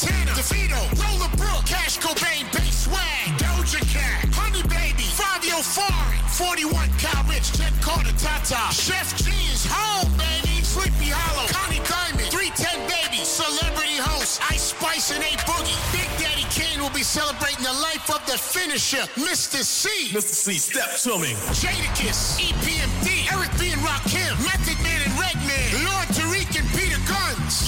Montana, 0.00 0.32
DeVito, 0.32 0.80
Lola 0.96 1.28
Brooke, 1.36 1.66
Cash 1.66 1.98
Cobain, 1.98 2.48
Bass 2.52 2.88
Swag, 2.88 3.36
Doja 3.36 3.80
Cat, 3.92 4.24
Honey 4.32 4.62
Baby, 4.64 5.04
Fabio 5.12 5.60
Foreign, 5.60 6.24
41 6.40 6.88
Cal 6.96 7.20
Rich, 7.28 7.52
Jen 7.52 7.72
Carter, 7.84 8.16
Tata, 8.16 8.72
Sheff 8.72 9.12
G 9.20 9.28
is 9.52 9.68
home, 9.68 10.08
baby, 10.16 10.64
Sleepy 10.64 11.12
Hollow, 11.12 11.44
Connie 11.52 11.84
Diamond, 11.84 12.32
310 12.32 12.80
Baby, 12.88 13.20
Celebrity 13.28 14.00
Host, 14.00 14.40
Ice 14.48 14.72
Spice 14.72 15.12
and 15.12 15.20
A 15.20 15.36
Boogie. 15.44 15.76
Big 15.92 16.08
Daddy 16.16 16.48
Kane 16.48 16.80
will 16.80 16.94
be 16.96 17.04
celebrating 17.04 17.60
the 17.60 17.76
life 17.84 18.08
of 18.08 18.24
the 18.24 18.40
finisher, 18.40 19.04
Mr. 19.20 19.60
Cee. 19.60 20.16
Mr. 20.16 20.32
Cee, 20.32 20.56
step 20.56 20.96
to 21.04 21.20
me. 21.20 21.36
Jadakiss, 21.52 22.40
EPMD, 22.40 23.28
Eric 23.36 23.52
B. 23.60 23.68
and 23.76 23.82
Rakim, 23.84 24.32
Method 24.48 24.80
Man 24.80 24.96
and 25.04 25.12
Redman, 25.20 25.84
Lord 25.84 26.08
Tariq 26.16 26.24
and 26.24 26.24
Peter 26.24 26.38
Gunz. 26.38 26.39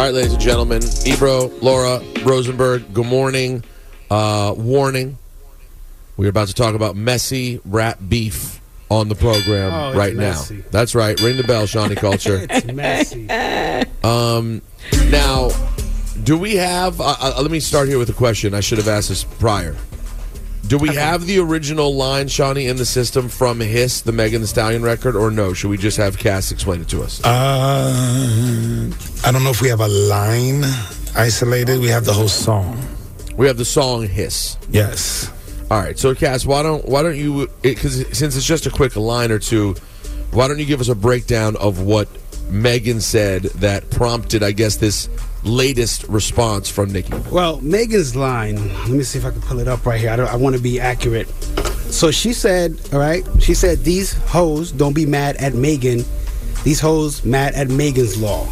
All 0.00 0.06
right, 0.06 0.14
ladies 0.14 0.32
and 0.32 0.40
gentlemen, 0.40 0.80
Ebro, 1.04 1.48
Laura, 1.60 2.00
Rosenberg, 2.22 2.94
good 2.94 3.04
morning. 3.04 3.62
Uh, 4.10 4.54
warning. 4.56 5.18
We're 6.16 6.30
about 6.30 6.48
to 6.48 6.54
talk 6.54 6.74
about 6.74 6.96
messy 6.96 7.60
rap 7.66 7.98
beef 8.08 8.62
on 8.90 9.10
the 9.10 9.14
program 9.14 9.70
Oh, 9.74 9.92
right 9.94 10.16
messy. 10.16 10.56
now. 10.56 10.62
That's 10.70 10.94
right. 10.94 11.20
Ring 11.20 11.36
the 11.36 11.42
bell, 11.42 11.64
Shani 11.64 11.96
Kulture. 11.96 12.46
It's 12.48 12.64
messy. 12.72 13.28
Um, 14.02 14.62
now, 15.10 15.50
do 16.24 16.38
we 16.38 16.56
have? 16.56 16.98
Uh, 16.98 17.16
uh, 17.20 17.34
let 17.42 17.50
me 17.50 17.60
start 17.60 17.86
here 17.86 17.98
with 17.98 18.08
a 18.08 18.14
question. 18.14 18.54
I 18.54 18.60
should 18.60 18.78
have 18.78 18.88
asked 18.88 19.10
this 19.10 19.24
prior. 19.24 19.76
Do 20.70 20.78
we 20.78 20.94
have 20.94 21.26
the 21.26 21.40
original 21.40 21.96
line, 21.96 22.28
Shani, 22.28 22.70
in 22.70 22.76
the 22.76 22.86
system 22.86 23.28
from 23.28 23.58
Hiss, 23.58 24.02
the 24.02 24.12
Megan 24.12 24.40
Thee 24.40 24.46
Stallion 24.46 24.84
record, 24.84 25.16
or 25.16 25.28
no? 25.28 25.52
Should 25.52 25.68
we 25.68 25.76
just 25.76 25.96
have 25.96 26.16
Kast 26.16 26.52
explain 26.52 26.80
it 26.80 26.88
to 26.90 27.02
us? 27.02 27.20
Uh, 27.24 28.88
I 29.24 29.32
don't 29.32 29.42
know 29.42 29.50
if 29.50 29.60
we 29.60 29.68
have 29.68 29.80
a 29.80 29.88
line 29.88 30.62
isolated. 31.16 31.80
We 31.80 31.88
have 31.88 32.04
the 32.04 32.12
whole 32.12 32.28
song. 32.28 32.80
We 33.36 33.48
have 33.48 33.56
the 33.56 33.64
song 33.64 34.06
Hiss. 34.06 34.58
Yes. 34.70 35.32
All 35.72 35.80
right. 35.80 35.98
So, 35.98 36.14
Kast, 36.14 36.46
why 36.46 36.62
don't 36.62 36.84
why 36.84 37.02
don't 37.02 37.16
you? 37.16 37.50
Because 37.62 38.06
since 38.16 38.36
it's 38.36 38.46
just 38.46 38.64
a 38.66 38.70
quick 38.70 38.94
line 38.94 39.32
or 39.32 39.40
two, 39.40 39.74
why 40.30 40.46
don't 40.46 40.60
you 40.60 40.66
give 40.66 40.80
us 40.80 40.88
a 40.88 40.94
breakdown 40.94 41.56
of 41.56 41.80
what 41.80 42.06
Megan 42.48 43.00
said 43.00 43.42
that 43.56 43.90
prompted, 43.90 44.44
I 44.44 44.52
guess, 44.52 44.76
this 44.76 45.08
latest 45.44 46.04
response 46.04 46.68
from 46.68 46.92
Nicki? 46.92 47.12
Well, 47.30 47.60
Megan's 47.60 48.14
line, 48.16 48.56
let 48.80 48.90
me 48.90 49.02
see 49.02 49.18
if 49.18 49.24
I 49.24 49.30
can 49.30 49.40
pull 49.40 49.58
it 49.60 49.68
up 49.68 49.84
right 49.86 50.00
here. 50.00 50.10
I, 50.10 50.16
don't- 50.16 50.28
I 50.28 50.36
want 50.36 50.56
to 50.56 50.62
be 50.62 50.80
accurate. 50.80 51.28
So 51.90 52.10
she 52.10 52.32
said, 52.32 52.78
all 52.92 52.98
right, 53.00 53.24
she 53.40 53.54
said, 53.54 53.80
these 53.84 54.12
hoes 54.12 54.70
don't 54.70 54.92
be 54.94 55.06
mad 55.06 55.36
at 55.36 55.54
Megan. 55.54 56.04
These 56.62 56.78
hoes 56.80 57.24
mad 57.24 57.54
at 57.54 57.68
Megan's 57.68 58.20
law. 58.20 58.46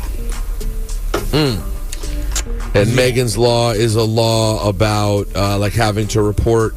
And 2.74 2.94
Megan's 2.94 3.36
law 3.38 3.70
is 3.72 3.94
a 3.96 4.02
law 4.02 4.68
about 4.68 5.28
uh, 5.34 5.58
like 5.58 5.72
having 5.72 6.06
to 6.08 6.22
report 6.22 6.74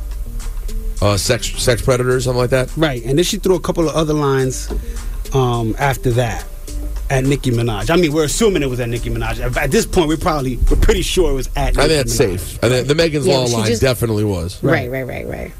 uh, 1.02 1.18
sex 1.18 1.48
sex 1.62 1.82
predators, 1.82 2.26
something 2.26 2.40
like 2.40 2.50
that. 2.52 2.76
Right. 2.78 3.04
And 3.04 3.18
then 3.18 3.26
she 3.26 3.38
threw 3.38 3.56
a 3.56 3.60
couple 3.60 3.88
of 3.90 3.96
other 3.96 4.14
lines 4.14 4.72
um, 5.34 5.76
after 5.80 6.12
that 6.12 6.46
at 7.12 7.24
Nicki 7.26 7.52
Minaj. 7.52 7.90
I 7.90 7.96
mean, 7.98 8.12
we're 8.14 8.24
assuming 8.26 8.64
it 8.64 8.70
was 8.70 8.80
at 8.80 8.90
Nicki 8.90 9.10
Minaj. 9.10 9.56
At 9.58 9.70
this 9.72 9.86
point, 9.86 10.08
we're 10.08 10.18
probably, 10.18 10.58
we're 10.70 10.78
pretty 10.78 11.02
sure 11.02 11.30
it 11.32 11.34
was 11.36 11.48
at 11.56 11.58
I 11.58 11.66
Nicki 11.66 11.76
think 11.78 11.90
that's 11.90 12.16
safe. 12.16 12.64
I 12.64 12.70
think 12.70 12.88
the 12.88 12.96
Megan's 12.96 13.28
Yeah, 13.28 13.38
law 13.38 13.46
line 13.46 13.66
just- 13.68 13.82
definitely 13.82 14.24
was. 14.24 14.64
Right, 14.64 14.90
right, 14.90 15.04
right, 15.04 15.28
right. 15.28 15.52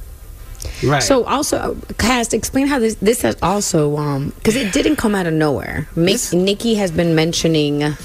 Right. 0.84 1.02
So 1.04 1.24
also, 1.26 1.76
Kast 1.98 2.34
explain 2.36 2.68
how 2.68 2.78
this 2.78 2.94
this 2.96 3.22
has 3.24 3.36
also 3.42 3.98
um 3.98 4.30
because 4.36 4.56
it 4.56 4.72
didn't 4.74 4.96
come 4.98 5.16
out 5.16 5.26
of 5.26 5.34
nowhere. 5.34 5.88
Mick, 5.96 6.34
Nicki 6.40 6.76
has 6.76 6.92
been 6.92 7.16
mentioning 7.16 7.96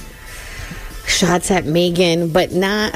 shots 1.06 1.50
at 1.50 1.66
Megan, 1.66 2.28
but 2.30 2.52
not. 2.52 2.94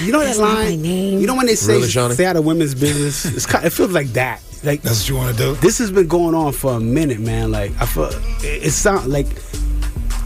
You 0.00 0.12
know 0.12 0.20
that 0.20 0.36
line? 0.38 0.84
You 0.84 1.26
know 1.26 1.34
when 1.34 1.46
they 1.46 1.54
say 1.54 1.74
Really, 1.74 1.88
Shani? 1.88 2.12
stay 2.14 2.26
out 2.26 2.36
of 2.36 2.44
women's 2.44 2.74
business? 2.74 3.24
It's 3.24 3.46
kind, 3.46 3.64
it 3.66 3.70
feels 3.70 3.90
like 3.90 4.08
that. 4.08 4.40
Like 4.62 4.82
that's 4.82 5.00
what 5.00 5.08
you 5.08 5.16
want 5.16 5.36
to 5.36 5.42
do. 5.42 5.54
This 5.56 5.78
has 5.78 5.90
been 5.90 6.06
going 6.06 6.34
on 6.34 6.52
for 6.52 6.74
a 6.74 6.80
minute, 6.80 7.20
man. 7.20 7.50
Like 7.50 7.72
I 7.80 7.86
feel 7.86 8.04
it, 8.04 8.66
it 8.66 8.70
sound 8.72 9.10
like 9.10 9.26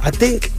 I 0.05 0.11
think 0.11 0.51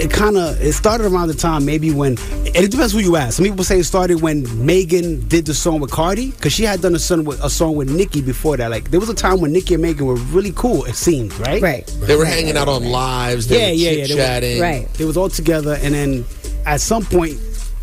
it 0.00 0.10
kind 0.10 0.36
of 0.36 0.60
it 0.60 0.72
started 0.72 1.06
around 1.06 1.28
the 1.28 1.34
time 1.34 1.64
maybe 1.64 1.92
when 1.92 2.16
and 2.18 2.56
it 2.56 2.70
depends 2.70 2.92
who 2.92 3.00
you 3.00 3.16
ask. 3.16 3.36
Some 3.36 3.44
people 3.44 3.64
say 3.64 3.78
it 3.80 3.84
started 3.84 4.22
when 4.22 4.64
Megan 4.64 5.26
did 5.28 5.46
the 5.46 5.54
song 5.54 5.80
with 5.80 5.90
Cardi 5.90 6.30
because 6.30 6.52
she 6.52 6.62
had 6.64 6.80
done 6.80 6.94
a 6.94 6.98
song 6.98 7.24
with 7.24 7.42
a 7.42 7.50
song 7.50 7.76
with 7.76 7.90
Nicki 7.90 8.20
before 8.22 8.56
that. 8.56 8.70
Like 8.70 8.90
there 8.90 9.00
was 9.00 9.08
a 9.08 9.14
time 9.14 9.40
when 9.40 9.52
Nicki 9.52 9.74
and 9.74 9.82
Megan 9.82 10.06
were 10.06 10.16
really 10.16 10.52
cool. 10.54 10.84
It 10.84 10.94
seemed 10.94 11.36
right. 11.40 11.60
Right. 11.60 11.86
They 12.00 12.16
were 12.16 12.24
hanging 12.24 12.56
out 12.56 12.68
on 12.68 12.84
lives. 12.84 13.48
They 13.48 13.58
yeah, 13.58 13.66
were 13.66 13.72
yeah, 13.72 13.90
yeah. 13.90 14.06
chit-chatting. 14.06 14.60
They 14.60 14.80
were, 14.80 14.88
They 14.96 15.04
was 15.04 15.16
all 15.16 15.28
together, 15.28 15.78
and 15.82 15.94
then 15.94 16.24
at 16.66 16.80
some 16.80 17.04
point, 17.04 17.38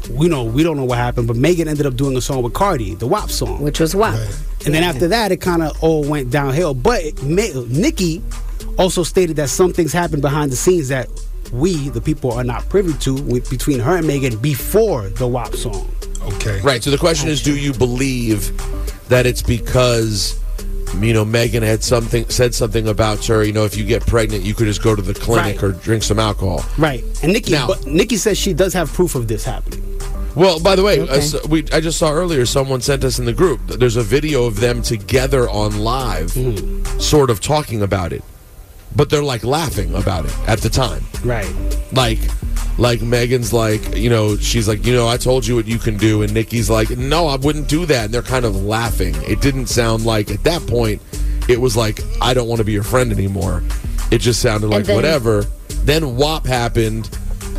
we 0.09 0.27
know 0.27 0.43
we 0.43 0.63
don't 0.63 0.77
know 0.77 0.85
what 0.85 0.97
happened, 0.97 1.27
but 1.27 1.35
Megan 1.35 1.67
ended 1.67 1.85
up 1.85 1.95
doing 1.95 2.15
a 2.17 2.21
song 2.21 2.41
with 2.41 2.53
Cardi, 2.53 2.95
the 2.95 3.07
WAP 3.07 3.29
song, 3.29 3.61
which 3.61 3.79
was 3.79 3.95
WAP. 3.95 4.15
And 4.65 4.73
then 4.73 4.83
after 4.83 5.07
that, 5.09 5.31
it 5.31 5.37
kind 5.37 5.61
of 5.61 5.81
all 5.83 6.03
went 6.03 6.29
downhill. 6.29 6.73
But 6.73 7.03
it 7.03 7.23
ma- 7.23 7.63
Nicki 7.67 8.21
also 8.81 9.03
stated 9.03 9.35
that 9.37 9.49
some 9.49 9.71
things 9.73 9.93
happened 9.93 10.21
behind 10.21 10.51
the 10.51 10.55
scenes 10.55 10.87
that 10.89 11.07
we, 11.53 11.89
the 11.89 12.01
people, 12.01 12.31
are 12.31 12.43
not 12.43 12.67
privy 12.69 12.93
to 12.99 13.15
with, 13.15 13.49
between 13.49 13.79
her 13.79 13.97
and 13.97 14.07
Megan 14.07 14.37
before 14.37 15.09
the 15.09 15.27
WAP 15.27 15.53
song. 15.53 15.89
Okay. 16.23 16.59
Right. 16.61 16.83
So 16.83 16.91
the 16.91 16.97
question 16.97 17.29
is, 17.29 17.41
do 17.41 17.55
you 17.57 17.73
believe 17.73 18.51
that 19.09 19.25
it's 19.25 19.41
because 19.41 20.39
you 20.99 21.13
know 21.13 21.23
Megan 21.25 21.63
had 21.63 21.83
something 21.83 22.27
said 22.29 22.53
something 22.55 22.87
about 22.87 23.25
her? 23.25 23.43
You 23.43 23.53
know, 23.53 23.65
if 23.65 23.75
you 23.77 23.85
get 23.85 24.05
pregnant, 24.05 24.43
you 24.43 24.53
could 24.53 24.67
just 24.67 24.83
go 24.83 24.95
to 24.95 25.01
the 25.01 25.13
clinic 25.13 25.61
or 25.63 25.71
drink 25.71 26.03
some 26.03 26.19
alcohol. 26.19 26.63
Right. 26.77 27.03
And 27.23 27.33
Nicki, 27.33 27.51
Now- 27.51 27.67
but 27.67 27.85
Nicki 27.85 28.17
says 28.17 28.37
she 28.37 28.53
does 28.53 28.73
have 28.73 28.91
proof 28.91 29.15
of 29.15 29.27
this 29.27 29.43
happening. 29.43 29.83
Well, 30.33 30.61
by 30.61 30.77
the 30.77 30.83
way, 30.83 31.01
Okay. 31.01 31.19
uh, 31.19 31.47
we 31.49 31.65
I 31.73 31.81
just 31.81 31.97
saw 31.97 32.11
earlier 32.11 32.45
someone 32.45 32.79
sent 32.81 33.03
us 33.03 33.19
in 33.19 33.25
the 33.25 33.33
group. 33.33 33.59
There's 33.67 33.97
a 33.97 34.03
video 34.03 34.45
of 34.45 34.61
them 34.61 34.81
together 34.81 35.49
on 35.49 35.79
live, 35.83 36.31
sort 36.99 37.29
of 37.29 37.41
talking 37.41 37.81
about 37.81 38.13
it, 38.13 38.23
but 38.95 39.09
they're 39.09 39.23
like 39.23 39.43
laughing 39.43 39.93
about 39.95 40.25
it 40.25 40.35
at 40.47 40.59
the 40.59 40.69
time. 40.69 41.03
Right. 41.23 41.51
Like, 41.93 42.19
like 42.77 43.01
Megan's 43.01 43.53
like, 43.53 43.95
you 43.95 44.09
know, 44.09 44.37
she's 44.37 44.67
like, 44.67 44.85
you 44.85 44.93
know, 44.93 45.07
I 45.07 45.17
told 45.17 45.45
you 45.45 45.55
what 45.55 45.67
you 45.67 45.77
can 45.77 45.97
do, 45.97 46.21
and 46.21 46.33
Nicki's 46.33 46.69
like, 46.69 46.89
no, 46.97 47.27
I 47.27 47.35
wouldn't 47.35 47.67
do 47.67 47.85
that, 47.85 48.05
and 48.05 48.13
they're 48.13 48.21
kind 48.21 48.45
of 48.45 48.55
laughing. 48.63 49.15
It 49.27 49.41
didn't 49.41 49.67
sound 49.67 50.05
like 50.05 50.31
at 50.31 50.43
that 50.43 50.65
point, 50.67 51.01
it 51.49 51.59
was 51.59 51.75
like, 51.77 51.99
I 52.21 52.33
don't 52.33 52.47
want 52.47 52.59
to 52.59 52.65
be 52.65 52.71
your 52.71 52.83
friend 52.83 53.11
anymore. 53.11 53.63
It 54.11 54.19
just 54.19 54.41
sounded 54.41 54.67
like 54.69 54.85
then- 54.85 54.95
whatever. 54.95 55.45
Then 55.83 56.15
WAP 56.15 56.45
happened. 56.45 57.09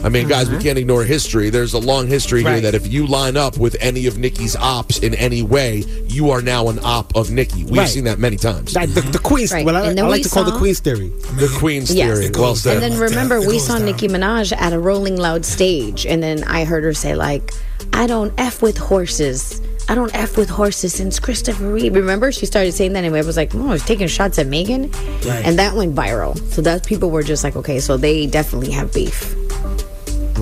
I 0.04 0.08
mean, 0.08 0.28
guys, 0.28 0.48
we 0.48 0.56
mm-hmm. 0.56 0.64
can't 0.64 0.78
ignore 0.78 1.04
history. 1.04 1.50
There's 1.50 1.74
a 1.74 1.78
long 1.78 2.06
history 2.06 2.42
here. 2.42 2.52
Right. 2.52 2.62
that 2.62 2.74
if 2.74 2.92
you 2.92 3.06
line 3.06 3.36
up 3.36 3.56
with 3.56 3.76
any 3.80 4.06
of 4.06 4.18
Nicki's 4.18 4.56
ops 4.56 4.98
in 4.98 5.14
any 5.14 5.42
way, 5.42 5.84
you 6.08 6.30
are 6.30 6.42
now 6.42 6.68
an 6.68 6.78
op 6.82 7.14
of 7.14 7.30
Nicki. 7.30 7.64
We've 7.64 7.78
Right. 7.78 7.88
seen 7.88 8.04
that 8.04 8.18
many 8.18 8.36
times. 8.36 8.72
That, 8.72 8.88
the, 8.94 9.00
the 9.00 9.18
Queen's, 9.18 9.52
Right. 9.52 9.64
well, 9.64 9.76
I, 9.76 9.86
And 9.88 9.98
then 9.98 10.04
I 10.04 10.08
like 10.08 10.18
we 10.18 10.22
to 10.24 10.28
call 10.28 10.44
the 10.44 10.52
Queen's 10.52 10.80
theory. 10.80 11.12
The 11.38 11.48
Queen's 11.58 11.92
Yes. 11.94 12.18
theory. 12.18 12.30
Well 12.34 12.56
said. 12.56 12.82
And 12.82 12.92
then 12.92 12.98
remember, 13.00 13.40
we 13.40 13.58
saw 13.58 13.78
Nicki 13.78 14.08
Minaj 14.08 14.52
at 14.56 14.72
a 14.72 14.78
Rolling 14.78 15.16
Loud 15.16 15.44
stage, 15.44 16.04
and 16.06 16.22
then 16.22 16.44
I 16.44 16.64
heard 16.64 16.84
her 16.84 16.94
say 16.94 17.14
like, 17.14 17.52
"I 17.92 18.06
don't 18.06 18.32
f 18.38 18.60
with 18.62 18.78
horses. 18.78 19.60
I 19.88 19.94
don't 19.94 20.14
f 20.14 20.36
with 20.36 20.48
horses." 20.48 20.92
Since 20.94 21.18
Christopher 21.20 21.72
Reeve, 21.72 21.94
remember 21.94 22.32
she 22.32 22.46
started 22.46 22.72
saying 22.74 22.92
that, 22.94 23.04
and 23.04 23.14
I 23.14 23.22
was 23.22 23.36
like, 23.36 23.54
"Oh, 23.54 23.68
I 23.68 23.72
was 23.72 23.84
taking 23.84 24.08
shots 24.08 24.38
at 24.38 24.46
Megan," 24.46 24.90
Right. 25.24 25.42
and 25.44 25.58
that 25.58 25.74
went 25.74 25.94
viral. 25.94 26.38
So 26.52 26.62
that 26.62 26.84
people 26.86 27.10
were 27.10 27.22
just 27.22 27.44
like, 27.44 27.56
"Okay, 27.56 27.80
so 27.80 27.96
they 27.96 28.26
definitely 28.26 28.70
have 28.72 28.92
beef." 28.92 29.34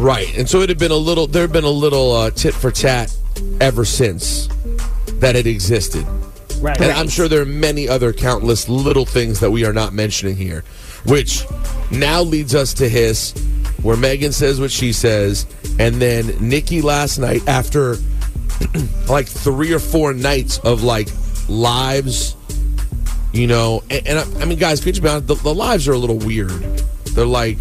Right. 0.01 0.37
And 0.39 0.49
so 0.49 0.63
it 0.63 0.69
had 0.69 0.79
been 0.79 0.91
a 0.91 0.97
little, 0.97 1.27
there 1.27 1.43
had 1.43 1.53
been 1.53 1.65
a 1.65 1.69
little 1.71 2.13
uh, 2.13 2.31
tit 2.31 2.55
for 2.55 2.71
tat 2.71 3.15
ever 3.61 3.85
since 3.85 4.49
that 5.21 5.37
it 5.37 5.47
existed. 5.47 6.07
Right. 6.61 6.81
And 6.81 6.91
I'm 6.93 7.09
sure 7.09 7.29
there 7.29 7.43
are 7.43 7.47
many 7.47 7.89
other 7.89 8.13
countless 8.13 8.69
little 8.69 9.05
things 9.05 9.41
that 9.41 9.51
we 9.51 9.65
are 9.65 9.73
not 9.73 9.93
mentioning 9.93 10.37
here, 10.37 10.65
which 11.07 11.45
now 11.91 12.23
leads 12.23 12.55
us 12.55 12.75
to 12.75 12.89
Hiss, 12.89 13.33
where 13.83 13.97
Megan 13.97 14.33
says 14.33 14.61
what 14.61 14.71
she 14.71 14.93
says, 14.93 15.47
and 15.79 15.97
then 15.97 16.35
Nicki 16.41 16.83
last 16.83 17.19
night, 17.19 17.47
after 17.49 17.97
like 19.09 19.27
three 19.27 19.73
or 19.73 19.79
four 19.79 20.13
nights 20.13 20.59
of 20.59 20.83
like 20.83 21.09
lives, 21.49 22.37
you 23.33 23.47
know, 23.47 23.83
and, 23.91 24.07
and 24.07 24.19
I, 24.19 24.43
I 24.43 24.45
mean, 24.45 24.59
guys, 24.59 24.81
could 24.83 24.97
you 24.97 25.03
be 25.03 25.09
honest? 25.09 25.27
The, 25.29 25.35
the 25.37 25.55
lives 25.55 25.89
are 25.89 25.93
a 25.93 25.99
little 25.99 26.19
weird. 26.19 26.51
They're 27.15 27.25
like 27.27 27.59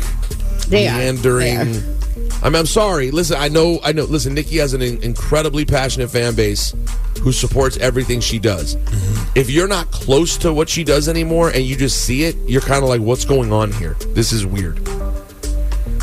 They 0.68 0.88
are. 0.88 0.98
meandering. 0.98 1.74
They 1.74 1.99
I 2.42 2.50
mean, 2.50 2.56
I'm 2.56 2.66
sorry. 2.66 3.12
Listen, 3.12 3.38
I 3.38 3.50
know, 3.50 3.80
I 3.84 3.92
know. 3.92 4.06
Listen, 4.06 4.34
Nicki 4.34 4.58
has 4.58 4.74
an 4.74 4.82
incredibly 4.82 5.66
passionate 5.66 6.10
fan 6.10 6.36
base 6.36 6.74
who 7.22 7.32
supports 7.34 7.78
everything 7.78 8.22
she 8.22 8.40
does. 8.40 8.78
If 9.36 9.50
you're 9.50 9.68
not 9.68 9.92
close 9.92 10.38
to 10.38 10.54
what 10.54 10.70
she 10.70 10.84
does 10.84 11.10
anymore 11.10 11.50
and 11.50 11.64
you 11.64 11.76
just 11.76 12.06
see 12.06 12.24
it, 12.24 12.36
you're 12.48 12.62
kind 12.62 12.82
of 12.82 12.90
like, 12.90 13.02
what's 13.02 13.26
going 13.26 13.52
on 13.52 13.72
here? 13.74 13.96
This 14.14 14.32
is 14.32 14.46
weird. 14.46 14.88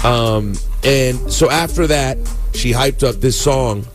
Um, 0.04 0.54
and 0.84 1.32
so 1.32 1.50
after 1.50 1.86
that, 1.86 2.18
she 2.54 2.70
hyped 2.70 3.02
up 3.02 3.16
this 3.16 3.40
song 3.40 3.86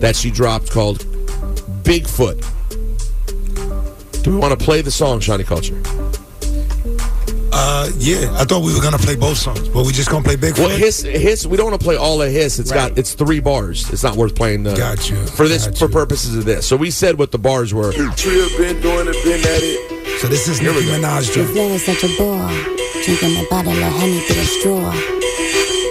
that 0.00 0.16
she 0.16 0.30
dropped 0.30 0.70
called 0.70 0.98
Bigfoot. 1.82 2.44
Do 4.22 4.30
we 4.32 4.36
want 4.36 4.58
to 4.58 4.64
play 4.64 4.82
the 4.82 4.90
song, 4.90 5.20
Shani 5.20 5.44
Kulture? 5.44 6.05
Uh, 7.58 7.88
yeah, 7.96 8.28
I 8.36 8.44
thought 8.44 8.62
we 8.62 8.74
were 8.74 8.82
gonna 8.82 8.98
play 8.98 9.16
both 9.16 9.38
songs, 9.38 9.66
but 9.70 9.86
we 9.86 9.92
just 9.92 10.10
gonna 10.10 10.22
play 10.22 10.36
Bigfoot. 10.36 10.58
Well, 10.58 10.68
hiss, 10.76 11.00
hiss. 11.00 11.46
We 11.46 11.56
don't 11.56 11.70
want 11.70 11.80
to 11.80 11.84
play 11.84 11.96
all 11.96 12.20
of 12.20 12.30
his. 12.30 12.58
It's 12.58 12.70
got 12.70 12.98
it's 12.98 13.14
three 13.14 13.40
bars. 13.40 13.88
It's 13.90 14.02
not 14.02 14.14
worth 14.14 14.34
playing. 14.34 14.64
The, 14.64 14.74
Got 14.76 15.08
you, 15.08 15.16
for 15.26 15.48
this 15.48 15.66
for 15.78 15.88
purposes 15.88 16.36
of 16.36 16.44
this. 16.44 16.66
So 16.66 16.76
we 16.76 16.90
said 16.90 17.16
what 17.18 17.30
the 17.32 17.38
bars 17.38 17.72
were. 17.72 17.92
Trip 17.92 18.14
been 18.58 18.78
doing 18.82 19.08
it, 19.08 19.16
been 19.24 19.40
at 19.40 19.62
it. 19.62 20.20
So 20.20 20.28
this 20.28 20.48
is 20.48 20.58
Here 20.58 20.70
we 20.72 20.80
Nicki 20.80 20.90
go. 21.00 21.08
Minaj 21.08 21.34
Your 21.34 21.46
flow 21.46 21.68
is 21.70 21.82
such 21.84 22.04
a 22.04 22.08
bore. 22.18 22.50
Drinking 23.04 23.36
a 23.36 23.44
bottle 23.48 23.72
of 23.72 23.92
honey 23.94 24.20
through 24.20 24.40
a 24.40 24.44
straw. 24.44 24.92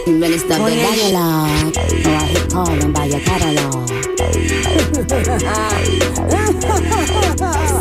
You 0.06 0.20
really 0.22 0.38
stop 0.38 0.60
the 0.70 0.76
dialogue. 0.76 1.76
Or 2.06 2.14
I 2.14 2.26
hit 2.26 2.52
call 2.52 2.70
and 2.70 2.94
buy 2.94 3.06
your 3.06 3.22
catalog. 3.22 3.90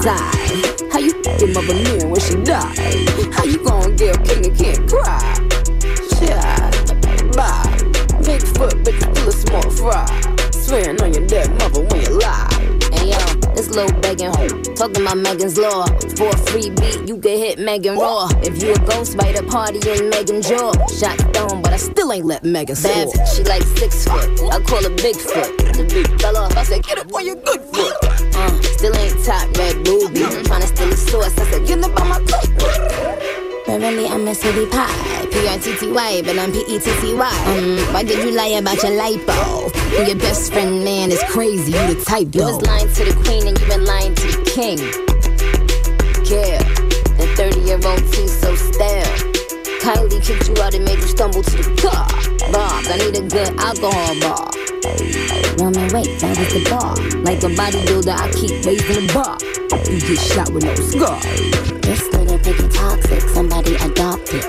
Sigh. 0.05 0.37
How 0.93 0.99
you 1.01 1.13
f***ing 1.25 1.53
mother 1.53 1.75
man 1.75 1.99
when 1.99 2.04
she 2.25 2.37
die? 2.43 2.75
How 3.33 3.45
you 3.45 3.59
gonna 3.59 3.95
get 3.95 4.17
a 4.17 4.23
king 4.23 4.47
and 4.47 4.57
can't 4.57 4.89
cry? 4.89 5.21
Child, 6.17 7.37
bye. 7.37 7.75
Bigfoot, 8.25 8.85
but 8.85 8.95
you 8.95 9.01
still 9.01 9.29
a 9.29 9.33
small 9.33 9.71
fry. 9.71 10.07
Swearing 10.53 11.01
on 11.03 11.13
your 11.13 11.27
dead 11.27 11.51
mother 11.59 11.83
when 11.83 12.01
you 12.01 12.19
lie. 12.19 12.49
Hey 12.93 13.11
yo, 13.11 13.19
this 13.55 13.69
little 13.69 14.01
begging 14.01 14.33
hoe. 14.33 14.49
Talking 14.75 15.03
about 15.03 15.19
Megan's 15.19 15.59
law. 15.59 15.85
For 16.17 16.29
a 16.31 16.37
free 16.49 16.71
beat, 16.71 17.07
you 17.07 17.19
can 17.19 17.37
hit 17.39 17.59
Megan 17.59 17.99
raw. 17.99 18.29
If 18.43 18.63
you 18.63 18.73
a 18.73 18.79
ghost 18.79 19.19
by 19.19 19.33
the 19.33 19.43
party 19.43 19.79
in 19.91 20.09
Megan 20.09 20.41
jaw. 20.41 20.73
Shot 20.89 21.19
down, 21.35 21.61
but 21.61 21.73
I 21.73 21.77
still 21.77 22.11
ain't 22.13 22.25
let 22.25 22.45
Megan 22.45 22.77
Bad, 22.83 23.09
she 23.29 23.45
like 23.45 23.63
six 23.77 24.07
foot. 24.07 24.41
I 24.51 24.61
call 24.61 24.83
her 24.83 24.95
Bigfoot. 24.97 25.77
The 25.77 25.85
big 25.85 26.21
fella, 26.21 26.49
I 26.57 26.63
said, 26.65 26.83
get 26.85 26.99
up 26.99 27.13
on 27.13 27.27
your 27.27 27.37
good 27.37 27.61
foot. 27.61 28.04
Uh, 28.37 28.63
still 28.63 28.97
ain't 28.97 29.25
top 29.25 29.57
red 29.57 29.85
booby. 29.85 30.21
Tryna 30.21 30.67
steal 30.67 30.89
the 30.89 30.97
source, 30.97 31.39
I 31.39 31.51
said, 31.51 31.67
get 31.67 31.83
up 31.85 32.01
on 32.01 32.09
my 32.09 32.19
plate. 32.21 33.45
But 33.67 33.81
really, 33.81 34.07
I'm 34.07 34.27
a 34.29 34.35
city 34.35 34.67
pie. 34.67 35.27
P-R-T-T-Y, 35.33 36.23
but 36.23 36.39
I'm 36.39 36.53
P-E-T-T-Y. 36.53 37.45
Um, 37.47 37.95
why 37.95 38.03
did 38.03 38.23
you 38.25 38.33
lie 38.33 38.59
about 38.59 38.83
your 38.83 38.93
lipo? 38.93 39.71
Who 39.97 40.05
your 40.05 40.17
best 40.17 40.53
friend, 40.53 40.85
man, 40.85 41.11
is 41.11 41.23
crazy. 41.29 41.73
You 41.73 41.95
the 41.95 42.05
type, 42.05 42.29
though. 42.31 42.49
You 42.49 42.57
was 42.57 42.67
lying 42.67 42.93
to 42.93 43.05
the 43.05 43.15
queen 43.25 43.47
and 43.47 43.59
you 43.59 43.67
been 43.67 43.85
lying 43.85 44.15
to 44.15 44.27
the 44.27 44.45
king. 44.51 44.79
Yeah, 46.29 46.59
the 47.19 47.27
30-year-old 47.37 48.13
tea 48.13 48.29
so 48.29 48.55
stale. 48.55 49.35
Kylie 49.81 50.23
kicked 50.25 50.49
you 50.49 50.63
out 50.63 50.75
and 50.75 50.85
made 50.85 50.99
you 50.99 51.09
stumble 51.09 51.43
to 51.43 51.57
the 51.57 51.75
car. 51.81 52.09
Bob, 52.53 52.85
I 52.87 52.97
need 52.99 53.17
a 53.17 53.29
good 53.29 53.59
alcohol 53.59 54.21
bar. 54.21 54.64
Roman, 54.85 55.89
wait, 55.95 56.21
that 56.21 56.37
was 56.37 56.53
the 56.53 56.67
bar. 56.69 56.95
Like 57.25 57.43
a 57.43 57.49
bodybuilder, 57.49 58.13
I 58.13 58.31
keep 58.33 58.67
raising 58.67 59.07
the 59.07 59.13
bar. 59.15 59.39
You 59.89 59.99
get 60.01 60.19
shot 60.21 60.51
with 60.51 60.65
no 60.65 60.75
scar. 60.75 61.21
This 61.81 62.05
little 62.13 62.39
piggy 62.39 62.69
toxic, 62.69 63.23
somebody 63.31 63.77
adopt 63.77 64.29
it. 64.35 64.45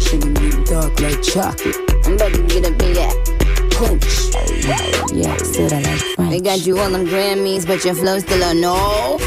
Shouldn't 0.00 0.40
be 0.40 0.64
dark 0.64 0.98
like 1.00 1.22
chocolate. 1.22 1.76
I'm 2.06 2.14
about 2.14 2.32
to 2.32 2.42
get 2.48 2.64
up 2.64 2.80
in 2.80 2.94
that 2.96 3.12
clinch. 3.72 4.08
Yeah, 5.12 5.36
sorta 5.36 5.80
like 5.80 6.00
French. 6.16 6.30
They 6.30 6.40
got 6.40 6.66
you 6.66 6.78
all 6.78 6.88
them 6.88 7.04
Grammys, 7.04 7.66
but 7.66 7.84
your 7.84 7.94
flow 7.94 8.20
still 8.20 8.42
a 8.42 8.54
no. 8.54 9.18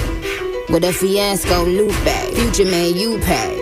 With 0.70 0.86
a 0.86 0.92
fiasco, 0.92 1.66
Lupe. 1.66 1.94
Future 2.34 2.66
man, 2.66 2.96
you 2.96 3.20
pay. 3.20 3.62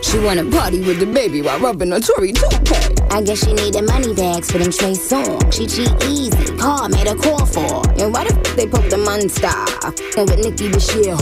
she 0.02 0.20
wanna 0.20 0.48
party 0.48 0.80
with 0.80 1.00
the 1.00 1.06
baby 1.06 1.42
while 1.42 1.58
rubbing 1.58 1.92
a 1.92 1.98
Tory 1.98 2.32
toupee. 2.32 2.93
I 3.14 3.22
guess 3.22 3.46
she 3.46 3.52
needed 3.52 3.82
money 3.82 4.12
bags 4.12 4.50
for 4.50 4.58
them 4.58 4.72
Trey 4.72 4.90
Songz. 4.90 5.54
She 5.54 5.66
cheat 5.68 5.94
easy, 6.10 6.56
car 6.58 6.88
made 6.88 7.06
a 7.06 7.14
call 7.14 7.46
for. 7.46 7.88
And 7.94 8.12
why 8.12 8.24
the 8.26 8.34
f 8.34 8.56
they 8.56 8.66
poke 8.66 8.90
the 8.90 8.98
monster? 8.98 9.46
And 10.18 10.28
with 10.28 10.42
Nicki 10.42 10.66
the 10.66 10.80
shit 10.80 11.14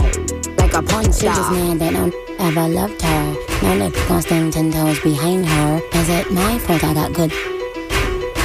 like 0.57 0.73
a 0.73 0.81
punch 0.81 1.13
star. 1.13 1.37
This 1.37 1.51
man 1.51 1.77
that 1.77 1.93
don't 1.93 2.15
ever 2.39 2.67
loved 2.67 2.99
her. 2.99 3.23
No 3.61 3.77
nigga 3.77 4.07
gon' 4.09 4.21
stand 4.23 4.53
ten 4.53 4.71
toes 4.71 4.99
behind 5.01 5.45
her. 5.45 5.81
Is 5.93 6.09
it 6.09 6.31
my 6.31 6.57
fault 6.57 6.83
I 6.83 6.95
got 6.95 7.13
good? 7.13 7.31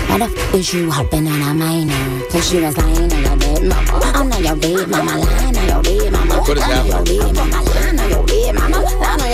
Why 0.09 0.19
the 0.19 0.29
f 0.29 0.55
is 0.55 0.75
you 0.75 0.91
hopping 0.91 1.27
on 1.27 1.41
a 1.41 1.55
minor? 1.55 2.29
Cause 2.29 2.51
she 2.51 2.61
was 2.61 2.77
lying 2.77 3.11
on 3.11 3.23
your 3.25 3.37
dead 3.39 3.65
mama. 3.65 4.13
I'm 4.13 4.29
not 4.29 4.43
your 4.45 4.57
dead 4.57 4.89
mama, 4.91 5.25
lying 5.25 5.57
on 5.57 5.67
your 5.73 5.83
dead 5.83 6.13
mama. 6.13 6.35
What 6.37 6.51
is 6.51 6.61
lying 6.69 6.93
on 6.93 7.07
happening? 7.07 7.17
your 7.17 7.33
dead 7.33 7.35
mama, 7.35 7.65
lying 7.65 7.99
on 7.99 8.11
your 8.11 8.27
dead 8.27 8.55
mama, 8.61 8.77
lying 8.77 9.09
on 9.09 9.09
your 9.09 9.09
dead 9.09 9.09
mama, 9.09 9.28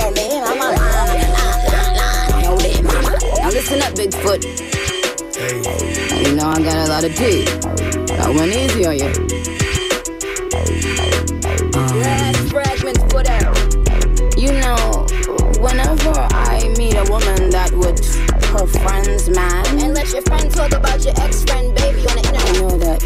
Bigfoot. 3.94 4.44
You 6.26 6.36
know 6.36 6.48
I 6.48 6.62
got 6.62 6.76
a 6.76 6.88
lot 6.88 7.04
of 7.04 7.14
pee. 7.16 7.46
I 8.12 8.30
went 8.30 8.52
easy 8.54 8.86
on 8.86 8.98
you. 8.98 9.10
Last 12.00 12.38
fragment. 12.50 12.98
You 14.36 14.52
know, 14.52 15.06
whenever 15.60 16.12
I 16.32 16.74
meet 16.76 16.94
a 16.94 17.04
woman 17.08 17.50
that 17.50 17.72
would 17.72 17.98
her 18.52 18.66
friend's 18.66 19.28
man 19.30 19.66
and 19.80 19.94
let 19.94 20.12
your 20.12 20.22
friend 20.22 20.50
talk 20.50 20.72
about 20.72 21.04
your 21.04 21.14
ex-friend 21.20 21.74
baby 21.74 22.00
on 22.00 22.16
the 22.16 22.22
internet, 22.26 22.42
I 22.44 22.52
know 22.60 22.78
that 22.78 23.00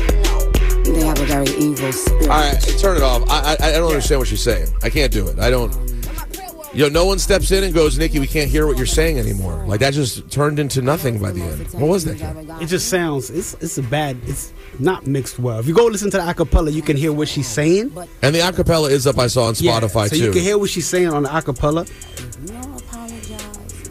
they 0.85 1.05
have 1.05 1.21
a 1.21 1.25
very 1.25 1.49
evil 1.59 1.93
spirit. 1.93 2.29
All 2.29 2.41
right, 2.41 2.61
turn 2.79 2.97
it 2.97 3.03
off. 3.03 3.23
I 3.31 3.57
I, 3.61 3.69
I 3.69 3.73
don't 3.73 3.89
understand 3.89 4.21
what 4.21 4.29
she's 4.29 4.43
saying. 4.43 4.69
I 4.83 4.91
can't 4.91 5.12
do 5.12 5.29
it. 5.29 5.39
I 5.39 5.51
don't. 5.51 5.88
You 6.75 6.83
know, 6.85 6.89
no 6.91 7.07
one 7.07 7.19
steps 7.19 7.51
in 7.51 7.64
and 7.64 7.73
goes, 7.73 7.97
Nicki, 7.99 8.19
we 8.19 8.27
can't 8.27 8.51
hear 8.51 8.66
what 8.66 8.77
you're 8.77 8.87
saying 8.87 9.19
anymore. 9.19 9.64
Like 9.66 9.81
that 9.81 9.95
just 9.95 10.31
turned 10.31 10.59
into 10.59 10.83
nothing 10.83 11.19
by 11.21 11.33
the 11.33 11.41
end. 11.41 11.66
What 11.73 11.89
was 11.89 12.05
that? 12.05 12.19
Ken? 12.19 12.37
It 12.61 12.66
just 12.66 12.89
sounds 12.89 13.31
it's 13.31 13.55
it's 13.55 13.79
a 13.79 13.83
bad 13.83 14.19
it's 14.27 14.53
not 14.79 15.07
mixed 15.07 15.39
well. 15.39 15.59
If 15.61 15.66
you 15.66 15.75
go 15.75 15.87
listen 15.87 16.11
to 16.11 16.19
the 16.19 16.23
acapella, 16.23 16.73
you 16.73 16.83
can 16.83 16.97
hear 16.97 17.12
what 17.12 17.29
she's 17.29 17.49
saying. 17.49 17.97
And 18.23 18.35
the 18.35 18.41
acapella 18.41 18.91
is 18.91 19.07
up. 19.07 19.19
I 19.19 19.29
saw 19.29 19.45
on 19.49 19.55
Yeah, 19.59 19.81
Spotify 19.81 20.09
so 20.09 20.16
too. 20.16 20.25
you 20.25 20.31
can 20.33 20.43
hear 20.43 20.59
what 20.59 20.69
she's 20.71 20.87
saying 20.87 21.09
on 21.09 21.23
the 21.23 21.31
acapella. 21.31 21.89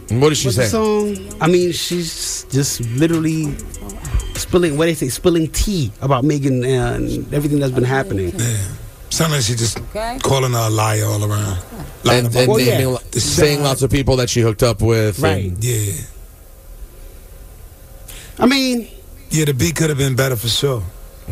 And 0.09 0.21
what 0.21 0.31
is 0.31 0.37
she 0.37 0.47
But 0.49 0.55
the 0.55 0.65
saying? 0.67 1.15
song, 1.31 1.37
I 1.41 1.47
mean, 1.47 1.71
she's 1.73 2.45
just 2.49 2.79
literally 2.91 3.55
spilling 4.35 4.77
what 4.77 4.85
they 4.85 4.93
say, 4.93 5.09
spilling 5.09 5.49
tea 5.49 5.91
about 6.01 6.23
Megan 6.23 6.63
and 6.63 7.33
everything 7.33 7.59
that's 7.59 7.73
been 7.73 7.83
happening. 7.83 8.31
Sound 9.17 9.31
like 9.33 9.41
she 9.41 9.55
just 9.55 9.79
calling 10.21 10.51
her 10.51 10.67
a 10.67 10.69
liar 10.69 11.05
all 11.05 11.23
around. 11.23 11.57
Lying 12.03 12.25
And, 12.25 12.27
about- 12.27 12.39
and 12.39 12.47
Well, 12.49 12.57
naming, 12.59 12.89
yeah. 12.91 12.97
saying 13.19 13.63
lots 13.63 13.81
of 13.81 13.89
people 13.89 14.17
that 14.17 14.29
she 14.29 14.41
hooked 14.41 14.61
up 14.61 14.79
with. 14.79 15.17
Right. 15.17 15.45
and- 15.45 15.63
Yeah. 15.63 15.93
I 18.37 18.45
mean, 18.45 18.87
yeah, 19.31 19.45
the 19.45 19.55
beat 19.55 19.75
could 19.75 19.89
have 19.89 19.97
been 19.97 20.15
better 20.15 20.35
for 20.35 20.47
sure. 20.47 20.83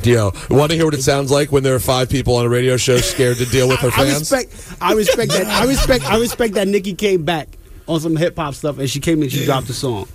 Yo, 0.03 0.33
want 0.49 0.71
to 0.71 0.75
hear 0.75 0.85
what 0.85 0.95
it 0.95 1.03
sounds 1.03 1.29
like 1.29 1.51
when 1.51 1.61
there 1.61 1.75
are 1.75 1.79
five 1.79 2.09
people 2.09 2.35
on 2.37 2.45
a 2.45 2.49
radio 2.49 2.75
show 2.75 2.97
scared 2.97 3.37
to 3.37 3.45
deal 3.45 3.67
with 3.69 3.77
her 3.81 3.91
I 3.95 4.03
respect, 4.05 4.53
I 4.81 4.93
respect 4.93 5.31
that. 5.33 5.45
I 5.45 5.65
respect, 5.65 6.03
I 6.05 6.17
respect 6.19 6.55
that 6.55 6.67
Nikki 6.67 6.95
came 6.95 7.23
back 7.23 7.49
on 7.87 7.99
some 7.99 8.15
hip 8.15 8.35
hop 8.35 8.55
stuff 8.55 8.79
and 8.79 8.89
she 8.89 8.99
came 8.99 9.21
and 9.21 9.31
she 9.31 9.45
dropped 9.45 9.67
the 9.67 9.73
song. 9.73 10.07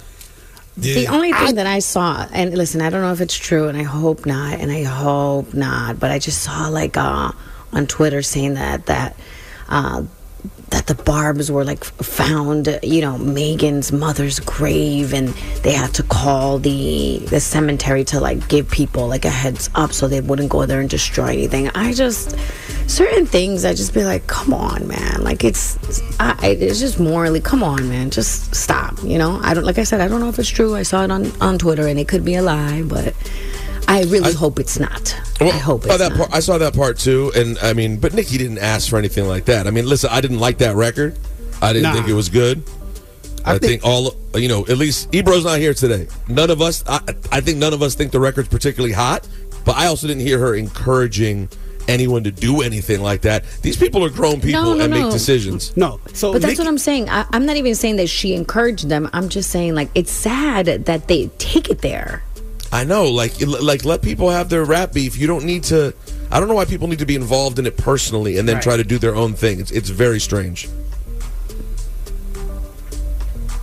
The 0.76 1.06
only 1.06 1.32
thing 1.32 1.54
that 1.54 1.68
I 1.68 1.78
saw, 1.78 2.26
and 2.32 2.52
listen, 2.58 2.80
I 2.82 2.90
don't 2.90 3.00
know 3.02 3.12
if 3.12 3.20
it's 3.20 3.36
true, 3.36 3.68
and 3.68 3.78
I 3.78 3.82
hope 3.84 4.26
not, 4.26 4.58
and 4.58 4.72
I 4.72 4.82
hope 4.82 5.54
not, 5.54 6.00
but 6.00 6.10
I 6.10 6.18
just 6.18 6.42
saw 6.42 6.68
like 6.68 6.96
uh, 6.96 7.30
on 7.72 7.86
Twitter 7.86 8.22
saying 8.22 8.54
that 8.54 8.86
that 8.86 9.16
uh, 9.68 10.04
that 10.70 10.86
the 10.86 10.94
barbs 10.94 11.50
were 11.50 11.64
like 11.64 11.82
found, 11.84 12.78
you 12.82 13.00
know, 13.00 13.18
Megan's 13.18 13.90
mother's 13.90 14.38
grave, 14.38 15.12
and 15.12 15.28
they 15.62 15.72
had 15.72 15.92
to 15.94 16.02
call 16.04 16.58
the 16.58 17.18
the 17.28 17.40
cemetery 17.40 18.04
to 18.04 18.20
like 18.20 18.48
give 18.48 18.70
people 18.70 19.08
like 19.08 19.24
a 19.24 19.30
heads 19.30 19.68
up 19.74 19.92
so 19.92 20.06
they 20.06 20.20
wouldn't 20.20 20.48
go 20.48 20.66
there 20.66 20.80
and 20.80 20.88
destroy 20.88 21.26
anything. 21.26 21.68
I 21.70 21.92
just 21.92 22.36
certain 22.88 23.26
things 23.26 23.64
I 23.64 23.74
just 23.74 23.94
be 23.94 24.04
like, 24.04 24.26
come 24.26 24.54
on, 24.54 24.86
man, 24.86 25.22
like 25.22 25.44
it's 25.44 25.76
I, 26.20 26.36
it's 26.46 26.78
just 26.78 27.00
morally, 27.00 27.40
come 27.40 27.62
on, 27.62 27.88
man, 27.88 28.10
just 28.10 28.54
stop. 28.54 28.96
You 29.02 29.18
know, 29.18 29.40
I 29.42 29.54
don't 29.54 29.64
like 29.64 29.78
I 29.78 29.84
said, 29.84 30.00
I 30.00 30.08
don't 30.08 30.20
know 30.20 30.28
if 30.28 30.38
it's 30.38 30.48
true. 30.48 30.76
I 30.76 30.82
saw 30.84 31.02
it 31.02 31.10
on 31.10 31.30
on 31.40 31.58
Twitter, 31.58 31.86
and 31.86 31.98
it 31.98 32.06
could 32.06 32.24
be 32.24 32.36
a 32.36 32.42
lie, 32.42 32.82
but 32.82 33.14
I 33.90 34.04
really 34.04 34.32
hope 34.32 34.58
it's 34.60 34.78
not. 34.78 35.14
I 35.40 35.48
hope 35.48 35.82
Oh, 35.84 35.88
it's 35.88 35.98
that 35.98 36.10
not. 36.10 36.18
part, 36.18 36.34
I 36.34 36.40
saw 36.40 36.58
that 36.58 36.74
part 36.74 36.96
too, 36.98 37.32
and 37.34 37.58
I 37.58 37.72
mean, 37.72 37.96
but 37.98 38.14
Nicki 38.14 38.38
didn't 38.38 38.58
ask 38.58 38.88
for 38.88 38.98
anything 38.98 39.26
like 39.26 39.46
that. 39.46 39.66
I 39.66 39.70
mean, 39.70 39.86
listen, 39.86 40.10
I 40.12 40.20
didn't 40.20 40.38
like 40.38 40.58
that 40.58 40.76
record. 40.76 41.18
I 41.60 41.72
didn't 41.72 41.84
Nah. 41.90 41.94
think 41.94 42.08
it 42.08 42.14
was 42.14 42.28
good. 42.28 42.62
I, 43.44 43.58
think, 43.58 43.82
all 43.84 44.14
you 44.34 44.48
know, 44.48 44.60
at 44.68 44.76
least 44.78 45.14
Ebro's 45.14 45.44
not 45.44 45.58
here 45.58 45.74
today. 45.74 46.06
None 46.28 46.50
of 46.50 46.60
us, 46.62 46.84
I, 46.86 47.00
I 47.32 47.40
think 47.40 47.58
none 47.58 47.72
of 47.72 47.82
us 47.82 47.94
think 47.94 48.12
the 48.12 48.20
record's 48.20 48.48
particularly 48.48 48.92
hot. 48.94 49.26
But 49.64 49.76
I 49.76 49.86
also 49.86 50.06
didn't 50.06 50.22
hear 50.22 50.38
her 50.38 50.54
encouraging 50.54 51.48
anyone 51.88 52.22
to 52.24 52.30
do 52.30 52.60
anything 52.62 53.00
like 53.02 53.22
that. 53.22 53.44
These 53.62 53.76
people 53.76 54.04
are 54.04 54.10
grown 54.10 54.40
people 54.40 54.62
No, 54.62 54.74
no, 54.74 54.84
and 54.84 54.92
no. 54.92 55.02
make 55.04 55.12
decisions. 55.12 55.76
No, 55.76 56.00
so 56.12 56.32
but 56.32 56.42
that's 56.42 56.58
what 56.58 56.68
I'm 56.68 56.78
saying. 56.78 57.08
I, 57.10 57.26
I'm 57.32 57.44
not 57.46 57.56
even 57.56 57.74
saying 57.74 57.96
that 57.96 58.08
she 58.08 58.34
encouraged 58.34 58.88
them. 58.88 59.10
I'm 59.12 59.28
just 59.28 59.50
saying 59.50 59.74
like 59.74 59.88
it's 59.94 60.12
sad 60.12 60.66
that 60.86 61.08
they 61.08 61.26
take 61.38 61.68
it 61.70 61.80
there. 61.80 62.22
I 62.72 62.84
know, 62.84 63.10
like, 63.10 63.32
like 63.40 63.84
let 63.84 64.00
people 64.00 64.30
have 64.30 64.48
their 64.48 64.64
rap 64.64 64.92
beef. 64.92 65.16
You 65.18 65.26
don't 65.26 65.44
need 65.44 65.64
to. 65.64 65.92
I 66.30 66.38
don't 66.38 66.48
know 66.48 66.54
why 66.54 66.64
people 66.64 66.86
need 66.86 67.00
to 67.00 67.06
be 67.06 67.16
involved 67.16 67.58
in 67.58 67.66
it 67.66 67.76
personally 67.76 68.38
and 68.38 68.48
then 68.48 68.56
Right. 68.56 68.62
try 68.62 68.76
to 68.76 68.84
do 68.84 68.98
their 68.98 69.16
own 69.16 69.34
thing. 69.34 69.58
It's 69.60 69.72
it's 69.72 69.88
very 69.90 70.20
strange. 70.20 70.68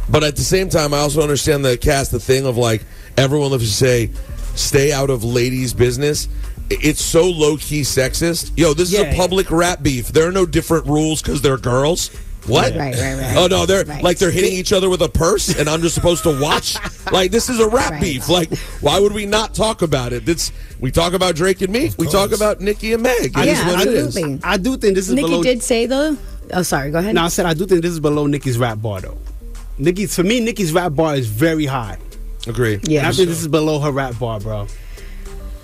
But 0.10 0.24
at 0.24 0.36
the 0.36 0.42
same 0.42 0.70
time, 0.70 0.94
I 0.94 1.00
also 1.00 1.22
understand 1.22 1.64
the 1.66 1.78
Kast 1.78 2.12
the 2.12 2.20
thing 2.20 2.46
of 2.46 2.58
like 2.58 2.84
everyone 3.18 3.52
loves 3.52 3.66
to 3.70 3.74
say, 3.74 4.10
"Stay 4.56 4.92
out 4.92 5.10
of 5.10 5.24
ladies' 5.24 5.74
business." 5.74 6.28
It's 6.70 7.02
so 7.02 7.24
low 7.30 7.56
key 7.56 7.82
sexist. 7.82 8.52
Yo, 8.58 8.74
this 8.74 8.92
is 8.92 9.00
a 9.00 9.16
public 9.16 9.50
rap 9.52 9.82
beef. 9.82 10.10
There 10.10 10.28
are 10.28 10.34
no 10.34 10.46
different 10.46 10.86
rules 10.86 11.22
because 11.22 11.42
they're 11.42 11.58
girls. 11.58 12.12
What? 12.48 12.74
Right, 12.76 12.96
right, 12.96 13.14
right. 13.20 13.36
Oh 13.38 13.48
no, 13.48 13.66
they're 13.66 13.84
Right. 13.86 14.04
like 14.04 14.18
they're 14.18 14.32
hitting 14.32 14.54
each 14.54 14.72
other 14.74 14.90
with 14.90 15.02
a 15.02 15.10
purse, 15.10 15.58
and 15.60 15.70
I'm 15.70 15.82
just 15.82 15.96
supposed 15.96 16.24
to 16.24 16.40
watch. 16.40 16.76
like 17.12 17.32
this 17.32 17.50
is 17.50 17.60
a 17.60 17.68
rap 17.68 17.92
Right. 17.92 18.02
beef. 18.02 18.30
Like 18.30 18.56
why 18.82 19.00
would 19.00 19.14
we 19.14 19.26
not 19.26 19.54
talk 19.54 19.82
about 19.82 20.14
it? 20.14 20.28
It's 20.28 20.52
we 20.80 20.92
talk 20.92 21.14
about 21.14 21.36
Drake 21.36 21.62
and 21.62 21.72
me. 21.74 21.92
We 21.98 22.08
talk 22.08 22.32
about 22.32 22.62
Nicki 22.62 22.94
and 22.94 23.04
Meg. 23.04 23.26
It 23.32 23.38
I, 23.38 23.42
is 23.46 23.58
Yeah, 23.60 23.68
what 23.68 23.82
it 23.88 23.94
is. 23.94 24.08
absolutely. 24.08 24.40
I 24.44 24.58
do 24.58 24.78
think 24.78 24.96
this 24.96 25.08
is 25.10 25.14
Nicki 25.16 25.28
below. 25.28 25.44
did 25.44 25.62
say 25.64 25.86
though. 25.86 26.18
Oh, 26.54 26.62
sorry. 26.64 26.92
Go 26.92 27.00
ahead. 27.00 27.14
No, 27.16 27.24
I 27.24 27.28
said 27.28 27.46
I 27.46 27.54
do 27.54 27.66
think 27.66 27.82
this 27.82 27.92
is 27.92 28.00
below 28.00 28.26
Nicki's 28.28 28.58
rap 28.58 28.82
bar 28.82 29.02
though. 29.02 29.18
Nicki, 29.78 30.06
for 30.08 30.24
me, 30.24 30.40
Nicki's 30.40 30.72
rap 30.74 30.96
bar 30.96 31.16
is 31.16 31.28
very 31.28 31.66
high. 31.66 31.98
Agree. 32.48 32.80
Yeah, 32.84 33.02
Yeah. 33.02 33.10
I 33.10 33.12
think 33.12 33.28
this 33.30 33.42
is 33.42 33.48
below 33.50 33.80
her 33.80 33.92
rap 33.92 34.18
bar, 34.18 34.40
bro. 34.40 34.68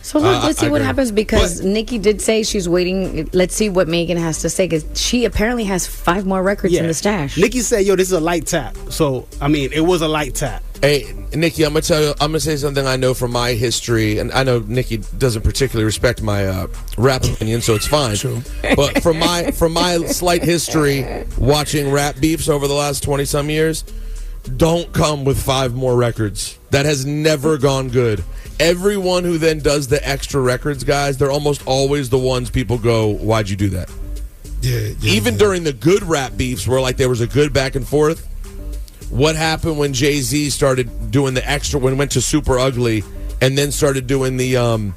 So 0.03 0.19
let, 0.19 0.35
Uh, 0.35 0.45
let's 0.47 0.59
I 0.59 0.65
see 0.65 0.69
what 0.69 0.81
agree. 0.81 0.85
happens 0.87 1.11
because 1.11 1.61
Nicki 1.61 1.97
did 1.97 2.21
say 2.21 2.43
she's 2.43 2.67
waiting. 2.67 3.29
Let's 3.31 3.55
see 3.55 3.69
what 3.69 3.87
Megan 3.87 4.17
has 4.17 4.39
to 4.41 4.49
say 4.49 4.67
because 4.67 4.85
she 4.99 5.23
apparently 5.23 5.63
has 5.63 5.87
five 5.87 6.25
more 6.25 6.43
records 6.43 6.75
in 6.75 6.87
the 6.87 6.93
stash. 6.93 7.37
Nicki 7.37 7.61
said, 7.61 7.85
"Yo, 7.85 7.95
this 7.95 8.07
is 8.07 8.13
a 8.13 8.19
light 8.19 8.45
tap." 8.45 8.75
So, 8.89 9.25
I 9.41 9.47
mean, 9.47 9.71
it 9.71 9.79
was 9.81 10.01
a 10.01 10.07
light 10.09 10.35
tap. 10.35 10.61
Hey, 10.81 11.15
Nicki, 11.33 11.63
I'm 11.63 11.71
gonna 11.71 11.81
tell 11.81 12.01
you. 12.01 12.09
I'm 12.19 12.31
gonna 12.31 12.41
say 12.41 12.57
something 12.57 12.85
I 12.85 12.97
know 12.97 13.13
from 13.13 13.31
my 13.31 13.53
history, 13.53 14.17
and 14.19 14.29
I 14.33 14.43
know 14.43 14.59
Nicki 14.67 14.97
doesn't 15.17 15.43
particularly 15.43 15.85
respect 15.85 16.21
my 16.21 16.45
uh, 16.47 16.67
rap 16.97 17.23
opinion, 17.33 17.61
so 17.61 17.73
it's 17.75 17.87
fine. 17.87 18.17
But 18.75 19.01
from 19.01 19.19
my 19.19 19.51
from 19.51 19.71
my 19.71 19.99
slight 20.07 20.43
history 20.43 21.05
watching 21.37 21.89
rap 21.91 22.19
beefs 22.19 22.49
over 22.49 22.67
the 22.67 22.73
last 22.73 23.01
twenty 23.03 23.23
some 23.23 23.49
years, 23.49 23.85
don't 24.57 24.91
come 24.93 25.23
with 25.25 25.41
five 25.41 25.73
more 25.73 25.95
records. 25.95 26.57
That 26.71 26.85
has 26.85 27.05
never 27.05 27.57
gone 27.57 27.89
good. 27.89 28.23
Everyone 28.59 29.23
who 29.23 29.37
then 29.37 29.59
does 29.59 29.87
the 29.87 30.07
extra 30.07 30.39
records, 30.41 30.83
guys, 30.83 31.17
they're 31.17 31.31
almost 31.31 31.65
always 31.65 32.09
the 32.09 32.19
ones 32.19 32.49
people 32.49 32.77
go, 32.77 33.13
"Why'd 33.13 33.49
you 33.49 33.55
do 33.55 33.69
that?" 33.69 33.89
Yeah, 34.61 34.79
yeah. 34.99 35.11
even 35.13 35.35
during 35.37 35.63
the 35.63 35.73
good 35.73 36.03
rap 36.03 36.37
beefs 36.37 36.65
where 36.67 36.79
like 36.79 36.95
there 36.97 37.09
was 37.09 37.19
a 37.19 37.27
good 37.27 37.51
back 37.51 37.75
and 37.75 37.85
forth 37.85 38.25
what 39.09 39.35
happened 39.35 39.77
when 39.77 39.91
jay-z 39.93 40.49
started 40.51 41.11
doing 41.11 41.33
the 41.33 41.45
extra 41.47 41.77
when 41.77 41.97
went 41.97 42.11
to 42.11 42.21
super 42.21 42.57
ugly 42.57 43.03
and 43.41 43.57
then 43.57 43.71
started 43.73 44.07
doing 44.07 44.37
the 44.37 44.55
um 44.55 44.95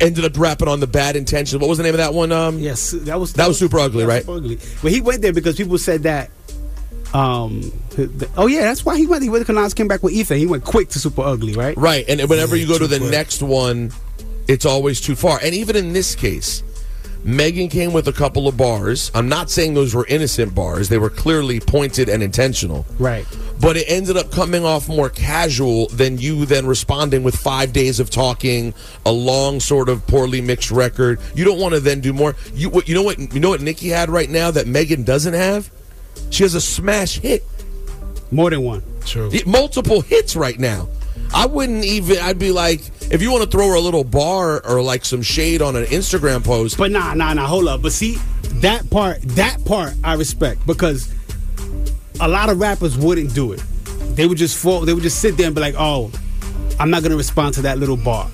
ended 0.00 0.24
up 0.24 0.38
rapping 0.38 0.68
on 0.68 0.80
the 0.80 0.86
bad 0.86 1.16
intentions 1.16 1.60
what 1.60 1.68
was 1.68 1.76
the 1.76 1.84
name 1.84 1.92
of 1.92 1.98
that 1.98 2.14
one 2.14 2.32
um 2.32 2.58
Yes, 2.58 2.92
that 2.92 3.20
was 3.20 3.34
That 3.34 3.46
was 3.48 3.58
super 3.58 3.78
ugly, 3.78 4.04
right? 4.06 4.22
Super 4.22 4.38
ugly. 4.38 4.58
But 4.82 4.90
he 4.92 5.00
went 5.02 5.20
there 5.20 5.32
because 5.34 5.56
people 5.56 5.76
said 5.78 6.04
that. 6.04 6.30
Um. 7.14 7.60
the- 7.90 8.28
oh 8.36 8.46
yeah, 8.46 8.62
that's 8.62 8.84
why 8.84 8.96
he 8.96 9.06
went. 9.06 9.22
He 9.22 9.28
went 9.28 9.46
because 9.46 9.60
Nas 9.60 9.74
came 9.74 9.88
back 9.88 10.02
with 10.02 10.12
Ether. 10.12 10.34
He 10.36 10.46
went 10.46 10.64
quick 10.64 10.88
to 10.90 10.98
super 10.98 11.22
ugly, 11.22 11.54
right? 11.54 11.76
right 11.76 12.04
and 12.08 12.20
whenever 12.28 12.56
Yeah, 12.56 12.62
you 12.62 12.68
go 12.68 12.78
to 12.78 12.86
the 12.86 12.98
quick. 12.98 13.10
next 13.10 13.42
one 13.42 13.92
it's 14.48 14.64
always 14.66 15.00
too 15.00 15.14
far 15.14 15.38
and 15.42 15.54
even 15.54 15.76
in 15.76 15.92
this 15.92 16.14
case 16.16 16.62
Megan 17.22 17.68
came 17.68 17.92
with 17.92 18.08
a 18.08 18.12
couple 18.12 18.48
of 18.48 18.56
bars. 18.56 19.10
I'm 19.14 19.28
not 19.28 19.50
saying 19.50 19.74
those 19.74 19.94
were 19.94 20.06
innocent 20.06 20.54
bars. 20.54 20.88
They 20.88 20.96
were 20.96 21.10
clearly 21.10 21.60
pointed 21.60 22.08
and 22.08 22.22
intentional. 22.22 22.86
Right. 22.98 23.26
but 23.60 23.76
it 23.76 23.84
ended 23.88 24.16
up 24.16 24.30
coming 24.32 24.64
off 24.64 24.88
more 24.88 25.10
casual 25.10 25.88
than 25.88 26.16
you 26.16 26.46
then 26.46 26.64
responding 26.66 27.22
with 27.22 27.36
five 27.36 27.74
days 27.74 28.00
of 28.00 28.08
talking, 28.08 28.72
a 29.04 29.12
long 29.12 29.60
sort 29.60 29.90
of 29.90 30.06
poorly 30.06 30.40
mixed 30.40 30.70
record. 30.70 31.20
You 31.34 31.44
don't 31.44 31.60
want 31.60 31.74
to 31.74 31.80
then 31.80 32.00
do 32.00 32.14
more. 32.14 32.34
You 32.54 32.72
you 32.86 32.94
know 32.94 33.02
what 33.02 33.18
you 33.34 33.38
know 33.40 33.50
what 33.50 33.60
Nicki 33.60 33.88
had 33.88 34.08
right 34.08 34.30
now 34.30 34.50
that 34.52 34.66
Megan 34.66 35.02
doesn't 35.02 35.34
have. 35.34 35.70
She 36.30 36.42
has 36.44 36.54
a 36.54 36.60
smash 36.60 37.18
hit, 37.18 37.44
More 38.30 38.50
than 38.50 38.62
one. 38.62 38.82
True. 39.04 39.30
multiple 39.46 40.00
hits 40.02 40.36
right 40.36 40.58
now. 40.58 40.88
I 41.34 41.46
wouldn't 41.46 41.84
even. 41.84 42.18
I'd 42.18 42.38
be 42.38 42.52
like, 42.52 42.80
if 43.10 43.22
you 43.22 43.30
want 43.30 43.44
to 43.44 43.50
throw 43.50 43.68
her 43.68 43.74
a 43.74 43.80
little 43.80 44.04
bar 44.04 44.64
or 44.66 44.82
like 44.82 45.04
some 45.04 45.22
shade 45.22 45.62
on 45.62 45.76
an 45.76 45.84
Instagram 45.84 46.44
post. 46.44 46.76
But 46.76 46.90
nah, 46.90 47.14
nah, 47.14 47.32
nah. 47.34 47.46
Hold 47.46 47.68
up. 47.68 47.82
But 47.82 47.92
see, 47.92 48.16
that 48.60 48.88
part, 48.90 49.22
that 49.22 49.64
part, 49.64 49.94
I 50.04 50.14
respect 50.14 50.66
because 50.66 51.12
a 52.20 52.28
lot 52.28 52.48
of 52.50 52.58
rappers 52.60 52.96
wouldn't 52.98 53.34
do 53.34 53.52
it. 53.52 53.62
They 54.16 54.26
would 54.26 54.38
just 54.38 54.58
fall. 54.60 54.80
They 54.80 54.92
would 54.92 55.02
just 55.04 55.20
sit 55.20 55.36
there 55.36 55.46
and 55.46 55.54
be 55.54 55.60
like, 55.60 55.76
"Oh, 55.78 56.10
I'm 56.78 56.90
not 56.90 57.02
gonna 57.02 57.16
respond 57.16 57.54
to 57.54 57.62
that 57.62 57.78
little 57.78 57.96
bar. 57.96 58.28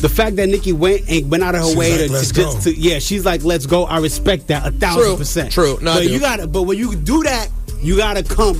The 0.00 0.08
fact 0.08 0.36
that 0.36 0.48
Nicki 0.48 0.72
went 0.72 1.08
and 1.10 1.30
went 1.30 1.42
out 1.42 1.54
of 1.54 1.60
her 1.62 1.66
She's 1.68 1.76
way 1.76 1.90
like, 1.98 2.06
to, 2.06 2.12
"Let's 2.12 2.28
to, 2.32 2.34
go." 2.42 2.60
to- 2.60 2.74
yeah, 2.74 2.98
she's 2.98 3.24
like, 3.24 3.44
let's 3.44 3.66
go. 3.66 3.84
I 3.84 3.98
respect 3.98 4.46
that 4.48 4.66
a 4.66 4.70
thousand 4.70 5.02
True, 5.02 5.16
percent. 5.16 5.52
true. 5.52 5.78
No, 5.82 5.94
but 5.94 6.08
you 6.08 6.18
gotta, 6.20 6.46
but 6.46 6.62
when 6.62 6.78
you 6.78 6.94
do 6.96 7.22
that, 7.24 7.48
you 7.80 7.96
gotta 7.96 8.22
come. 8.22 8.56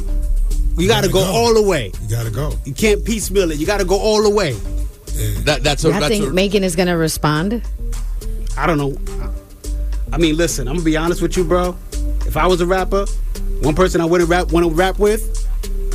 You 0.76 0.86
gotta, 0.88 1.09
gotta 1.09 1.12
go, 1.12 1.24
go. 1.24 1.32
all 1.32 1.55
the 1.55 1.62
way. 1.62 1.93
You 2.03 2.09
gotta 2.11 2.30
go. 2.30 2.53
You 2.64 2.72
can't 2.74 3.05
piecemeal 3.05 3.51
it. 3.51 3.59
You 3.59 3.66
gotta 3.66 3.84
go 3.84 3.99
all 3.99 4.22
the 4.22 4.30
way. 4.30 4.53
That, 5.45 5.62
that's 5.62 5.84
a, 5.84 5.88
I 5.93 6.01
that's 6.01 6.09
think 6.09 6.26
a, 6.26 6.30
Megan 6.30 6.62
is 6.64 6.76
going 6.76 6.88
to 6.88 6.95
respond. 6.95 7.62
I 8.57 8.66
don't 8.66 8.78
know. 8.78 8.97
I 10.12 10.18
mean, 10.18 10.36
listen, 10.36 10.66
I'm 10.68 10.74
gonna 10.76 10.84
be 10.84 10.97
honest 10.97 11.20
with 11.20 11.36
you, 11.36 11.45
bro. 11.45 11.76
If 12.26 12.36
I 12.36 12.47
was 12.47 12.61
a 12.61 12.66
rapper, 12.66 13.05
one 13.61 13.74
person 13.74 14.01
I 14.01 14.05
wouldn't 14.07 14.30
rap 14.30 14.53
want 14.53 14.64
to 14.66 14.70
rap 14.72 14.99
with, 14.99 15.47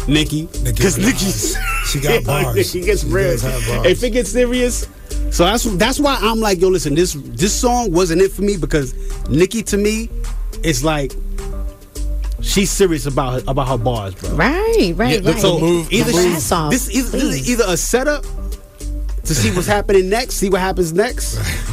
Nicki, 0.07 0.43
Nicki 0.43 0.63
because 0.63 0.97
Nicki, 0.97 1.09
Nicki's 1.11 1.57
She 1.87 1.99
got 1.99 2.23
bars. 2.25 2.55
Nicki 2.55 2.85
gets 2.85 3.01
She 3.03 3.07
real. 3.09 3.31
does 3.31 3.41
have 3.41 3.67
bars. 3.67 3.87
If 3.87 4.03
it 4.03 4.11
gets 4.11 4.31
serious, 4.31 4.87
so 5.35 5.43
that's 5.43 5.63
that's 5.75 5.99
why 5.99 6.17
I'm 6.21 6.39
like, 6.39 6.61
yo, 6.61 6.69
listen, 6.69 6.95
this 6.95 7.13
this 7.13 7.53
song 7.53 7.91
wasn't 7.91 8.21
it 8.21 8.31
for 8.31 8.41
me 8.41 8.55
because 8.57 8.93
Nicki 9.29 9.61
to 9.63 9.77
me 9.77 10.09
is 10.63 10.83
like 10.83 11.11
she's 12.41 12.71
serious 12.71 13.05
about 13.05 13.33
her, 13.33 13.43
about 13.49 13.67
her 13.67 13.77
bars, 13.77 14.15
bro. 14.15 14.29
Right, 14.35 14.93
right, 14.95 15.15
Yeah, 15.15 15.19
the- 15.19 15.31
right. 15.33 15.41
the 15.41 15.57
move- 15.59 15.91
Either 15.91 16.11
the 16.13 16.21
she's 16.23 16.35
ass 16.37 16.51
off, 16.53 16.71
this, 16.71 16.89
either, 16.89 17.09
this 17.09 17.23
is 17.23 17.49
either 17.49 17.63
a 17.67 17.75
setup 17.75 18.23
to 19.25 19.35
see 19.35 19.51
what's 19.51 19.67
happening 19.67 20.09
next, 20.09 20.35
see 20.35 20.49
what 20.49 20.61
happens 20.61 20.93
next. 20.93 21.37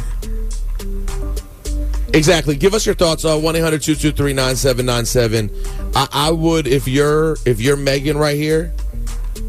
Exactly. 2.15 2.55
Give 2.55 2.75
us 2.75 2.85
your 2.85 2.93
thoughts 2.93 3.25
on 3.25 3.41
one 3.41 3.55
800 3.55 3.81
223 3.81 4.33
9797 4.33 5.49
I, 5.95 6.07
I 6.27 6.29
would 6.31 6.67
if 6.67 6.87
you're 6.87 7.37
if 7.43 7.59
you're 7.59 7.75
Megan 7.75 8.17
right 8.19 8.35
here, 8.35 8.71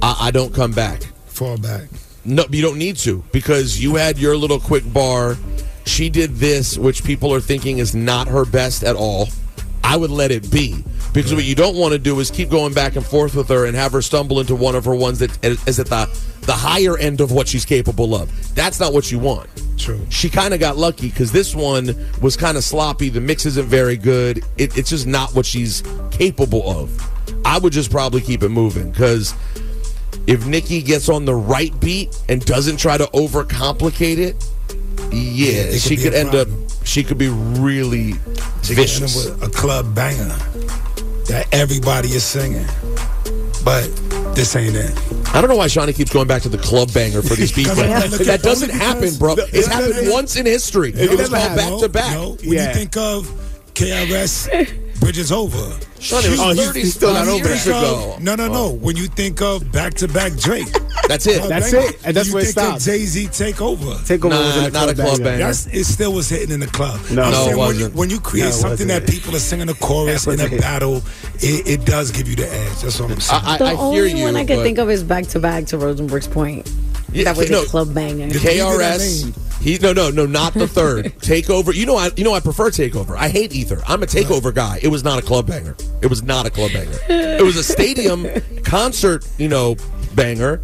I, 0.01 0.17
I 0.19 0.31
don't 0.31 0.55
come 0.55 0.73
back. 0.73 1.03
Fall 1.27 1.59
back. 1.59 1.89
No, 2.25 2.45
you 2.51 2.63
don't 2.63 2.79
need 2.79 2.97
to 2.99 3.23
because 3.33 3.83
you 3.83 3.97
had 3.97 4.19
your 4.19 4.37
little 4.37 4.61
quick 4.61 4.91
bar. 4.93 5.37
She 5.85 6.09
did 6.09 6.37
this, 6.37 6.79
which 6.79 7.05
people 7.05 7.33
are 7.35 7.41
thinking 7.41 7.79
is 7.79 7.95
not 7.95 8.29
her 8.29 8.45
best 8.45 8.83
at 8.83 8.97
all. 8.97 9.29
I 9.83 9.97
would 9.97 10.11
let 10.11 10.31
it 10.31 10.51
be 10.51 10.83
because 11.13 11.35
what 11.35 11.45
you 11.45 11.55
don't 11.55 11.77
want 11.77 11.93
to 11.93 11.99
do 11.99 12.19
is 12.19 12.31
keep 12.31 12.49
going 12.49 12.73
back 12.73 12.97
and 12.97 13.05
forth 13.05 13.35
with 13.35 13.49
her 13.49 13.67
and 13.67 13.77
have 13.77 13.93
her 13.93 14.01
stumble 14.01 14.41
into 14.41 14.55
one 14.55 14.75
of 14.75 14.87
her 14.87 14.95
ones 14.95 15.19
that 15.19 15.45
is 15.45 15.79
at 15.79 15.87
the 15.87 16.07
the 16.47 16.53
higher 16.53 16.97
end 16.99 17.21
of 17.21 17.33
what 17.33 17.49
she's 17.49 17.65
capable 17.65 18.15
of. 18.15 18.55
That's 18.55 18.81
not 18.81 18.93
what 18.93 19.13
you 19.13 19.19
want. 19.19 19.49
True. 19.79 20.01
She 20.09 20.31
kind 20.31 20.55
of 20.55 20.61
got 20.61 20.77
lucky 20.77 21.11
because 21.11 21.33
this 21.33 21.55
one 21.55 21.95
was 22.23 22.37
kind 22.37 22.57
of 22.57 22.65
sloppy. 22.65 23.09
The 23.11 23.21
mix 23.21 23.45
isn't 23.47 23.67
very 23.67 23.97
good. 23.97 24.39
It, 24.57 24.77
it's 24.77 24.91
just 24.91 25.07
not 25.07 25.35
what 25.35 25.47
she's 25.47 25.83
capable 26.11 26.69
of. 26.71 27.11
I 27.45 27.59
would 27.59 27.73
just 27.73 27.91
probably 27.91 28.21
keep 28.21 28.43
it 28.43 28.49
moving 28.49 28.91
because 28.91 29.35
if 30.27 30.47
Nicki 30.47 30.83
gets 30.83 31.09
on 31.09 31.25
the 31.25 31.35
right 31.35 31.79
beat 31.81 32.19
and 32.29 32.45
doesn't 32.45 32.77
try 32.79 32.97
to 32.97 33.05
overcomplicate 33.07 34.19
it, 34.19 34.37
yeah, 35.13 35.49
it 35.53 35.73
could 35.73 35.81
she 35.81 35.97
be 35.97 36.03
could 36.03 36.15
end 36.15 36.31
problem. 36.31 36.65
up. 36.65 36.71
She 36.87 37.03
could 37.05 37.19
be 37.19 37.29
really 37.29 38.13
She 38.63 38.75
gets 38.75 38.97
in 38.99 39.03
vicious. 39.07 39.31
with 39.31 39.43
a 39.43 39.49
club 39.49 39.95
banger 39.95 40.29
that 41.29 41.47
everybody 41.53 42.09
is 42.09 42.23
singing, 42.25 42.67
but 43.65 43.85
this 44.35 44.55
ain't 44.57 44.77
it. 44.77 44.93
I 45.35 45.41
don't 45.41 45.49
know 45.51 45.57
why 45.57 45.67
Shani 45.67 45.95
keeps 45.95 46.13
going 46.13 46.29
back 46.29 46.43
to 46.43 46.49
the 46.49 46.59
club 46.59 46.93
banger 46.93 47.23
for 47.23 47.35
these 47.35 47.53
people. 47.59 47.75
Because 47.77 48.27
that 48.27 48.43
doesn't 48.43 48.71
happen, 48.71 49.15
bro. 49.17 49.35
No, 49.35 49.45
It's 49.53 49.67
happened 49.67 49.95
no, 49.97 50.03
no. 50.03 50.13
once 50.13 50.37
in 50.37 50.47
history. 50.47 50.93
No, 50.93 51.03
It 51.03 51.11
was 51.19 51.31
never 51.31 51.61
called 51.61 51.81
back 51.81 51.81
to 51.81 51.89
back. 51.89 52.41
When 52.41 52.53
Yeah. 52.53 52.69
you 52.69 52.75
think 52.75 52.97
of 52.97 53.31
KRS, 53.75 54.49
Bridge 55.05 55.19
Is 55.19 55.31
Over. 55.33 55.59
Shani, 56.01 56.25
it 56.25 56.31
was 56.31 56.41
Oh, 56.41 56.53
he's- 56.55 56.67
30 56.69 56.81
he's 56.81 56.95
still 56.95 57.13
not 57.13 57.29
over 57.29 57.45
Think 57.47 57.67
ago. 57.67 58.15
of- 58.17 58.23
No, 58.23 58.35
no, 58.37 58.49
no. 58.49 58.55
Oh. 58.55 58.71
When 58.71 58.97
you 58.97 59.07
think 59.07 59.43
of 59.43 59.71
back 59.71 59.93
to 59.95 60.09
back 60.09 60.35
Drake, 60.37 60.67
That's 61.09 61.27
it. 61.27 61.37
club 61.39 61.51
That's 61.51 61.71
banger. 61.73 61.87
it. 61.89 61.99
And 62.05 62.17
that's 62.17 62.29
you 62.29 62.35
where 62.35 62.43
it 62.43 62.47
think 62.47 62.67
stops. 62.67 62.85
Jay 62.87 63.05
Z 63.05 63.27
take 63.29 63.61
over. 63.61 63.99
Take 64.07 64.25
over 64.25 64.35
Nah, 64.35 64.41
was 64.41 64.57
in 64.57 64.65
the 64.65 64.71
not 64.71 64.89
a 64.89 64.95
club 64.95 65.19
banger. 65.23 65.45
That's 65.45 65.67
it. 65.67 65.85
Still 65.85 66.15
was 66.15 66.31
hitting 66.31 66.51
in 66.53 66.61
the 66.61 66.67
club. 66.69 66.99
No. 67.11 67.23
I'm 67.25 67.31
No, 67.33 67.45
saying 67.45 67.51
it 67.51 67.57
when 67.59 67.59
you, 67.59 67.75
wasn't. 67.75 67.95
when 67.95 68.11
you 68.11 68.21
create 68.21 68.45
No, 68.47 68.51
something 68.53 68.87
that 68.89 69.07
people 69.07 69.37
are 69.37 69.41
singing 69.41 69.69
a 69.69 69.75
chorus 69.75 70.27
in 70.27 70.41
a 70.41 70.45
wasn't. 70.45 70.61
battle, 70.63 71.03
it, 71.41 71.67
it 71.69 71.85
does 71.85 72.11
give 72.11 72.27
you 72.27 72.37
the 72.37 72.51
edge. 72.51 72.81
That's 72.81 72.99
what 72.99 73.11
I'm 73.11 73.21
saying. 73.21 73.43
I, 73.45 73.59
The 73.59 73.65
I, 73.65 73.69
I 73.69 73.71
hear 73.73 73.81
only 73.83 74.19
you. 74.19 74.25
one 74.25 74.37
I 74.37 74.47
could 74.47 74.63
think 74.63 74.79
of 74.79 74.89
is 74.91 75.03
back 75.03 75.27
to 75.29 75.39
back 75.39 75.67
to 75.67 75.77
Rosenberg's 75.77 76.29
point. 76.29 76.71
Yeah, 77.13 77.25
that 77.25 77.37
was 77.37 77.51
no, 77.51 77.63
a 77.63 77.67
club 77.67 77.93
banger. 77.95 78.27
The 78.29 78.39
three 78.39 78.57
KRS. 78.59 79.33
Named. 79.65 79.81
He 79.81 79.87
no 79.87 79.93
no 79.93 80.11
no 80.11 80.27
not 80.27 80.55
the 80.55 80.69
third 80.69 81.07
takeover. 81.21 81.75
You 81.75 81.87
know 81.87 81.97
I 81.97 82.11
you 82.17 82.25
know 82.25 82.35
I 82.35 82.41
prefer 82.41 82.71
takeover. 82.71 83.17
I 83.17 83.29
hate 83.29 83.55
Ether. 83.55 83.83
I'm 83.87 84.03
a 84.03 84.07
takeover 84.07 84.55
guy. 84.55 84.79
It 84.83 84.89
was 84.89 85.03
not 85.05 85.19
a 85.19 85.23
club 85.23 85.47
banger. 85.47 85.77
It 86.03 86.07
was 86.09 86.23
not 86.23 86.47
a 86.47 86.51
club 86.51 86.73
banger. 86.73 86.99
It 87.09 87.43
was 87.43 87.57
a 87.57 87.65
stadium 87.65 88.27
concert. 88.63 89.27
You 89.39 89.49
know 89.49 89.77
banger. 90.15 90.61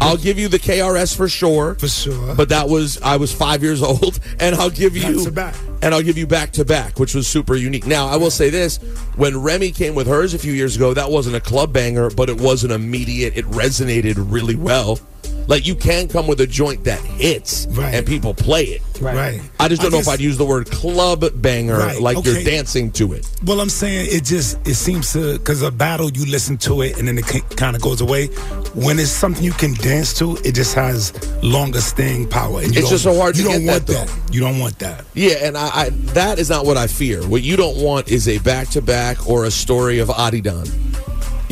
I'll 0.00 0.16
give 0.16 0.38
you 0.40 0.48
the 0.48 0.58
KRS 0.58 1.16
for 1.16 1.28
sure. 1.28 1.76
For 1.76 1.86
sure. 1.86 2.34
But 2.34 2.48
that 2.48 2.68
was 2.68 3.00
I 3.00 3.16
was 3.16 3.32
five 3.32 3.62
years 3.62 3.80
old, 3.80 4.18
and 4.40 4.54
I'll 4.56 4.68
give 4.70 4.96
you 4.96 5.14
Back 5.14 5.24
to 5.24 5.30
back. 5.30 5.54
and 5.82 5.94
I'll 5.94 6.02
give 6.02 6.18
you 6.18 6.26
back 6.26 6.50
to 6.52 6.64
back, 6.64 6.98
which 6.98 7.14
was 7.14 7.28
super 7.28 7.54
unique. 7.54 7.86
Now 7.86 8.08
I 8.08 8.16
will 8.16 8.30
say 8.32 8.50
this: 8.50 8.78
when 9.16 9.40
Remy 9.40 9.70
came 9.70 9.94
with 9.94 10.06
hers 10.08 10.34
a 10.34 10.38
few 10.38 10.52
years 10.52 10.74
ago, 10.74 10.94
that 10.94 11.10
wasn't 11.10 11.36
a 11.36 11.40
club 11.40 11.72
banger, 11.72 12.10
but 12.10 12.28
it 12.28 12.40
was 12.40 12.64
an 12.64 12.72
immediate. 12.72 13.36
It 13.36 13.44
resonated 13.46 14.14
really 14.16 14.56
well. 14.56 14.98
Like 15.46 15.66
you 15.66 15.74
can 15.74 16.08
come 16.08 16.26
with 16.26 16.40
a 16.40 16.46
joint 16.46 16.84
that 16.84 17.00
hits 17.00 17.66
Right. 17.70 17.94
and 17.94 18.06
people 18.06 18.34
play 18.34 18.64
it. 18.64 18.82
Right. 19.00 19.40
I 19.58 19.68
just 19.68 19.82
don't 19.82 19.90
know 19.92 19.98
if 19.98 20.08
I'd 20.08 20.20
use 20.20 20.38
the 20.38 20.44
word 20.44 20.70
club 20.70 21.24
banger 21.42 21.76
Right, 21.78 22.00
like 22.00 22.24
you're 22.24 22.42
dancing 22.42 22.90
to 22.92 23.12
it. 23.12 23.28
Well, 23.44 23.60
I'm 23.60 23.68
saying 23.68 24.08
it 24.10 24.24
just 24.24 24.58
it 24.66 24.74
seems 24.74 25.12
to 25.12 25.36
because 25.38 25.62
a 25.62 25.70
battle 25.70 26.10
you 26.10 26.24
listen 26.26 26.56
to 26.58 26.82
it 26.82 26.98
and 26.98 27.08
then 27.08 27.18
it 27.18 27.26
kind 27.56 27.74
of 27.76 27.82
goes 27.82 28.00
away. 28.00 28.26
When 28.74 28.98
it's 28.98 29.10
something 29.10 29.42
you 29.44 29.52
can 29.52 29.74
dance 29.74 30.14
to, 30.18 30.36
it 30.44 30.52
just 30.54 30.74
has 30.74 31.12
longer 31.42 31.80
staying 31.80 32.28
power. 32.28 32.60
And 32.60 32.74
you 32.74 32.80
It's 32.80 32.90
just 32.90 33.04
so 33.04 33.16
hard 33.18 33.34
to 33.34 33.42
You 33.42 33.48
don't 33.48 33.60
get 33.64 33.70
want 33.70 33.86
that, 33.88 34.06
that. 34.08 34.34
You 34.34 34.40
don't 34.40 34.58
want 34.58 34.78
that. 34.78 35.04
Yeah, 35.14 35.44
and 35.46 35.56
I, 35.58 35.68
I 35.68 35.88
that 36.14 36.38
is 36.38 36.48
not 36.50 36.64
what 36.64 36.76
I 36.76 36.86
fear. 36.86 37.22
What 37.26 37.42
you 37.42 37.56
don't 37.56 37.76
want 37.82 38.08
is 38.08 38.28
a 38.28 38.38
back 38.38 38.68
to 38.70 38.80
back 38.82 39.28
or 39.28 39.44
a 39.44 39.50
story 39.50 39.98
of 39.98 40.08
Adidon. 40.08 40.70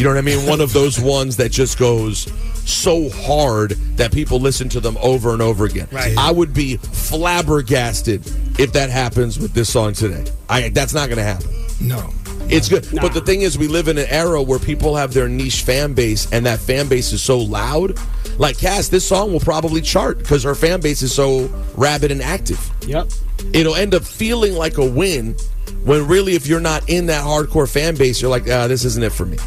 You 0.03 0.09
know 0.09 0.15
what 0.15 0.19
I 0.19 0.23
mean? 0.23 0.49
One 0.49 0.61
of 0.61 0.73
those 0.73 0.99
ones 0.99 1.37
that 1.37 1.53
just 1.53 1.79
goes 1.79 2.23
so 2.69 3.09
hard 3.09 3.71
that 3.99 4.11
people 4.11 4.41
listen 4.41 4.69
to 4.71 4.81
them 4.81 4.99
over 5.01 5.33
and 5.33 5.41
over 5.41 5.65
again. 5.65 5.87
Right. 5.93 6.19
I 6.19 6.33
would 6.33 6.53
be 6.53 6.77
flabbergasted 6.79 8.27
if 8.59 8.73
that 8.73 8.91
happens 8.91 9.39
with 9.39 9.55
this 9.55 9.73
song 9.73 9.93
today. 9.93 10.25
I 10.49 10.71
that's 10.71 10.93
not 10.93 11.09
going 11.09 11.19
to 11.19 11.23
happen. 11.23 11.49
No. 11.81 12.11
It's 12.49 12.69
good. 12.69 12.89
But 13.01 13.15
the 13.15 13.21
thing 13.21 13.43
is, 13.43 13.57
we 13.57 13.69
live 13.69 13.87
in 13.87 13.97
an 13.97 14.09
era 14.09 14.43
where 14.43 14.59
people 14.59 14.97
have 14.97 15.15
their 15.15 15.29
niche 15.29 15.63
fan 15.63 15.93
base, 15.93 16.29
and 16.33 16.47
that 16.47 16.59
fan 16.59 16.89
base 16.89 17.13
is 17.13 17.23
so 17.23 17.39
loud. 17.39 17.97
Like 18.39 18.59
Kast, 18.59 18.91
this 18.91 19.07
song 19.07 19.33
will 19.33 19.39
probably 19.39 19.81
chart 19.81 20.19
because 20.19 20.43
her 20.43 20.57
fan 20.57 20.81
base 20.81 21.03
is 21.03 21.15
so 21.15 21.47
rabid 21.77 22.11
and 22.11 22.21
active. 22.21 22.59
Yep. 22.89 23.13
It'll 23.53 23.77
end 23.77 23.95
up 23.95 24.03
feeling 24.03 24.55
like 24.55 24.79
a 24.79 24.85
win 24.85 25.37
when 25.85 26.09
really, 26.09 26.35
if 26.35 26.49
you're 26.49 26.59
not 26.59 26.91
in 26.91 27.07
that 27.07 27.25
hardcore 27.25 27.71
fan 27.71 27.95
base, 27.95 28.21
you're 28.21 28.33
like, 28.33 28.51
ah, 28.51 28.67
this 28.67 28.85
isn't 28.85 29.05
it 29.05 29.13
for 29.13 29.27
me. 29.27 29.39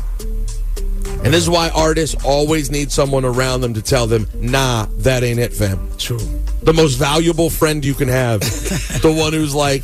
And 1.25 1.33
this 1.33 1.41
is 1.41 1.49
why 1.49 1.69
artists 1.69 2.23
always 2.23 2.69
need 2.69 2.91
someone 2.91 3.25
around 3.25 3.61
them 3.61 3.73
to 3.73 3.81
tell 3.81 4.05
them, 4.05 4.27
nah, 4.35 4.85
that 4.97 5.23
ain't 5.23 5.39
it, 5.39 5.53
fam. 5.53 5.89
True. 5.97 6.19
The 6.61 6.71
most 6.71 6.95
valuable 6.95 7.49
friend 7.49 7.83
you 7.83 7.95
can 7.95 8.07
have. 8.07 8.41
the 9.01 9.11
one 9.11 9.33
who's 9.33 9.55
like, 9.55 9.81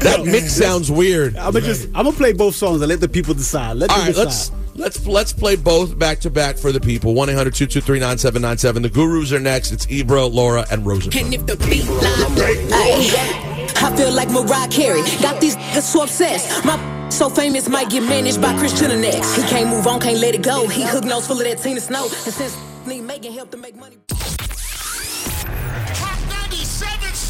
that 0.00 0.24
mix 0.24 0.52
sounds 0.56 0.90
weird. 0.90 1.36
I'm 1.36 1.52
gonna 1.52 1.66
just 1.66 1.88
I'm 1.88 2.04
gonna 2.06 2.12
play 2.12 2.32
both 2.32 2.54
songs 2.54 2.80
and 2.80 2.88
let 2.88 3.00
the 3.00 3.08
people 3.08 3.34
decide. 3.34 3.76
Let 3.76 3.90
All 3.90 3.96
them 3.96 4.06
right, 4.06 4.14
decide. 4.14 4.24
let's 4.24 4.52
let's 4.76 5.06
let's 5.06 5.32
play 5.34 5.56
both 5.56 5.98
back 5.98 6.20
to 6.20 6.30
back 6.30 6.56
for 6.56 6.72
the 6.72 6.80
people. 6.80 7.12
1-800-223-9797. 7.14 8.82
The 8.82 8.88
Gurus 8.88 9.30
are 9.32 9.40
next. 9.40 9.72
It's 9.72 9.86
Ebro, 9.90 10.26
Laura, 10.26 10.64
and 10.70 10.86
Rosenberg. 10.86 11.22
And 11.22 11.34
if 11.34 11.44
the 11.44 11.56
beat 11.68 11.84
line, 11.84 12.72
Ay, 12.72 13.72
I 13.76 13.94
feel 13.94 14.10
like 14.12 14.30
Mariah 14.30 14.68
Carey. 14.68 15.02
Got 15.20 15.38
these 15.42 15.56
so 15.84 16.02
obsessed. 16.04 16.64
My 16.64 16.97
so 17.10 17.28
famous 17.28 17.68
might 17.68 17.90
get 17.90 18.02
managed 18.02 18.40
by 18.40 18.56
Chris 18.58 18.78
Jenner 18.78 18.96
next. 18.96 19.34
He 19.36 19.42
can't 19.42 19.68
move 19.68 19.86
on, 19.86 20.00
can't 20.00 20.18
let 20.18 20.34
it 20.34 20.42
go. 20.42 20.68
He 20.68 20.82
hook 20.82 21.04
nose 21.04 21.26
full 21.26 21.38
of 21.38 21.44
that 21.44 21.58
Tina 21.58 21.80
Snow. 21.80 22.04
And 22.04 22.34
since 22.34 22.56
need 22.86 23.02
Megan 23.02 23.32
help 23.32 23.50
to 23.50 23.56
make 23.56 23.76
money. 23.76 23.96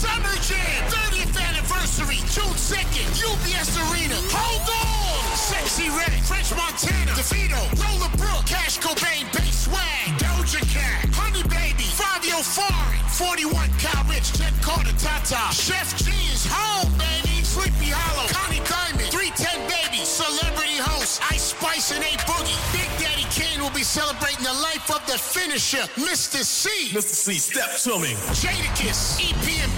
Hot 0.07 0.23
97 0.23 0.29
Summer 0.29 0.37
Jam, 0.47 0.81
30th 0.95 1.35
anniversary, 1.35 2.23
June 2.31 2.55
2nd, 2.55 3.09
UBS 3.19 3.71
Arena. 3.91 4.15
Hold 4.31 4.71
on! 4.71 5.37
Sexy 5.37 5.91
Red, 5.91 6.15
French 6.23 6.55
Montana, 6.55 7.11
DeVito, 7.19 7.59
Lola 7.83 8.07
Brooke, 8.15 8.47
Cash 8.47 8.79
Cobain, 8.79 9.27
Bass 9.35 9.67
Swag, 9.67 10.15
Doja 10.23 10.63
Cat, 10.71 11.03
Honey 11.15 11.43
Baby, 11.51 11.91
Fabio 11.99 12.39
Foreign, 12.47 13.03
41 13.11 13.71
Cal 13.83 14.05
Rich, 14.07 14.39
Jet 14.39 14.55
Carter, 14.63 14.95
Tata, 15.03 15.51
Sheff 15.51 15.99
G 15.99 16.15
is 16.31 16.47
home, 16.47 16.91
baby, 16.95 17.43
Sleepy 17.43 17.91
Hollow, 17.91 18.31
Connie 18.31 18.63
Diamond, 18.63 19.11
310 19.11 19.67
Baby, 19.67 20.05
Celebrity 20.07 20.79
Host, 20.79 21.19
Ice 21.31 21.55
Spice 21.55 21.91
and 21.91 22.05
A 22.07 22.13
Boogie. 22.23 22.55
Big 22.71 22.87
Daddy 23.03 23.27
Kane 23.35 23.59
will 23.59 23.75
be 23.75 23.83
celebrating 23.83 24.45
the 24.45 24.55
life 24.63 24.87
of 24.95 25.03
the 25.11 25.19
finisher, 25.19 25.83
Mr. 25.99 26.45
Cee. 26.45 26.95
Mr. 26.95 27.15
Cee, 27.15 27.39
step 27.43 27.75
to 27.83 27.99
me. 27.99 28.15
Jadakiss, 28.37 29.19
EPMD, 29.19 29.78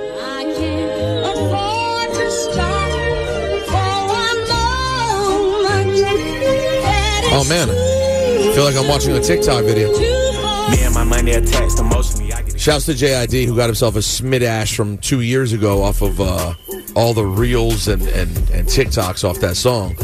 Oh 7.43 7.49
man, 7.49 7.71
I 7.71 8.53
feel 8.53 8.63
like 8.63 8.75
I'm 8.75 8.87
watching 8.87 9.13
a 9.13 9.19
TikTok 9.19 9.65
video. 9.65 9.91
Me 9.97 10.83
and 10.83 10.93
my 10.93 11.03
money 11.03 11.31
attached 11.31 11.79
emotionally. 11.79 12.31
I 12.31 12.43
get 12.43 12.61
Shouts 12.61 12.85
to 12.85 12.91
JID 12.91 13.47
who 13.47 13.55
got 13.55 13.65
himself 13.65 13.95
a 13.95 13.99
Smid 13.99 14.41
smidash 14.41 14.75
from 14.75 14.99
two 14.99 15.21
years 15.21 15.51
ago 15.51 15.81
off 15.81 16.03
of 16.03 16.21
uh, 16.21 16.53
all 16.95 17.15
the 17.15 17.25
reels 17.25 17.87
and, 17.87 18.03
and, 18.09 18.29
and 18.51 18.67
TikToks 18.67 19.27
off 19.27 19.39
that 19.39 19.57
song. 19.57 19.95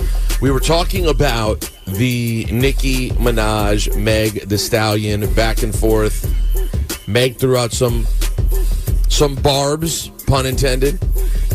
We 0.42 0.50
were 0.50 0.60
talking 0.60 1.06
about 1.06 1.70
the 1.86 2.46
Nicki 2.46 3.12
Minaj, 3.12 3.96
Meg 3.96 4.50
Thee 4.50 4.58
Stallion 4.58 5.32
back 5.36 5.62
and 5.62 5.78
forth. 5.78 6.26
Meg 7.08 7.38
threw 7.38 7.56
out 7.56 7.72
some 7.72 8.08
some 9.10 9.36
barbs, 9.36 10.08
pun 10.26 10.48
intended, 10.48 11.00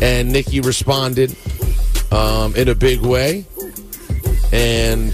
and 0.01 0.31
Nicki 0.31 0.61
responded 0.61 1.35
um, 2.09 2.55
in 2.55 2.69
a 2.69 2.75
big 2.75 3.01
way. 3.01 3.45
And 4.53 5.13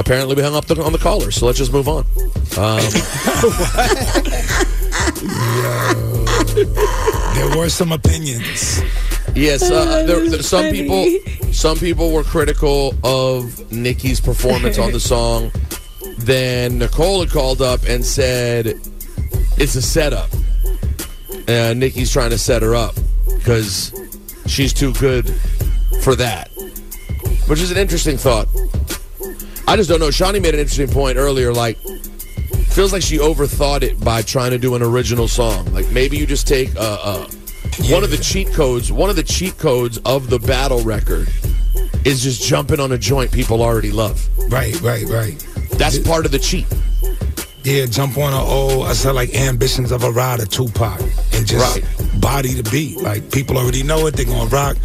apparently 0.00 0.34
we 0.34 0.42
hung 0.42 0.54
up 0.56 0.66
the, 0.66 0.82
on 0.82 0.90
the 0.92 0.98
caller, 0.98 1.30
so 1.30 1.46
let's 1.46 1.58
just 1.58 1.72
move 1.72 1.88
on. 1.88 2.04
Um, 2.58 2.80
There 7.34 7.56
were 7.56 7.68
some 7.68 7.92
opinions. 7.92 8.80
Yes, 9.34 9.62
uh, 9.70 10.04
there, 10.06 10.28
there- 10.28 10.42
some 10.42 10.70
people 10.70 11.06
some 11.52 11.78
people 11.78 12.12
were 12.12 12.24
critical 12.24 12.94
of 13.04 13.70
Nicki's 13.72 14.20
performance 14.20 14.78
on 14.78 14.92
the 14.92 15.00
song. 15.12 15.50
Then 16.18 16.78
Nicole 16.78 17.20
had 17.20 17.30
called 17.30 17.62
up 17.62 17.80
and 17.88 18.04
said 18.04 18.66
it's 19.56 19.74
a 19.74 19.82
setup. 19.82 20.30
Uh, 21.48 21.74
Nicki's 21.74 22.12
trying 22.12 22.30
to 22.30 22.38
set 22.38 22.62
her 22.62 22.74
up 22.74 22.94
because 23.38 23.92
she's 24.46 24.72
too 24.72 24.92
good 24.94 25.28
for 26.02 26.14
that, 26.16 26.50
which 27.46 27.60
is 27.60 27.70
an 27.70 27.78
interesting 27.78 28.16
thought. 28.16 28.48
I 29.70 29.76
just 29.76 29.88
don't 29.88 30.00
know. 30.00 30.08
Shani 30.08 30.42
made 30.42 30.52
an 30.52 30.58
interesting 30.58 30.88
point 30.88 31.16
earlier. 31.16 31.52
Like, 31.52 31.78
feels 32.70 32.92
like 32.92 33.02
she 33.02 33.18
overthought 33.18 33.82
it 33.82 34.00
by 34.04 34.20
trying 34.20 34.50
to 34.50 34.58
do 34.58 34.74
an 34.74 34.82
original 34.82 35.28
song. 35.28 35.72
Like 35.72 35.88
maybe 35.92 36.16
you 36.16 36.26
just 36.26 36.48
take 36.48 36.74
a, 36.74 36.80
a 36.80 37.28
one 37.88 38.02
of 38.02 38.10
the 38.10 38.18
cheat 38.20 38.52
codes. 38.52 38.90
One 38.90 39.10
of 39.10 39.14
the 39.14 39.22
cheat 39.22 39.58
codes 39.58 39.98
of 39.98 40.28
the 40.28 40.40
battle 40.40 40.82
record 40.82 41.28
is 42.04 42.20
just 42.20 42.42
jumping 42.42 42.80
on 42.80 42.90
a 42.90 42.98
joint 42.98 43.30
people 43.30 43.62
already 43.62 43.92
love. 43.92 44.28
Right, 44.50 44.74
right, 44.80 45.04
right. 45.04 45.38
That's 45.74 46.00
part 46.00 46.26
of 46.26 46.32
the 46.32 46.40
cheat. 46.40 46.66
Yeah, 47.62 47.86
jump 47.86 48.18
on 48.18 48.32
a 48.32 48.42
old. 48.42 48.86
I 48.86 48.92
said 48.94 49.12
like 49.12 49.36
ambitions 49.36 49.92
of 49.92 50.02
a 50.02 50.10
rider, 50.10 50.46
Tupac, 50.46 51.00
and 51.32 51.46
just 51.46 52.20
body 52.20 52.54
the 52.54 52.68
beat. 52.72 53.00
Like 53.00 53.30
people 53.30 53.56
already 53.56 53.84
know 53.84 54.08
it. 54.08 54.16
They're 54.16 54.26
gonna 54.26 54.50
rock. 54.50 54.76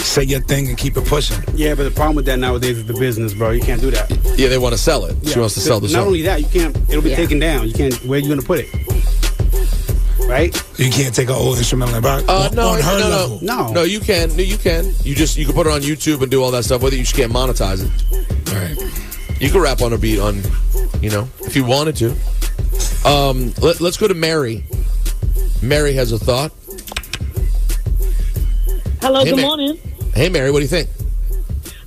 Say 0.00 0.24
your 0.24 0.40
thing 0.40 0.68
and 0.68 0.76
keep 0.76 0.96
it 0.96 1.04
pushing. 1.06 1.36
Yeah, 1.54 1.74
but 1.74 1.84
the 1.84 1.90
problem 1.90 2.16
with 2.16 2.24
that 2.26 2.38
nowadays 2.38 2.78
is 2.78 2.86
the 2.86 2.94
business, 2.94 3.32
bro. 3.32 3.50
You 3.50 3.60
can't 3.62 3.80
do 3.80 3.90
that. 3.92 4.10
Yeah, 4.36 4.48
they 4.48 4.58
want 4.58 4.72
to 4.74 4.78
sell 4.78 5.04
it. 5.04 5.16
She 5.26 5.38
wants 5.38 5.54
to 5.54 5.60
sell 5.60 5.78
the 5.78 5.86
Not 5.86 5.92
song. 5.92 6.06
only 6.08 6.22
that, 6.22 6.40
you 6.40 6.48
can't. 6.48 6.76
It'll 6.88 7.02
be 7.02 7.10
Yeah. 7.10 7.16
taken 7.16 7.38
down. 7.38 7.66
You 7.68 7.74
can't. 7.74 7.94
Where 8.04 8.18
are 8.18 8.22
you 8.22 8.28
gonna 8.28 8.42
put 8.42 8.58
it? 8.60 8.68
Right? 10.26 10.54
You 10.78 10.90
can't 10.90 11.14
take 11.14 11.28
an 11.28 11.34
old 11.34 11.58
instrumental 11.58 11.96
and 11.96 12.04
rock 12.04 12.24
Uh, 12.28 12.48
on, 12.50 12.54
no, 12.54 12.68
on 12.68 12.80
her 12.80 12.98
no, 13.00 13.08
level. 13.08 13.38
no, 13.42 13.72
no. 13.72 13.82
You 13.82 14.00
can, 14.00 14.34
no, 14.36 14.42
you 14.42 14.56
can. 14.58 14.92
You 15.04 15.14
just 15.14 15.36
you 15.36 15.44
can 15.44 15.54
put 15.54 15.66
it 15.66 15.72
on 15.72 15.80
YouTube 15.82 16.22
and 16.22 16.30
do 16.30 16.42
all 16.42 16.50
that 16.52 16.64
stuff 16.64 16.82
with 16.82 16.92
it. 16.94 16.96
You 16.96 17.02
just 17.02 17.14
can't 17.16 17.32
monetize 17.32 17.82
it. 17.84 17.90
All 18.48 18.54
right. 18.60 19.40
You 19.40 19.50
can 19.50 19.60
rap 19.60 19.80
on 19.82 19.92
a 19.92 19.98
beat 19.98 20.18
on, 20.20 20.42
you 21.02 21.10
know, 21.10 21.28
if 21.42 21.54
you 21.56 21.64
wanted 21.64 21.96
to. 21.96 22.10
Um, 23.08 23.52
let, 23.60 23.80
let's 23.80 23.96
go 23.96 24.06
to 24.08 24.14
Mary. 24.14 24.64
Mary 25.62 25.92
has 25.94 26.12
a 26.12 26.18
thought. 26.18 26.52
Hello, 29.02 29.24
Hey, 29.24 29.30
good 29.30 29.36
Ma- 29.40 29.42
morning. 29.42 29.78
Hey, 30.14 30.28
Mary, 30.28 30.50
what 30.50 30.58
do 30.58 30.62
you 30.62 30.68
think? 30.68 30.88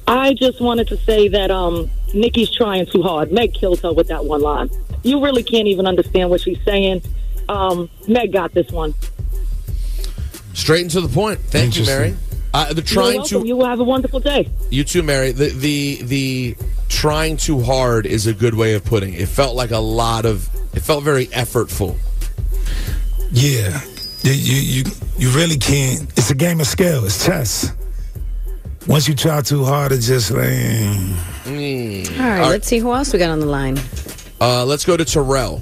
I 0.07 0.33
just 0.33 0.59
wanted 0.61 0.87
to 0.89 0.97
say 0.97 1.27
that 1.29 1.51
um, 1.51 1.89
Nicki's 2.13 2.51
trying 2.51 2.85
too 2.85 3.01
hard. 3.01 3.31
Meg 3.31 3.53
killed 3.53 3.79
her 3.81 3.93
with 3.93 4.07
that 4.07 4.25
one 4.25 4.41
line. 4.41 4.69
You 5.03 5.23
really 5.23 5.43
can't 5.43 5.67
even 5.67 5.85
understand 5.87 6.29
what 6.29 6.41
she's 6.41 6.61
saying. 6.63 7.01
Um, 7.49 7.89
Meg 8.07 8.31
got 8.33 8.53
this 8.53 8.69
one. 8.71 8.93
Straight 10.53 10.81
and 10.83 10.91
to 10.91 11.01
the 11.01 11.09
point. 11.09 11.39
Thank 11.39 11.77
you, 11.77 11.85
Mary. 11.85 12.15
Uh, 12.53 12.67
the 12.69 12.75
You're 12.75 12.83
trying 12.83 13.23
to 13.23 13.45
You 13.45 13.57
will 13.57 13.65
have 13.65 13.79
a 13.79 13.83
wonderful 13.83 14.19
day. 14.19 14.47
you 14.69 14.83
too, 14.83 15.01
Mary. 15.03 15.31
The 15.31 15.49
the 15.49 15.99
the 16.03 16.55
trying 16.87 17.35
too 17.37 17.61
hard 17.61 18.05
is 18.05 18.27
a 18.27 18.33
good 18.33 18.53
way 18.53 18.75
of 18.75 18.85
putting 18.85 19.13
it. 19.13 19.21
It 19.21 19.25
felt 19.27 19.55
like 19.55 19.71
a 19.71 19.79
lot 19.79 20.25
of. 20.25 20.49
It 20.75 20.81
felt 20.81 21.03
very 21.03 21.25
effortful. 21.27 21.97
Yeah, 23.31 23.81
you, 24.21 24.31
you 24.33 24.61
you 24.61 24.83
you 25.17 25.29
really 25.35 25.57
can't. 25.57 26.03
It's 26.15 26.29
a 26.29 26.35
game 26.35 26.59
of 26.59 26.67
skill. 26.67 27.03
It's 27.05 27.25
chess. 27.25 27.73
Once 28.87 29.07
you 29.07 29.15
try 29.15 29.41
too 29.41 29.63
hard, 29.63 29.91
it 29.91 29.99
just 29.99 30.31
like. 30.31 30.43
Mm. 31.45 32.19
All 32.19 32.27
right, 32.27 32.49
let's 32.49 32.67
see 32.67 32.79
who 32.79 32.93
else 32.93 33.13
we 33.13 33.19
got 33.19 33.29
on 33.29 33.39
the 33.39 33.45
line. 33.45 33.79
Uh, 34.41 34.65
let's 34.65 34.83
go 34.83 34.97
to 34.97 35.05
Terrell. 35.05 35.61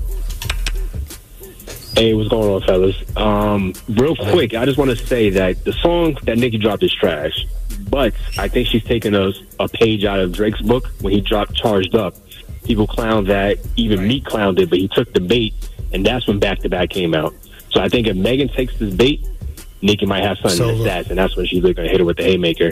Hey, 1.95 2.13
what's 2.15 2.30
going 2.30 2.49
on, 2.49 2.61
fellas? 2.63 3.17
Um, 3.17 3.74
real 3.89 4.15
quick, 4.15 4.55
I 4.55 4.65
just 4.65 4.78
want 4.78 4.89
to 4.91 4.95
say 4.95 5.30
that 5.32 5.63
the 5.65 5.74
song 5.74 6.17
that 6.24 6.38
Nicki 6.38 6.57
dropped 6.57 6.82
is 6.82 6.93
trash, 6.93 7.45
but 7.89 8.13
I 8.39 8.47
think 8.47 8.67
she's 8.69 8.84
taking 8.84 9.13
a, 9.13 9.32
a 9.59 9.67
page 9.67 10.03
out 10.03 10.19
of 10.19 10.32
Drake's 10.32 10.61
book 10.61 10.88
when 11.01 11.13
he 11.13 11.22
dropped 11.22 11.53
Charged 11.53 11.93
Up. 11.93 12.15
People 12.63 12.88
clowned 12.88 13.28
that, 13.28 13.57
even 13.76 14.07
me 14.07 14.22
clowned 14.22 14.57
it, 14.57 14.69
but 14.69 14.80
he 14.80 14.88
took 14.88 15.13
the 15.13 15.19
bait, 15.19 15.53
and 15.91 16.03
that's 16.05 16.28
when 16.28 16.39
Back 16.39 16.59
to 16.59 16.69
Back 16.69 16.89
came 16.89 17.13
out. 17.13 17.36
So 17.69 17.82
I 17.82 17.89
think 17.89 18.07
if 18.07 18.15
Megan 18.15 18.47
takes 18.47 18.76
this 18.78 18.93
bait, 18.93 19.24
Nicki 19.82 20.05
might 20.05 20.24
have 20.24 20.38
something 20.38 20.69
in 20.69 20.78
the 20.80 20.89
stats, 20.89 21.09
and 21.09 21.17
that's 21.19 21.36
when 21.36 21.45
she's 21.45 21.61
going 21.61 21.76
to 21.76 21.88
hit 21.88 21.99
her 21.99 22.05
with 22.05 22.17
the 22.17 22.24
haymaker. 22.24 22.72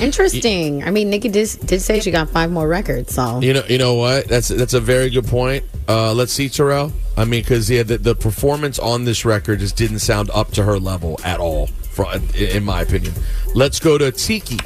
Interesting. 0.00 0.84
I 0.84 0.90
mean, 0.90 1.10
Nicki 1.10 1.28
did, 1.28 1.48
did 1.66 1.80
say 1.80 2.00
she 2.00 2.10
got 2.10 2.30
five 2.30 2.50
more 2.50 2.68
records, 2.68 3.14
so. 3.14 3.40
You 3.40 3.54
know, 3.54 3.64
you 3.68 3.78
know 3.78 3.94
what? 3.94 4.28
That's 4.28 4.48
that's 4.48 4.74
a 4.74 4.80
very 4.80 5.10
good 5.10 5.26
point. 5.26 5.64
Uh, 5.88 6.12
let's 6.12 6.32
see, 6.32 6.48
Terrell. 6.48 6.92
I 7.16 7.24
mean, 7.24 7.42
because 7.42 7.68
yeah, 7.70 7.82
the, 7.82 7.98
the 7.98 8.14
performance 8.14 8.78
on 8.78 9.04
this 9.04 9.24
record 9.24 9.60
just 9.60 9.76
didn't 9.76 10.00
sound 10.00 10.30
up 10.32 10.50
to 10.52 10.62
her 10.64 10.78
level 10.78 11.18
at 11.24 11.40
all, 11.40 11.66
for, 11.66 12.06
in 12.36 12.64
my 12.64 12.82
opinion. 12.82 13.12
Let's 13.54 13.80
go 13.80 13.98
to 13.98 14.12
Tiki. 14.12 14.58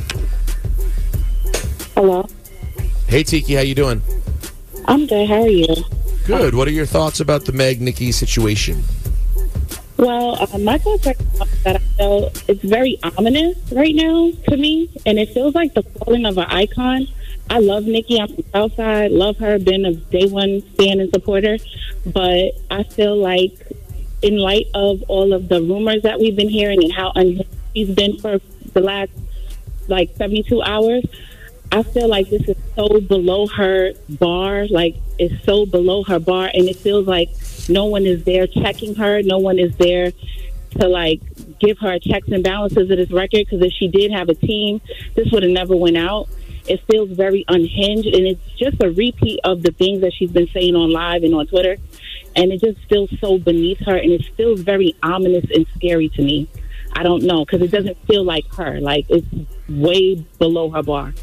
Hello. 1.95 2.29
Hey, 3.07 3.23
Tiki, 3.23 3.55
how 3.55 3.63
you 3.63 3.75
doing? 3.75 4.03
I'm 4.87 5.07
good. 5.07 5.29
How 5.29 5.43
are 5.43 5.49
you? 5.49 5.75
Good. 6.27 6.55
What 6.55 6.69
are 6.69 6.73
your 6.73 6.87
thoughts 6.87 7.21
about 7.21 7.45
the 7.45 7.53
Meg 7.53 7.81
Nicki 7.81 8.13
situation? 8.13 8.83
Well, 10.03 10.35
uh, 10.43 10.59
my 10.59 10.81
are 10.85 10.99
that 10.99 11.17
I 11.65 11.79
feel 11.79 12.33
it's 12.49 12.65
very 12.65 12.99
ominous 13.17 13.57
right 13.71 13.95
now 13.95 14.33
to 14.49 14.57
me, 14.57 14.91
and 15.07 15.17
it 15.17 15.29
feels 15.29 15.55
like 15.55 15.75
the 15.75 15.85
falling 15.85 16.27
of 16.27 16.39
an 16.39 16.47
icon. 16.49 17.07
I 17.49 17.61
love 17.61 17.85
Nicki. 17.85 18.21
I'm 18.21 18.27
from 18.35 18.45
Southside. 18.53 19.13
Love 19.13 19.37
her. 19.37 19.61
Been 19.61 19.85
a 19.85 19.95
day 19.95 20.27
one 20.27 20.61
fan 20.77 20.99
and 20.99 21.09
supporter. 21.15 21.57
But 22.05 22.51
I 22.69 22.83
feel 22.83 23.17
like, 23.17 23.53
in 24.23 24.39
light 24.39 24.67
of 24.75 25.05
all 25.07 25.33
of 25.33 25.49
the 25.49 25.63
rumors 25.63 26.03
that 26.03 26.19
we've 26.19 26.35
been 26.35 26.49
hearing 26.49 26.83
and 26.83 26.93
how 26.93 27.13
unhinged 27.15 27.49
she's 27.73 27.95
been 27.95 28.19
for 28.19 28.41
the 28.73 28.81
last 28.81 29.13
like 29.87 30.17
72 30.17 30.63
hours, 30.63 31.05
I 31.71 31.85
feel 31.85 32.09
like 32.09 32.29
this 32.29 32.49
is 32.49 32.57
so 32.75 33.01
below 33.01 33.47
her 33.47 33.93
bar. 34.09 34.67
Like 34.67 34.97
it's 35.21 35.45
so 35.45 35.65
below 35.65 36.03
her 36.03 36.19
bar, 36.19 36.51
and 36.53 36.69
it 36.69 36.75
feels 36.75 37.07
like 37.07 37.31
no 37.69 37.87
one 37.87 38.07
is 38.07 38.25
there 38.25 38.47
checking 38.47 38.95
her. 38.97 39.23
No 39.23 39.39
one 39.39 39.59
is 39.59 39.75
there 39.77 40.13
to 40.79 40.89
like 40.89 41.21
give 41.59 41.79
her 41.79 41.99
checks 41.99 42.29
and 42.29 42.43
balances 42.43 42.91
of 42.91 42.97
this 42.97 43.11
record. 43.11 43.47
Because 43.49 43.63
if 43.63 43.73
she 43.73 43.89
did 43.89 44.11
have 44.13 44.29
a 44.29 44.35
team, 44.35 44.81
this 45.15 45.31
would 45.33 45.43
have 45.43 45.53
never 45.53 45.77
went 45.77 45.97
out. 45.97 46.29
It 46.67 46.81
feels 46.89 47.11
very 47.11 47.45
unhinged, 47.49 48.07
and 48.07 48.25
it's 48.25 48.51
just 48.57 48.81
a 48.83 48.91
repeat 48.91 49.41
of 49.43 49.63
the 49.63 49.73
things 49.73 50.01
that 50.03 50.13
she's 50.15 50.31
been 50.31 50.49
saying 50.49 50.77
on 50.77 50.93
live 50.93 51.25
and 51.25 51.35
on 51.35 51.47
Twitter. 51.49 51.77
And 52.37 52.53
it 52.53 52.61
just 52.61 52.79
feels 52.89 53.11
so 53.21 53.39
beneath 53.39 53.81
her, 53.81 53.97
and 53.97 54.13
it 54.13 54.25
feels 54.37 54.61
very 54.61 54.95
ominous 55.03 55.45
and 55.53 55.67
scary 55.75 56.09
to 56.11 56.23
me. 56.23 56.49
I 56.93 57.03
don't 57.03 57.25
know 57.25 57.45
because 57.45 57.63
it 57.63 57.71
doesn't 57.71 57.97
feel 58.07 58.23
like 58.23 58.47
her. 58.55 58.81
Like 58.81 59.07
it's 59.09 59.27
way 59.69 60.15
below 60.39 60.71
her 60.71 60.83
bar. 60.83 61.15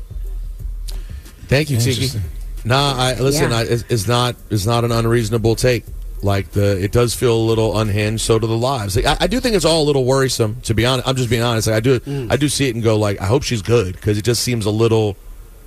Thank 1.48 1.70
you, 1.70 1.78
Tiki. 1.78 2.20
Nah, 2.66 2.96
I 2.98 3.20
listen. 3.20 3.52
Yeah. 3.52 3.58
I, 3.58 3.64
it's, 3.64 3.84
it's 3.90 4.08
not. 4.08 4.36
It's 4.50 4.66
not 4.66 4.84
an 4.84 4.92
unreasonable 4.92 5.56
take. 5.56 5.86
Like 6.22 6.52
the, 6.52 6.82
it 6.84 6.92
does 6.92 7.14
feel 7.16 7.36
a 7.36 7.46
little 7.46 7.78
unhinged. 7.80 8.22
So 8.24 8.40
do 8.40 8.48
the 8.48 8.58
lives. 8.58 8.96
Like, 8.96 9.06
I, 9.06 9.18
I 9.22 9.28
do 9.28 9.40
think 9.40 9.56
it's 9.56 9.66
all 9.66 9.84
a 9.84 9.86
little 9.88 10.04
worrisome. 10.06 10.60
To 10.64 10.74
be 10.74 10.86
honest, 10.86 11.08
I'm 11.08 11.16
just 11.16 11.30
being 11.30 11.42
honest. 11.42 11.68
Like, 11.68 11.78
I 11.78 11.80
do. 11.80 12.28
I 12.30 12.36
do 12.38 12.50
see 12.50 12.68
it 12.68 12.76
and 12.76 12.84
go 12.84 12.98
like, 12.98 13.22
I 13.22 13.26
hope 13.26 13.44
she's 13.44 13.62
good 13.62 13.96
because 13.96 14.18
it 14.18 14.24
just 14.24 14.44
seems 14.44 14.66
a 14.66 14.72
little 14.72 15.16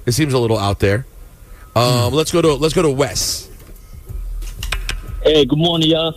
It 0.04 0.12
seems 0.12 0.32
a 0.34 0.38
little 0.38 0.58
out 0.58 0.78
there. 0.80 1.06
Um, 1.74 2.12
Let's 2.12 2.30
go 2.30 2.42
to 2.42 2.54
let's 2.54 2.74
go 2.74 2.82
to 2.82 2.90
Wes. 2.90 3.48
Hey, 5.22 5.44
good 5.46 5.58
morning, 5.58 5.88
y'all. 5.88 6.12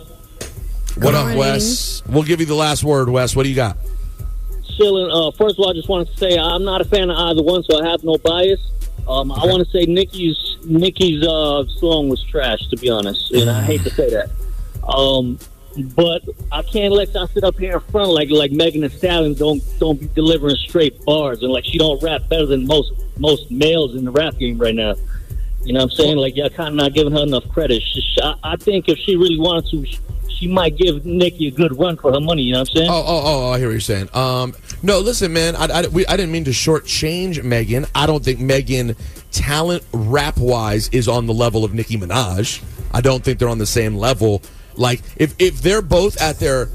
What 0.98 1.14
up, 1.14 1.34
Wes? 1.36 2.02
We'll 2.06 2.24
give 2.24 2.40
you 2.40 2.46
the 2.46 2.54
last 2.54 2.82
word, 2.84 3.08
Wes. 3.08 3.34
What 3.36 3.44
do 3.44 3.48
you 3.48 3.54
got? 3.56 3.76
Chilling. 4.76 5.10
Uh, 5.10 5.30
first 5.30 5.54
of 5.58 5.60
all, 5.60 5.70
I 5.70 5.72
just 5.72 5.88
wanted 5.88 6.08
to 6.10 6.16
say 6.18 6.38
I'm 6.38 6.64
not 6.64 6.80
a 6.80 6.84
fan 6.84 7.08
of 7.10 7.16
either 7.16 7.42
one, 7.42 7.62
so 7.62 7.82
I 7.82 7.88
have 7.88 8.04
no 8.04 8.18
bias. 8.18 8.60
Um, 9.08 9.30
I 9.30 9.44
want 9.46 9.64
to 9.64 9.70
say 9.70 9.86
Nicki's 9.86 10.56
Nicki's 10.64 11.22
uh, 11.24 11.64
song 11.78 12.08
was 12.08 12.22
trash, 12.24 12.66
to 12.70 12.76
be 12.76 12.90
honest, 12.90 13.30
and 13.32 13.48
I 13.50 13.62
hate 13.62 13.82
to 13.82 13.90
say 13.90 14.10
that. 14.10 14.30
Um, 14.88 15.38
but 15.94 16.22
I 16.50 16.62
can't 16.62 16.92
let 16.92 17.12
y'all 17.14 17.26
sit 17.26 17.44
up 17.44 17.58
here 17.58 17.74
in 17.74 17.80
front 17.80 18.10
like 18.10 18.30
like 18.30 18.50
Megan 18.50 18.80
Thee 18.80 18.88
Stallion 18.88 19.34
don't 19.34 19.62
don't 19.78 20.00
be 20.00 20.08
delivering 20.14 20.56
straight 20.56 21.04
bars 21.04 21.42
and 21.42 21.52
like 21.52 21.64
she 21.64 21.78
don't 21.78 22.02
rap 22.02 22.28
better 22.28 22.46
than 22.46 22.66
most 22.66 22.92
most 23.18 23.50
males 23.50 23.94
in 23.94 24.04
the 24.04 24.10
rap 24.10 24.36
game 24.38 24.58
right 24.58 24.74
now. 24.74 24.94
You 25.64 25.72
know 25.72 25.80
what 25.80 25.90
I'm 25.92 25.96
saying? 25.96 26.16
Like 26.16 26.34
y'all 26.36 26.48
kind 26.50 26.68
of 26.70 26.74
not 26.74 26.94
giving 26.94 27.12
her 27.12 27.22
enough 27.22 27.48
credit. 27.50 27.82
She- 27.82 28.02
I, 28.22 28.34
I 28.42 28.56
think 28.56 28.88
if 28.88 28.98
she 28.98 29.16
really 29.16 29.38
wanted 29.38 29.70
to, 29.70 29.98
she, 30.28 30.46
might 30.46 30.76
give 30.76 31.04
Nicki 31.04 31.48
a 31.48 31.50
good 31.50 31.78
run 31.78 31.96
for 31.96 32.12
her 32.12 32.20
money. 32.20 32.42
You 32.42 32.52
know 32.54 32.60
what 32.60 32.70
I'm 32.70 32.76
saying? 32.76 32.90
Oh, 32.90 33.04
oh, 33.06 33.22
oh! 33.24 33.52
I 33.52 33.58
hear 33.58 33.68
what 33.68 33.72
you're 33.72 33.80
saying. 33.80 34.08
Um, 34.14 34.54
no, 34.82 35.00
listen, 35.00 35.32
man. 35.32 35.56
I, 35.56 35.66
I, 35.66 35.86
we, 35.88 36.06
I 36.06 36.16
didn't 36.16 36.32
mean 36.32 36.44
to 36.44 36.50
shortchange 36.50 37.42
Megan. 37.42 37.86
I 37.94 38.06
don't 38.06 38.24
think 38.24 38.40
Megan, 38.40 38.96
talent 39.32 39.82
rap 39.92 40.38
wise, 40.38 40.88
is 40.88 41.08
on 41.08 41.26
the 41.26 41.34
level 41.34 41.64
of 41.64 41.74
Nicki 41.74 41.96
Minaj. 41.96 42.62
I 42.92 43.00
don't 43.00 43.22
think 43.24 43.38
they're 43.38 43.48
on 43.48 43.58
the 43.58 43.66
same 43.66 43.96
level. 43.96 44.42
Like, 44.76 45.02
if 45.16 45.34
if 45.38 45.60
they're 45.62 45.82
both 45.82 46.20
at 46.20 46.38
their 46.38 46.68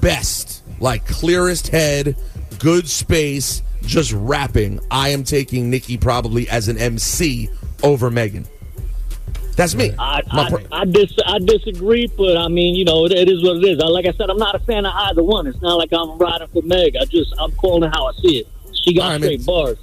best, 0.00 0.62
like 0.80 1.06
clearest 1.06 1.68
head, 1.68 2.16
good 2.58 2.88
space, 2.88 3.62
just 3.82 4.12
rapping, 4.12 4.80
I 4.90 5.10
am 5.10 5.24
taking 5.24 5.70
Nicki 5.70 5.96
probably 5.96 6.48
as 6.48 6.68
an 6.68 6.78
MC 6.78 7.48
over 7.82 8.10
Megan. 8.10 8.46
That's 9.56 9.74
me. 9.74 9.92
I, 9.98 10.22
I, 10.30 10.50
per- 10.50 10.62
I, 10.70 10.84
dis- 10.84 11.18
I 11.26 11.38
disagree, 11.38 12.06
but 12.06 12.36
I 12.36 12.48
mean, 12.48 12.74
you 12.74 12.84
know, 12.84 13.06
it, 13.06 13.12
it 13.12 13.28
is 13.28 13.42
what 13.42 13.56
it 13.56 13.64
is. 13.64 13.80
I, 13.82 13.86
like 13.86 14.04
I 14.06 14.12
said, 14.12 14.28
I'm 14.30 14.36
not 14.36 14.54
a 14.54 14.58
fan 14.60 14.84
of 14.84 14.92
either 14.94 15.24
one. 15.24 15.46
It's 15.46 15.60
not 15.62 15.76
like 15.76 15.90
I'm 15.92 16.18
riding 16.18 16.46
for 16.48 16.62
Meg. 16.62 16.94
I 16.96 17.06
just, 17.06 17.32
I'm 17.38 17.52
calling 17.52 17.84
it 17.84 17.94
how 17.94 18.06
I 18.06 18.12
see 18.20 18.38
it. 18.38 18.48
She 18.74 18.94
got 18.94 19.04
All 19.04 19.10
right, 19.12 19.20
straight 19.22 19.40
man. 19.40 19.46
bars. 19.46 19.78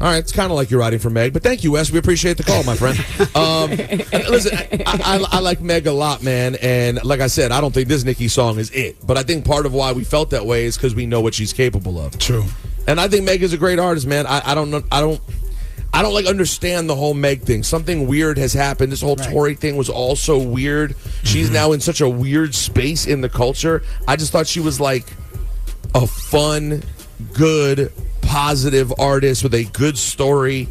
All 0.00 0.06
right, 0.06 0.18
it's 0.18 0.30
kind 0.30 0.52
of 0.52 0.56
like 0.56 0.70
you're 0.70 0.78
writing 0.78 1.00
for 1.00 1.10
Meg, 1.10 1.32
but 1.32 1.42
thank 1.42 1.64
you, 1.64 1.72
Wes. 1.72 1.90
We 1.90 1.98
appreciate 1.98 2.36
the 2.36 2.44
call, 2.44 2.62
my 2.62 2.76
friend. 2.76 2.96
Um, 3.34 3.70
listen, 3.70 4.56
I, 4.56 4.78
I, 4.86 5.24
I 5.32 5.40
like 5.40 5.60
Meg 5.60 5.86
a 5.86 5.92
lot, 5.92 6.22
man, 6.22 6.56
and 6.62 7.02
like 7.04 7.20
I 7.20 7.26
said, 7.26 7.52
I 7.52 7.60
don't 7.60 7.72
think 7.74 7.88
this 7.88 8.04
Nicki 8.04 8.26
song 8.28 8.58
is 8.58 8.70
it, 8.70 8.96
but 9.04 9.16
I 9.16 9.22
think 9.22 9.44
part 9.44 9.66
of 9.66 9.74
why 9.74 9.92
we 9.92 10.02
felt 10.04 10.30
that 10.30 10.44
way 10.46 10.64
is 10.64 10.76
because 10.76 10.94
we 10.94 11.06
know 11.06 11.20
what 11.20 11.34
she's 11.34 11.52
capable 11.52 12.00
of. 12.00 12.18
True. 12.18 12.44
And 12.86 13.00
I 13.00 13.06
think 13.08 13.24
Meg 13.24 13.42
is 13.42 13.52
a 13.52 13.56
great 13.58 13.78
artist, 13.78 14.06
man. 14.06 14.26
I, 14.26 14.40
I 14.44 14.54
don't 14.54 14.70
know, 14.70 14.82
I 14.90 15.00
don't. 15.00 15.20
I 15.92 16.02
don't 16.02 16.14
like 16.14 16.26
understand 16.26 16.88
the 16.88 16.94
whole 16.94 17.14
Meg 17.14 17.42
thing. 17.42 17.62
Something 17.62 18.06
weird 18.06 18.38
has 18.38 18.52
happened. 18.52 18.92
This 18.92 19.00
whole 19.00 19.16
Tory 19.16 19.54
thing 19.54 19.76
was 19.76 19.88
also 19.88 20.38
weird. 20.38 20.94
She's 21.24 21.46
mm-hmm. 21.46 21.54
now 21.54 21.72
in 21.72 21.80
such 21.80 22.00
a 22.00 22.08
weird 22.08 22.54
space 22.54 23.06
in 23.06 23.20
the 23.20 23.28
culture. 23.28 23.82
I 24.06 24.16
just 24.16 24.30
thought 24.30 24.46
she 24.46 24.60
was 24.60 24.80
like 24.80 25.06
a 25.94 26.06
fun, 26.06 26.82
good, 27.32 27.92
positive 28.22 28.92
artist 28.98 29.42
with 29.42 29.54
a 29.54 29.64
good 29.64 29.96
story. 29.96 30.68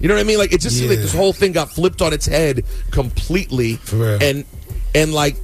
You 0.00 0.08
know 0.08 0.14
what 0.14 0.20
I 0.20 0.24
mean? 0.24 0.38
Like 0.38 0.52
it 0.52 0.60
just 0.60 0.76
seemed 0.76 0.90
like 0.90 1.00
this 1.00 1.14
whole 1.14 1.32
thing 1.32 1.52
got 1.52 1.70
flipped 1.70 2.02
on 2.02 2.12
its 2.12 2.26
head 2.26 2.64
completely. 2.90 3.78
And 4.22 4.44
and 4.94 5.12
like 5.12 5.36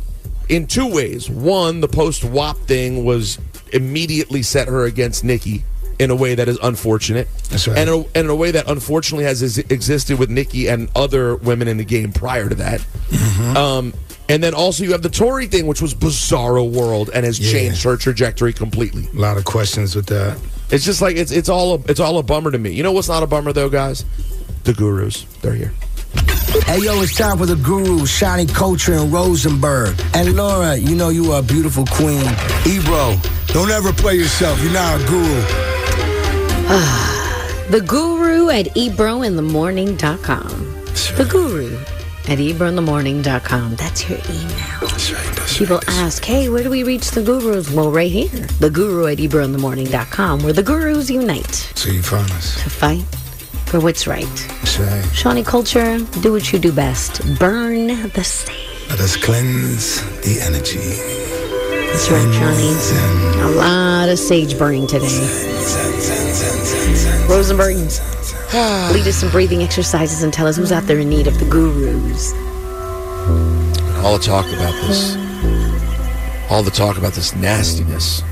in 0.49 0.67
two 0.67 0.93
ways. 0.93 1.29
One, 1.31 1.81
the 1.81 1.89
post 1.89 2.25
WAP 2.25 2.57
thing 2.59 3.05
was 3.05 3.39
immediately 3.73 4.43
set 4.43 4.69
her 4.69 4.85
against 4.85 5.25
Nicki 5.25 5.65
in 5.99 6.11
a 6.11 6.17
way 6.17 6.35
that 6.35 6.49
is 6.49 6.59
unfortunate. 6.63 7.29
That's 7.51 7.67
right. 7.69 7.79
And, 7.79 7.91
a, 7.91 7.97
and 7.97 8.17
in 8.17 8.31
a 8.31 8.35
way 8.35 8.51
that 8.53 8.69
unfortunately 8.69 9.25
has 9.25 9.43
ex- 9.43 9.59
existed 9.71 10.19
with 10.19 10.31
Nicki 10.31 10.69
and 10.69 10.91
other 10.97 11.37
women 11.37 11.69
in 11.69 11.77
the 11.77 11.85
game 11.85 12.13
prior 12.13 12.49
to 12.49 12.55
that. 12.57 12.81
Mm-hmm. 13.11 13.57
Um, 13.57 13.95
and 14.29 14.43
then 14.43 14.55
also 14.55 14.85
you 14.85 14.93
have 14.93 15.03
the 15.03 15.11
Tory 15.11 15.47
thing, 15.47 15.67
which 15.67 15.83
was 15.83 15.95
bizarro 15.95 16.71
world 16.71 17.11
and 17.15 17.27
has 17.27 17.39
Yeah. 17.39 17.53
changed 17.53 17.83
her 17.85 17.97
trajectory 17.97 18.53
completely. 18.53 19.07
A 19.15 19.17
lot 19.21 19.37
of 19.37 19.45
questions 19.45 19.95
with 19.95 20.07
that. 20.07 20.39
It's 20.71 20.85
just 20.85 21.03
like 21.03 21.17
it's 21.17 21.31
it's 21.31 21.51
all 21.51 21.75
a, 21.75 21.79
it's 21.91 22.01
all 22.01 22.17
a 22.19 22.23
bummer 22.23 22.51
to 22.51 22.59
me. 22.59 22.71
You 22.71 22.83
know 22.83 22.93
what's 22.93 23.09
not 23.09 23.23
a 23.23 23.27
bummer 23.27 23.53
though, 23.53 23.69
guys? 23.69 24.05
The 24.65 24.73
gurus. 24.73 25.25
They're 25.43 25.53
here. 25.55 25.75
Hey 26.65 26.79
yo, 26.79 27.03
it's 27.03 27.15
time 27.17 27.37
for 27.37 27.45
the 27.47 27.57
guru, 27.57 28.01
Shani 28.07 28.47
Kulture 28.47 29.03
and 29.03 29.13
Rosenberg. 29.13 30.01
And 30.15 30.35
Laura, 30.37 30.75
you 30.77 30.95
know 30.97 31.11
you 31.11 31.33
are 31.33 31.41
a 31.41 31.43
beautiful 31.43 31.85
queen. 31.85 32.25
Ebro, 32.67 33.17
don't 33.49 33.71
ever 33.71 33.93
play 33.93 34.15
yourself. 34.15 34.59
You're 34.63 34.73
not 34.73 35.01
a 35.03 35.05
guru. 35.07 35.74
The 37.71 37.81
guru 37.81 38.51
at 38.51 38.67
ebrointhemorning.com. 38.67 40.49
The 41.17 41.25
guru 41.31 41.77
at 42.29 42.39
ebrointhemorning.com. 42.39 43.77
That's 43.77 44.09
your 44.09 44.19
email. 44.29 44.89
People 45.49 45.81
ask, 45.89 46.23
hey, 46.25 46.49
where 46.51 46.63
do 46.63 46.69
we 46.71 46.83
reach 46.83 47.11
the 47.13 47.23
gurus? 47.23 47.71
Well, 47.71 47.91
right 47.91 48.11
here. 48.11 48.29
The 48.61 48.69
guru 48.71 49.07
at 49.07 49.17
ebrointhemorning.com, 49.19 50.43
where 50.43 50.53
the 50.53 50.63
gurus 50.63 51.09
unite 51.11 51.55
So 51.75 51.91
you 51.91 52.03
find 52.03 52.31
us. 52.33 52.63
to 52.63 52.69
fight 52.71 53.05
for 53.67 53.81
what's 53.81 54.07
right. 54.07 54.25
Say, 54.65 55.03
Shani 55.13 55.43
Kulture, 55.45 55.99
do 56.23 56.33
what 56.33 56.53
you 56.53 56.59
do 56.59 56.71
best. 56.73 57.23
Burn 57.39 57.87
the 58.13 58.25
stage. 58.25 58.89
let 58.91 59.01
us 59.01 59.17
cleanse 59.17 60.03
the 60.21 60.39
energy. 60.43 61.01
That's 61.93 62.11
right, 62.11 62.31
Johnny. 62.35 63.34
A 63.45 63.49
lot 63.49 64.09
of 64.09 64.19
sage 64.19 64.59
burning 64.59 64.87
today. 64.87 65.05
Rosenberg, 67.29 67.77
lead 67.77 69.07
us 69.07 69.17
some 69.17 69.31
breathing 69.31 69.63
exercises 69.63 70.23
and 70.23 70.33
tell 70.33 70.47
us 70.47 70.57
who's 70.57 70.73
out 70.73 70.85
there 70.85 70.99
in 70.99 71.11
need 71.11 71.27
of 71.27 71.39
the 71.39 71.45
gurus. 71.45 72.33
All 74.03 74.17
the 74.17 74.25
talk 74.25 74.47
about 74.47 74.73
this, 74.87 75.15
all 76.51 76.63
the 76.63 76.71
talk 76.71 76.97
about 76.97 77.13
this 77.13 77.35
nastiness, 77.37 78.23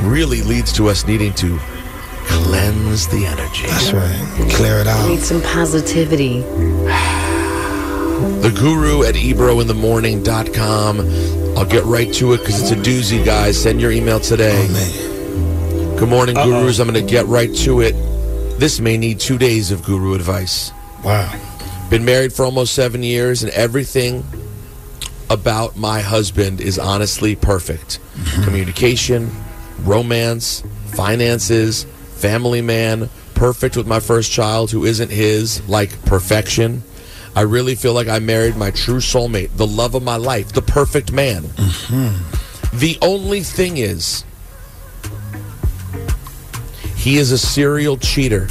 really 0.00 0.40
leads 0.40 0.72
to 0.72 0.88
us 0.88 1.06
needing 1.06 1.34
to 1.34 1.58
cleanse 2.28 3.06
the 3.08 3.26
energy. 3.26 3.66
That's 3.66 3.92
right. 3.92 4.50
Clear 4.52 4.78
it 4.78 4.86
out. 4.86 5.04
We 5.06 5.16
Need 5.16 5.22
some 5.22 5.42
positivity. 5.42 6.42
The 8.22 8.50
guru 8.50 9.02
at 9.02 9.16
ebrointhemorning.com. 9.16 10.96
I'll 11.56 11.66
get 11.66 11.84
right 11.84 12.12
to 12.14 12.32
it 12.32 12.38
because 12.38 12.60
it's 12.60 12.70
a 12.70 12.76
doozy, 12.76 13.24
guys. 13.24 13.60
Send 13.60 13.80
your 13.80 13.90
email 13.90 14.18
today. 14.18 14.66
Good 15.98 16.08
morning, 16.08 16.34
gurus. 16.34 16.78
I'm 16.80 16.88
going 16.88 17.04
to 17.04 17.10
get 17.10 17.26
right 17.26 17.54
to 17.56 17.80
it. 17.80 17.92
This 18.58 18.80
may 18.80 18.96
need 18.96 19.20
two 19.20 19.38
days 19.38 19.70
of 19.70 19.84
guru 19.84 20.14
advice. 20.14 20.72
Wow. 21.04 21.32
Been 21.90 22.04
married 22.04 22.32
for 22.32 22.44
almost 22.44 22.74
seven 22.74 23.02
years, 23.02 23.42
and 23.42 23.52
everything 23.52 24.24
about 25.30 25.76
my 25.76 26.00
husband 26.00 26.60
is 26.60 26.78
honestly 26.78 27.36
perfect 27.36 28.00
mm-hmm. 28.14 28.44
communication, 28.44 29.30
romance, 29.80 30.62
finances, 30.86 31.84
family 32.16 32.62
man, 32.62 33.08
perfect 33.34 33.76
with 33.76 33.86
my 33.86 34.00
first 34.00 34.30
child 34.30 34.70
who 34.70 34.84
isn't 34.84 35.10
his, 35.10 35.66
like 35.68 36.02
perfection. 36.04 36.82
I 37.34 37.42
really 37.42 37.74
feel 37.74 37.94
like 37.94 38.08
I 38.08 38.18
married 38.18 38.56
my 38.56 38.70
true 38.70 38.98
soulmate, 38.98 39.56
the 39.56 39.66
love 39.66 39.94
of 39.94 40.02
my 40.02 40.16
life, 40.16 40.52
the 40.52 40.62
perfect 40.62 41.12
man. 41.12 41.42
The 42.74 42.98
only 43.02 43.40
thing 43.42 43.78
is, 43.78 44.24
he 46.96 47.16
is 47.16 47.32
a 47.32 47.38
serial 47.38 47.96
cheater. 47.96 48.48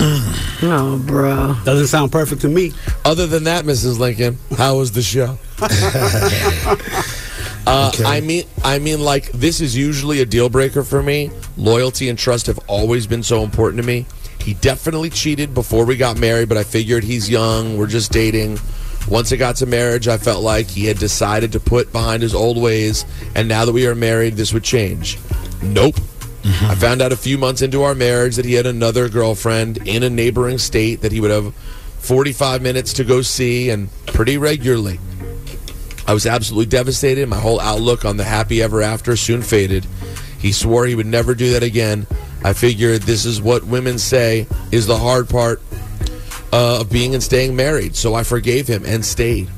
Oh, 0.00 1.02
bro. 1.06 1.56
Doesn't 1.64 1.86
sound 1.88 2.12
perfect 2.12 2.42
to 2.42 2.48
me. 2.48 2.72
Other 3.04 3.26
than 3.26 3.44
that, 3.44 3.64
Mrs. 3.64 3.98
Lincoln, 3.98 4.38
how 4.56 4.78
was 4.78 4.92
the 4.92 5.02
show? 5.02 5.38
Uh, 7.68 7.90
I 8.04 8.20
mean, 8.20 8.44
I 8.62 8.78
mean, 8.78 9.00
like 9.00 9.32
this 9.32 9.60
is 9.60 9.76
usually 9.76 10.20
a 10.20 10.24
deal 10.24 10.48
breaker 10.48 10.84
for 10.84 11.02
me. 11.02 11.32
Loyalty 11.56 12.08
and 12.08 12.16
trust 12.16 12.46
have 12.46 12.60
always 12.68 13.08
been 13.08 13.24
so 13.24 13.42
important 13.42 13.82
to 13.82 13.86
me. 13.86 14.06
He 14.46 14.54
definitely 14.54 15.10
cheated 15.10 15.54
before 15.54 15.84
we 15.84 15.96
got 15.96 16.20
married, 16.20 16.48
but 16.48 16.56
I 16.56 16.62
figured 16.62 17.02
he's 17.02 17.28
young. 17.28 17.76
We're 17.76 17.88
just 17.88 18.12
dating. 18.12 18.60
Once 19.08 19.32
it 19.32 19.38
got 19.38 19.56
to 19.56 19.66
marriage, 19.66 20.06
I 20.06 20.18
felt 20.18 20.44
like 20.44 20.68
he 20.68 20.86
had 20.86 21.00
decided 21.00 21.50
to 21.50 21.58
put 21.58 21.90
behind 21.90 22.22
his 22.22 22.32
old 22.32 22.56
ways, 22.56 23.04
and 23.34 23.48
now 23.48 23.64
that 23.64 23.72
we 23.72 23.88
are 23.88 23.96
married, 23.96 24.34
this 24.34 24.52
would 24.52 24.62
change. 24.62 25.18
Nope. 25.64 25.96
Mm-hmm. 25.96 26.64
I 26.64 26.76
found 26.76 27.02
out 27.02 27.10
a 27.10 27.16
few 27.16 27.38
months 27.38 27.60
into 27.60 27.82
our 27.82 27.96
marriage 27.96 28.36
that 28.36 28.44
he 28.44 28.52
had 28.52 28.66
another 28.66 29.08
girlfriend 29.08 29.78
in 29.78 30.04
a 30.04 30.10
neighboring 30.10 30.58
state 30.58 31.00
that 31.00 31.10
he 31.10 31.18
would 31.18 31.32
have 31.32 31.52
45 31.98 32.62
minutes 32.62 32.92
to 32.92 33.04
go 33.04 33.22
see 33.22 33.70
and 33.70 33.88
pretty 34.06 34.38
regularly. 34.38 35.00
I 36.06 36.14
was 36.14 36.24
absolutely 36.24 36.66
devastated. 36.66 37.28
My 37.28 37.40
whole 37.40 37.58
outlook 37.58 38.04
on 38.04 38.16
the 38.16 38.22
happy 38.22 38.62
ever 38.62 38.80
after 38.80 39.16
soon 39.16 39.42
faded. 39.42 39.84
He 40.38 40.52
swore 40.52 40.86
he 40.86 40.94
would 40.94 41.04
never 41.04 41.34
do 41.34 41.50
that 41.54 41.64
again. 41.64 42.06
I 42.46 42.52
figured 42.52 43.02
this 43.02 43.24
is 43.24 43.42
what 43.42 43.64
women 43.64 43.98
say 43.98 44.46
is 44.70 44.86
the 44.86 44.96
hard 44.96 45.28
part 45.28 45.60
uh, 46.52 46.82
of 46.82 46.92
being 46.92 47.12
and 47.12 47.20
staying 47.20 47.56
married. 47.56 47.96
So 47.96 48.14
I 48.14 48.22
forgave 48.22 48.68
him 48.68 48.84
and 48.86 49.04
stayed. 49.04 49.48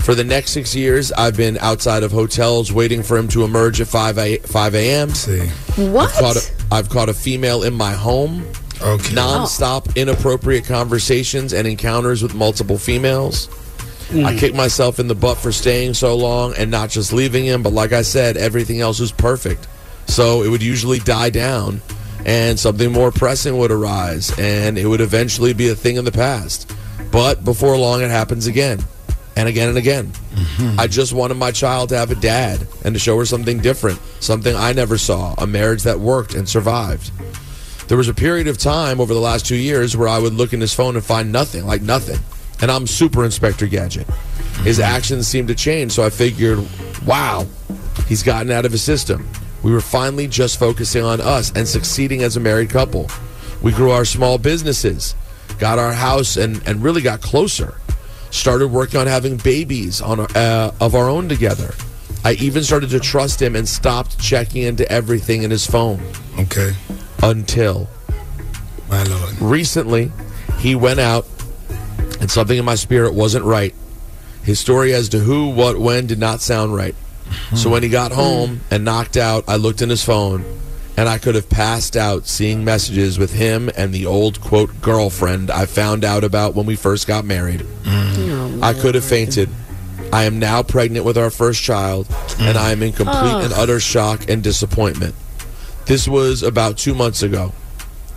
For 0.00 0.14
the 0.14 0.24
next 0.24 0.50
six 0.50 0.76
years, 0.76 1.10
I've 1.12 1.38
been 1.38 1.56
outside 1.62 2.02
of 2.02 2.12
hotels 2.12 2.70
waiting 2.70 3.02
for 3.02 3.16
him 3.16 3.28
to 3.28 3.44
emerge 3.44 3.80
at 3.80 3.86
5 3.86 4.18
a, 4.18 4.36
5 4.36 4.74
a.m. 4.74 5.08
See. 5.08 5.46
What? 5.90 6.10
I've 6.10 6.20
caught, 6.20 6.36
a, 6.36 6.50
I've 6.70 6.88
caught 6.90 7.08
a 7.08 7.14
female 7.14 7.62
in 7.62 7.72
my 7.72 7.92
home. 7.92 8.46
Okay. 8.82 9.14
Non-stop 9.14 9.96
inappropriate 9.96 10.66
conversations 10.66 11.54
and 11.54 11.66
encounters 11.66 12.22
with 12.22 12.34
multiple 12.34 12.76
females. 12.76 13.48
I 14.12 14.36
kicked 14.36 14.54
myself 14.54 14.98
in 15.00 15.08
the 15.08 15.14
butt 15.14 15.38
for 15.38 15.50
staying 15.50 15.94
so 15.94 16.14
long 16.14 16.52
and 16.58 16.70
not 16.70 16.90
just 16.90 17.14
leaving 17.14 17.46
him, 17.46 17.62
but 17.62 17.72
like 17.72 17.92
I 17.92 18.02
said, 18.02 18.36
everything 18.36 18.82
else 18.82 19.00
was 19.00 19.10
perfect. 19.12 19.66
So 20.06 20.42
it 20.42 20.48
would 20.48 20.62
usually 20.62 20.98
die 20.98 21.30
down 21.30 21.82
and 22.24 22.58
something 22.58 22.90
more 22.90 23.10
pressing 23.10 23.58
would 23.58 23.70
arise 23.70 24.32
and 24.38 24.78
it 24.78 24.86
would 24.86 25.00
eventually 25.00 25.52
be 25.52 25.68
a 25.68 25.74
thing 25.74 25.96
in 25.96 26.04
the 26.04 26.12
past. 26.12 26.72
But 27.10 27.44
before 27.44 27.76
long 27.76 28.02
it 28.02 28.10
happens 28.10 28.46
again 28.46 28.80
and 29.36 29.48
again 29.48 29.68
and 29.68 29.78
again. 29.78 30.06
Mm-hmm. 30.06 30.80
I 30.80 30.86
just 30.86 31.12
wanted 31.12 31.34
my 31.34 31.50
child 31.50 31.90
to 31.90 31.96
have 31.96 32.10
a 32.10 32.16
dad 32.16 32.66
and 32.84 32.94
to 32.94 32.98
show 32.98 33.18
her 33.18 33.24
something 33.24 33.58
different, 33.58 34.00
something 34.20 34.54
I 34.54 34.72
never 34.72 34.98
saw, 34.98 35.34
a 35.38 35.46
marriage 35.46 35.82
that 35.82 36.00
worked 36.00 36.34
and 36.34 36.48
survived. 36.48 37.10
There 37.88 37.98
was 37.98 38.08
a 38.08 38.14
period 38.14 38.48
of 38.48 38.56
time 38.56 39.00
over 39.00 39.12
the 39.12 39.20
last 39.20 39.46
two 39.46 39.56
years 39.56 39.96
where 39.96 40.08
I 40.08 40.18
would 40.18 40.32
look 40.32 40.52
in 40.52 40.60
his 40.60 40.72
phone 40.72 40.96
and 40.96 41.04
find 41.04 41.30
nothing, 41.30 41.66
like 41.66 41.82
nothing. 41.82 42.18
And 42.62 42.70
I'm 42.70 42.86
super 42.86 43.24
Inspector 43.24 43.66
Gadget. 43.66 44.06
His 44.62 44.78
mm-hmm. 44.78 44.94
actions 44.94 45.26
seemed 45.26 45.48
to 45.48 45.54
change, 45.54 45.92
so 45.92 46.04
I 46.04 46.10
figured, 46.10 46.66
wow, 47.04 47.46
he's 48.06 48.22
gotten 48.22 48.50
out 48.50 48.64
of 48.64 48.72
his 48.72 48.82
system. 48.82 49.28
We 49.64 49.72
were 49.72 49.80
finally 49.80 50.28
just 50.28 50.58
focusing 50.58 51.02
on 51.02 51.22
us 51.22 51.50
and 51.56 51.66
succeeding 51.66 52.22
as 52.22 52.36
a 52.36 52.40
married 52.40 52.68
couple. 52.68 53.10
We 53.62 53.72
grew 53.72 53.92
our 53.92 54.04
small 54.04 54.36
businesses, 54.36 55.14
got 55.58 55.78
our 55.78 55.94
house, 55.94 56.36
and, 56.36 56.62
and 56.68 56.82
really 56.82 57.00
got 57.00 57.22
closer. 57.22 57.80
Started 58.30 58.68
working 58.68 59.00
on 59.00 59.06
having 59.06 59.38
babies 59.38 60.02
on 60.02 60.20
uh, 60.20 60.74
of 60.82 60.94
our 60.94 61.08
own 61.08 61.30
together. 61.30 61.72
I 62.24 62.32
even 62.34 62.62
started 62.62 62.90
to 62.90 63.00
trust 63.00 63.40
him 63.40 63.56
and 63.56 63.66
stopped 63.66 64.18
checking 64.18 64.62
into 64.62 64.90
everything 64.92 65.44
in 65.44 65.50
his 65.50 65.66
phone. 65.66 66.00
Okay. 66.38 66.74
Until 67.22 67.88
my 68.90 69.02
lord. 69.04 69.40
Recently, 69.40 70.12
he 70.58 70.74
went 70.74 71.00
out 71.00 71.26
and 72.20 72.30
something 72.30 72.58
in 72.58 72.64
my 72.66 72.74
spirit 72.74 73.14
wasn't 73.14 73.44
right. 73.46 73.74
His 74.42 74.60
story 74.60 74.92
as 74.92 75.08
to 75.10 75.20
who, 75.20 75.48
what, 75.48 75.78
when 75.78 76.06
did 76.06 76.18
not 76.18 76.42
sound 76.42 76.74
right. 76.74 76.94
So 77.54 77.70
when 77.70 77.82
he 77.82 77.88
got 77.88 78.12
home 78.12 78.60
and 78.70 78.84
knocked 78.84 79.16
out, 79.16 79.44
I 79.48 79.56
looked 79.56 79.82
in 79.82 79.88
his 79.88 80.04
phone 80.04 80.44
and 80.96 81.08
I 81.08 81.18
could 81.18 81.34
have 81.34 81.48
passed 81.48 81.96
out 81.96 82.26
seeing 82.26 82.64
messages 82.64 83.18
with 83.18 83.32
him 83.32 83.70
and 83.76 83.92
the 83.92 84.06
old 84.06 84.40
quote 84.40 84.80
girlfriend 84.80 85.50
I 85.50 85.66
found 85.66 86.04
out 86.04 86.24
about 86.24 86.54
when 86.54 86.66
we 86.66 86.76
first 86.76 87.06
got 87.06 87.24
married. 87.24 87.60
Mm. 87.82 88.62
I 88.62 88.74
could 88.74 88.94
have 88.94 89.04
fainted. 89.04 89.48
I 90.12 90.24
am 90.24 90.38
now 90.38 90.62
pregnant 90.62 91.04
with 91.04 91.18
our 91.18 91.30
first 91.30 91.62
child, 91.62 92.06
and 92.38 92.56
I 92.56 92.70
am 92.70 92.82
in 92.82 92.92
complete 92.92 93.16
Ugh. 93.16 93.44
and 93.44 93.52
utter 93.52 93.80
shock 93.80 94.28
and 94.28 94.44
disappointment. 94.44 95.14
This 95.86 96.06
was 96.06 96.44
about 96.44 96.78
two 96.78 96.94
months 96.94 97.22
ago. 97.22 97.52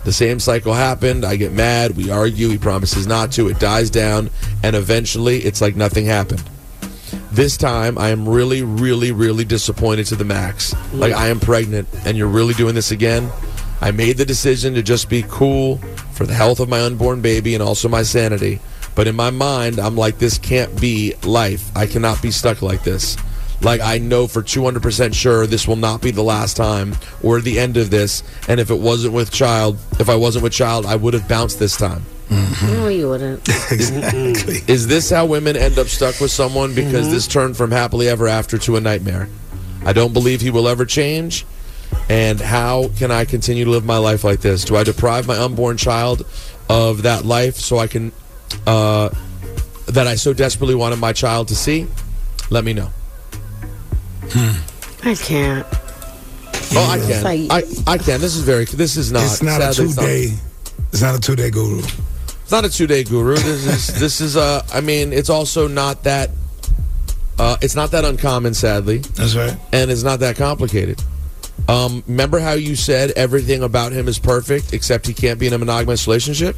The 0.04 0.14
same 0.14 0.40
cycle 0.40 0.74
happened. 0.74 1.26
I 1.26 1.36
get 1.36 1.52
mad. 1.52 1.98
We 1.98 2.12
argue. 2.12 2.50
He 2.50 2.58
promises 2.58 3.08
not 3.08 3.32
to. 3.34 3.50
It 3.50 3.60
dies 3.60 3.90
down. 3.90 4.30
And 4.64 4.76
eventually, 4.76 5.40
it's 5.40 5.60
like 5.60 5.76
nothing 5.76 6.06
happened. 6.06 6.44
This 7.32 7.58
time, 7.58 7.98
I 7.98 8.10
am 8.10 8.28
really, 8.28 8.64
really, 8.64 9.12
really 9.12 9.44
disappointed 9.44 10.06
to 10.08 10.16
the 10.16 10.24
max. 10.24 10.74
Like, 10.94 11.14
I 11.14 11.28
am 11.28 11.40
pregnant, 11.40 11.88
and 12.06 12.18
you're 12.18 12.28
really 12.28 12.54
doing 12.54 12.74
this 12.74 12.92
again? 12.92 13.30
I 13.82 13.92
made 13.92 14.18
the 14.18 14.26
decision 14.26 14.74
to 14.76 14.82
just 14.82 15.10
be 15.10 15.24
cool 15.28 15.78
for 16.14 16.26
the 16.26 16.34
health 16.34 16.60
of 16.60 16.70
my 16.70 16.82
unborn 16.82 17.22
baby 17.22 17.54
and 17.54 17.62
also 17.62 17.90
my 17.90 18.04
sanity. 18.04 18.60
But 18.96 19.08
in 19.08 19.16
my 19.16 19.30
mind, 19.30 19.78
I'm 19.78 19.96
like, 19.96 20.18
this 20.18 20.40
can't 20.40 20.80
be 20.82 21.14
life. 21.24 21.70
I 21.76 21.86
cannot 21.86 22.22
be 22.22 22.32
stuck 22.32 22.62
like 22.62 22.84
this. 22.84 23.18
Like, 23.62 23.82
I 23.82 23.98
know 23.98 24.26
for 24.26 24.42
200% 24.42 25.14
sure 25.14 25.46
this 25.46 25.68
will 25.68 25.76
not 25.76 26.02
be 26.02 26.12
the 26.12 26.24
last 26.24 26.58
time 26.58 26.96
or 27.22 27.42
the 27.42 27.60
end 27.60 27.78
of 27.78 27.92
this. 27.92 28.24
And 28.48 28.60
if 28.60 28.72
it 28.72 28.80
wasn't 28.80 29.14
with 29.14 29.32
child, 29.32 29.78
if 30.00 30.10
I 30.10 30.16
wasn't 30.16 30.44
with 30.44 30.54
child, 30.54 30.86
I 30.86 30.96
would 30.96 31.14
have 31.14 31.28
bounced 31.28 31.60
this 31.60 31.78
time. 31.78 32.04
Mm-hmm. 32.30 32.68
No, 32.68 32.88
you 32.90 33.10
wouldn't. 33.10 33.48
exactly. 33.72 34.62
Is 34.68 34.88
this 34.88 35.10
how 35.10 35.26
women 35.26 35.56
end 35.56 35.80
up 35.80 35.88
stuck 35.88 36.20
with 36.20 36.32
someone 36.32 36.76
because 36.76 37.06
mm-hmm. 37.06 37.14
this 37.14 37.28
turned 37.28 37.56
from 37.56 37.72
happily 37.72 38.10
ever 38.10 38.28
after 38.28 38.58
to 38.60 38.76
a 38.76 38.82
nightmare? 38.82 39.30
I 39.86 39.94
don't 39.94 40.14
believe 40.14 40.42
he 40.42 40.50
will 40.50 40.68
ever 40.68 40.86
change. 40.86 41.46
And 42.10 42.40
how 42.40 42.90
can 42.98 43.12
I 43.12 43.26
continue 43.26 43.66
to 43.66 43.72
live 43.72 43.86
my 43.86 43.98
life 43.98 44.24
like 44.24 44.42
this? 44.42 44.66
Do 44.66 44.76
I 44.76 44.84
deprive 44.84 45.28
my 45.28 45.38
unborn 45.38 45.78
child 45.78 46.26
of 46.70 47.04
that 47.04 47.24
life 47.24 47.56
so 47.56 47.78
I 47.78 47.88
can, 47.88 48.12
uh, 48.66 49.10
that 49.88 50.08
I 50.08 50.16
so 50.16 50.34
desperately 50.34 50.76
wanted 50.76 51.00
my 51.00 51.14
child 51.14 51.48
to 51.50 51.56
see? 51.56 51.88
Let 52.50 52.66
me 52.66 52.74
know. 52.74 52.92
Hmm. 54.30 55.08
I 55.08 55.16
can't. 55.16 55.68
Oh, 56.74 56.90
I 56.90 57.00
can. 57.00 57.24
like- 57.24 57.52
I, 57.88 57.94
I 57.94 57.98
can. 57.98 58.20
This 58.20 58.36
is 58.36 58.42
very. 58.42 58.66
This 58.66 58.98
is 58.98 59.12
not. 59.12 59.24
It's 59.24 59.42
not 59.42 59.62
a 59.62 59.74
two 59.74 59.94
day. 59.94 60.34
It's 60.92 61.02
not 61.02 61.16
a 61.16 61.20
two 61.20 61.36
day 61.36 61.50
guru. 61.50 61.82
It's 62.48 62.52
not 62.54 62.64
a 62.64 62.70
two 62.70 62.88
day 62.88 63.04
guru. 63.04 63.36
This 63.36 63.66
is 63.66 64.00
this 64.00 64.22
is 64.22 64.38
uh 64.38 64.66
I 64.74 64.80
mean 64.80 65.12
it's 65.12 65.30
also 65.30 65.68
not 65.68 66.06
that 66.06 66.30
uh 67.38 67.58
it's 67.62 67.76
not 67.76 67.92
that 67.92 68.06
uncommon 68.06 68.54
sadly. 68.54 69.00
That's 69.00 69.36
right. 69.36 69.58
And 69.74 69.92
it's 69.92 70.04
not 70.04 70.22
that 70.22 70.38
complicated. 70.38 71.04
Um 71.68 72.06
remember 72.08 72.40
how 72.40 72.54
you 72.54 72.78
said 72.78 73.12
everything 73.18 73.64
about 73.64 73.92
him 73.92 74.08
is 74.08 74.18
perfect 74.18 74.72
except 74.72 75.08
he 75.08 75.14
can't 75.14 75.38
be 75.38 75.48
in 75.48 75.52
a 75.52 75.58
monogamous 75.58 76.08
relationship? 76.08 76.56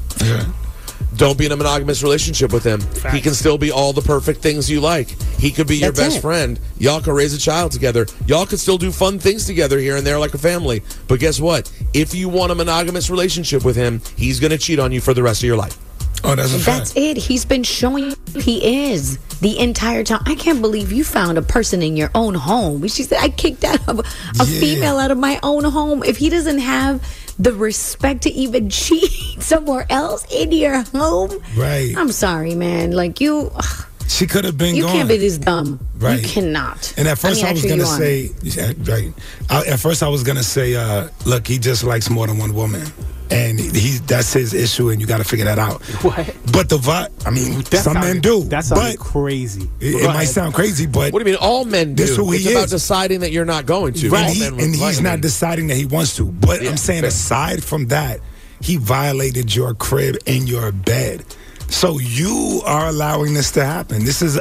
Don't 1.15 1.37
be 1.37 1.45
in 1.45 1.51
a 1.51 1.57
monogamous 1.57 2.03
relationship 2.03 2.53
with 2.53 2.63
him. 2.63 2.81
He 3.11 3.19
can 3.19 3.33
still 3.33 3.57
be 3.57 3.71
all 3.71 3.93
the 3.93 4.01
perfect 4.01 4.41
things 4.41 4.69
you 4.69 4.79
like. 4.79 5.09
He 5.39 5.51
could 5.51 5.67
be 5.67 5.77
your 5.77 5.91
That's 5.91 6.07
best 6.07 6.17
it. 6.17 6.21
friend. 6.21 6.59
Y'all 6.77 7.01
can 7.01 7.13
raise 7.13 7.33
a 7.33 7.37
child 7.39 7.71
together. 7.71 8.05
Y'all 8.27 8.45
could 8.45 8.59
still 8.59 8.77
do 8.77 8.91
fun 8.91 9.19
things 9.19 9.45
together 9.45 9.79
here 9.79 9.97
and 9.97 10.05
there 10.05 10.19
like 10.19 10.33
a 10.33 10.37
family. 10.37 10.81
But 11.07 11.19
guess 11.19 11.39
what? 11.39 11.71
If 11.93 12.13
you 12.13 12.29
want 12.29 12.51
a 12.51 12.55
monogamous 12.55 13.09
relationship 13.09 13.65
with 13.65 13.75
him, 13.75 14.01
he's 14.15 14.39
going 14.39 14.51
to 14.51 14.57
cheat 14.57 14.79
on 14.79 14.91
you 14.91 15.01
for 15.01 15.13
the 15.13 15.23
rest 15.23 15.41
of 15.41 15.47
your 15.47 15.57
life. 15.57 15.77
Oh, 16.23 16.35
that's 16.35 16.53
a 16.53 16.57
That's 16.57 16.95
it. 16.95 17.17
He's 17.17 17.45
been 17.45 17.63
showing 17.63 18.13
he 18.35 18.91
is 18.91 19.17
the 19.39 19.57
entire 19.57 20.03
time. 20.03 20.21
I 20.25 20.35
can't 20.35 20.61
believe 20.61 20.91
you 20.91 21.03
found 21.03 21.37
a 21.37 21.41
person 21.41 21.81
in 21.81 21.95
your 21.95 22.11
own 22.13 22.33
home. 22.35 22.85
She 22.87 23.03
said, 23.03 23.19
I 23.21 23.29
kicked 23.29 23.63
out 23.63 23.79
a, 23.87 23.99
a 24.39 24.45
female 24.45 24.97
out 24.97 25.11
of 25.11 25.17
my 25.17 25.39
own 25.43 25.63
home. 25.63 26.03
If 26.03 26.17
he 26.17 26.29
doesn't 26.29 26.59
have 26.59 27.01
the 27.39 27.53
respect 27.53 28.23
to 28.23 28.31
even 28.31 28.69
cheat 28.83 29.41
somewhere 29.41 29.85
else 29.89 30.25
in 30.31 30.51
your 30.51 30.81
home, 30.83 31.31
Right. 31.55 31.93
I'm 31.97 32.11
sorry, 32.11 32.53
man. 32.53 32.91
Like 32.91 33.19
you, 33.21 33.51
ugh, 33.55 33.85
She 34.09 34.25
could 34.27 34.43
have 34.43 34.57
been 34.57 34.75
you 34.75 34.83
gone. 34.83 34.91
can't 34.91 35.07
be 35.09 35.17
this 35.17 35.37
dumb. 35.37 35.79
Right. 35.97 36.19
You 36.21 36.27
cannot. 36.27 36.93
And 36.97 37.07
at 37.07 37.17
first 37.19 37.41
mean, 37.41 37.49
I, 37.49 37.53
was 37.53 37.63
gonna 37.65 37.85
say, 37.85 38.31
yeah, 38.41 38.73
right. 38.91 39.13
I, 39.49 39.65
at 39.67 39.79
first 39.79 40.01
I 40.03 40.07
was 40.09 40.23
gonna 40.23 40.43
say, 40.43 40.75
uh, 40.75 41.09
look, 41.25 41.47
he 41.47 41.59
just 41.59 41.83
likes 41.83 42.09
more 42.09 42.25
than 42.25 42.37
one 42.39 42.53
woman, 42.55 42.85
and 43.29 43.59
he 43.59 43.99
that's 44.07 44.33
his 44.33 44.53
issue, 44.55 44.89
and 44.89 44.99
you 44.99 45.05
got 45.05 45.19
to 45.19 45.23
figure 45.23 45.45
that 45.45 45.59
out. 45.59 45.81
What? 46.03 46.35
But 46.51 46.69
the 46.69 46.77
vibe, 46.77 47.11
I 47.27 47.29
mean, 47.29 47.61
That 47.69 47.83
some 47.83 47.93
men 47.93 48.19
do. 48.19 48.43
That 48.45 48.65
sounded 48.65 48.97
but 48.97 48.99
crazy. 48.99 49.69
it, 49.79 50.01
it 50.03 50.07
might 50.07 50.25
sound 50.25 50.55
crazy, 50.55 50.87
but 50.87 51.13
What 51.13 51.23
do 51.23 51.29
you 51.29 51.37
mean? 51.37 51.43
All 51.47 51.63
men 51.65 51.93
do. 51.93 52.03
This 52.03 52.15
who 52.17 52.31
he 52.31 52.51
about 52.51 52.65
is. 52.65 52.71
deciding 52.71 53.19
that 53.19 53.31
you're 53.31 53.45
not 53.45 53.67
going 53.67 53.93
to. 53.93 54.07
and, 54.07 54.15
All 54.15 54.23
he, 54.31 54.39
men 54.39 54.53
and 54.53 54.61
he's 54.73 54.81
like 54.81 54.95
not 55.03 55.03
men. 55.11 55.21
deciding 55.21 55.67
that 55.67 55.75
he 55.77 55.85
wants 55.85 56.15
to. 56.17 56.25
But 56.25 56.63
Yeah, 56.63 56.71
I'm 56.71 56.77
saying, 56.77 57.01
fair. 57.01 57.09
aside 57.09 57.63
from 57.63 57.87
that, 57.87 58.21
he 58.61 58.77
violated 58.77 59.53
your 59.55 59.75
crib 59.75 60.17
and 60.25 60.49
your 60.49 60.71
bed. 60.71 61.23
So 61.69 61.99
you 61.99 62.61
are 62.65 62.87
allowing 62.87 63.33
this 63.33 63.51
to 63.51 63.63
happen. 63.65 64.03
This 64.03 64.21
is 64.21 64.39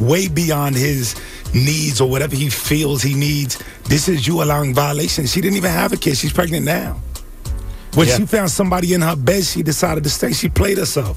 way 0.00 0.28
beyond 0.28 0.74
his 0.76 1.14
needs 1.54 2.00
or 2.00 2.10
whatever 2.10 2.34
he 2.34 2.50
feels 2.50 3.02
he 3.02 3.14
needs. 3.14 3.62
This 3.84 4.08
is 4.08 4.26
you 4.26 4.42
allowing 4.42 4.74
violations. 4.74 5.32
She 5.32 5.40
didn't 5.40 5.56
even 5.56 5.70
have 5.70 5.92
a 5.92 5.96
kid. 5.96 6.16
She's 6.16 6.32
pregnant 6.32 6.64
now. 6.66 7.00
When 7.94 8.08
Yeah. 8.08 8.16
she 8.18 8.26
found 8.26 8.50
somebody 8.50 8.92
in 8.92 9.02
her 9.02 9.14
bed, 9.14 9.44
she 9.44 9.62
decided 9.62 10.02
to 10.04 10.10
stay. 10.10 10.32
She 10.32 10.48
played 10.48 10.78
herself. 10.78 11.16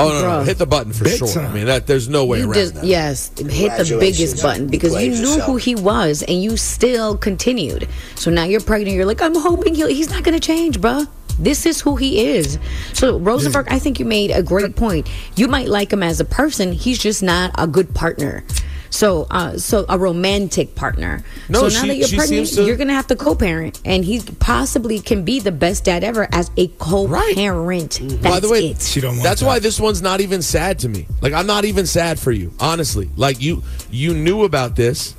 Oh 0.00 0.08
no, 0.10 0.20
no, 0.20 0.26
Bruh. 0.26 0.46
hit 0.46 0.58
the 0.58 0.66
button 0.66 0.92
for 0.92 1.04
Big 1.04 1.18
sure. 1.18 1.40
I 1.40 1.52
mean, 1.52 1.66
that 1.66 1.86
there's 1.88 2.08
no 2.08 2.24
way 2.24 2.38
You 2.38 2.44
around 2.44 2.54
just 2.54 2.74
that. 2.74 2.84
yes, 2.84 3.30
hit 3.36 3.76
the 3.78 3.96
biggest 3.98 4.40
button 4.42 4.66
because 4.68 4.92
you 4.92 4.98
played 4.98 5.10
knew 5.12 5.18
yourself. 5.30 5.42
who 5.46 5.56
he 5.56 5.74
was 5.74 6.22
and 6.22 6.40
you 6.42 6.56
still 6.56 7.16
continued. 7.16 7.88
So 8.14 8.30
now 8.30 8.44
you're 8.44 8.60
pregnant. 8.60 8.94
You're 8.96 9.06
like, 9.06 9.20
I'm 9.22 9.34
hoping 9.34 9.74
he'll, 9.74 9.88
he's 9.88 10.10
not 10.10 10.22
going 10.22 10.38
to 10.38 10.44
change, 10.46 10.80
bruh. 10.80 11.08
This 11.38 11.66
is 11.66 11.80
who 11.80 11.96
he 11.96 12.26
is. 12.26 12.58
So 12.92 13.18
Rosenberg, 13.18 13.66
I 13.70 13.78
think 13.78 13.98
you 13.98 14.04
made 14.04 14.30
a 14.30 14.42
great 14.42 14.76
point. 14.76 15.08
You 15.36 15.48
might 15.48 15.68
like 15.68 15.92
him 15.92 16.02
as 16.02 16.20
a 16.20 16.24
person. 16.24 16.72
He's 16.72 16.98
just 16.98 17.22
not 17.22 17.52
a 17.56 17.66
good 17.66 17.94
partner. 17.94 18.44
So, 18.90 19.26
uh, 19.30 19.58
so 19.58 19.84
a 19.90 19.98
romantic 19.98 20.74
partner. 20.74 21.22
No, 21.50 21.68
so 21.68 21.74
now 21.74 21.82
she- 21.82 21.88
that 21.88 21.96
you're 22.10 22.18
pregnant, 22.18 22.48
to- 22.54 22.64
you're 22.64 22.76
gonna 22.76 22.94
have 22.94 23.06
to 23.08 23.16
co-parent, 23.16 23.80
and 23.84 24.02
he 24.02 24.20
possibly 24.40 24.98
can 24.98 25.24
be 25.24 25.40
the 25.40 25.52
best 25.52 25.84
dad 25.84 26.02
ever 26.02 26.26
as 26.32 26.50
a 26.56 26.68
co-parent. 26.78 27.98
That's 28.02 28.16
By 28.22 28.40
the 28.40 28.48
way, 28.48 28.68
it. 28.68 28.80
She 28.82 29.00
don't 29.02 29.12
want 29.12 29.24
that's 29.24 29.40
that. 29.40 29.46
why 29.46 29.58
this 29.58 29.78
one's 29.78 30.00
not 30.00 30.22
even 30.22 30.40
sad 30.40 30.78
to 30.80 30.88
me. 30.88 31.06
Like 31.20 31.34
I'm 31.34 31.46
not 31.46 31.66
even 31.66 31.84
sad 31.86 32.18
for 32.18 32.32
you, 32.32 32.50
honestly. 32.60 33.10
Like 33.16 33.42
you, 33.42 33.62
you 33.90 34.14
knew 34.14 34.44
about 34.44 34.74
this, 34.74 35.14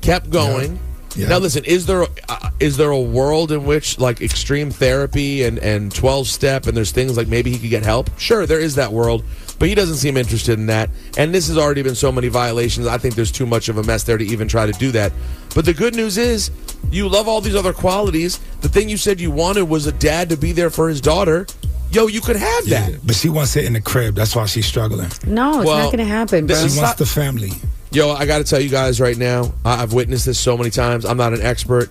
kept 0.00 0.30
going, 0.30 0.74
Yeah. 0.74 0.78
Now 1.16 1.38
listen, 1.38 1.64
is 1.64 1.86
there 1.86 2.06
uh, 2.28 2.50
is 2.60 2.76
there 2.76 2.90
a 2.90 3.00
world 3.00 3.52
in 3.52 3.64
which 3.64 3.98
like 3.98 4.20
extreme 4.22 4.70
therapy 4.70 5.44
and 5.44 5.58
and 5.58 5.94
12 5.94 6.26
step 6.26 6.66
and 6.66 6.76
there's 6.76 6.90
things 6.92 7.16
like 7.16 7.28
maybe 7.28 7.50
he 7.50 7.58
could 7.58 7.70
get 7.70 7.84
help? 7.84 8.08
Sure, 8.18 8.46
there 8.46 8.60
is 8.60 8.76
that 8.76 8.92
world, 8.92 9.22
but 9.58 9.68
he 9.68 9.74
doesn't 9.74 9.96
seem 9.96 10.16
interested 10.16 10.58
in 10.58 10.66
that. 10.66 10.90
And 11.18 11.34
this 11.34 11.48
has 11.48 11.58
already 11.58 11.82
been 11.82 11.94
so 11.94 12.10
many 12.10 12.28
violations. 12.28 12.86
I 12.86 12.98
think 12.98 13.14
there's 13.14 13.32
too 13.32 13.46
much 13.46 13.68
of 13.68 13.76
a 13.78 13.82
mess 13.82 14.04
there 14.04 14.16
to 14.18 14.24
even 14.24 14.48
try 14.48 14.66
to 14.66 14.72
do 14.72 14.90
that. 14.92 15.12
But 15.54 15.64
the 15.66 15.74
good 15.74 15.94
news 15.94 16.16
is 16.16 16.50
you 16.90 17.08
love 17.08 17.28
all 17.28 17.40
these 17.40 17.54
other 17.56 17.72
qualities. 17.74 18.38
The 18.62 18.68
thing 18.68 18.88
you 18.88 18.96
said 18.96 19.20
you 19.20 19.30
wanted 19.30 19.64
was 19.64 19.86
a 19.86 19.92
dad 19.92 20.30
to 20.30 20.36
be 20.36 20.52
there 20.52 20.70
for 20.70 20.88
his 20.88 21.00
daughter. 21.00 21.46
Yo, 21.90 22.06
you 22.06 22.22
could 22.22 22.36
have 22.36 22.64
that. 22.70 22.90
Yeah, 22.92 22.96
but 23.04 23.14
she 23.14 23.28
wants 23.28 23.54
it 23.54 23.66
in 23.66 23.74
the 23.74 23.80
crib. 23.80 24.14
That's 24.14 24.34
why 24.34 24.46
she's 24.46 24.64
struggling. 24.64 25.10
No, 25.26 25.60
it's 25.60 25.66
Well, 25.66 25.76
not 25.76 25.84
going 25.92 25.98
to 25.98 26.04
happen, 26.04 26.46
bro. 26.46 26.56
She 26.56 26.62
wants 26.62 26.76
not- 26.80 26.96
the 26.96 27.04
family. 27.04 27.50
Yo, 27.92 28.10
I 28.12 28.24
got 28.26 28.38
to 28.38 28.44
tell 28.44 28.60
you 28.60 28.70
guys 28.70 29.00
right 29.00 29.16
now. 29.18 29.52
I- 29.64 29.82
I've 29.82 29.92
witnessed 29.92 30.26
this 30.26 30.38
so 30.38 30.56
many 30.56 30.70
times. 30.70 31.04
I'm 31.04 31.16
not 31.18 31.32
an 31.34 31.42
expert. 31.42 31.90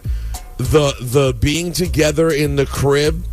The 0.57 0.93
the 0.99 1.33
being 1.39 1.71
together 1.73 2.29
in 2.29 2.55
the 2.55 2.65
crib 2.65 3.23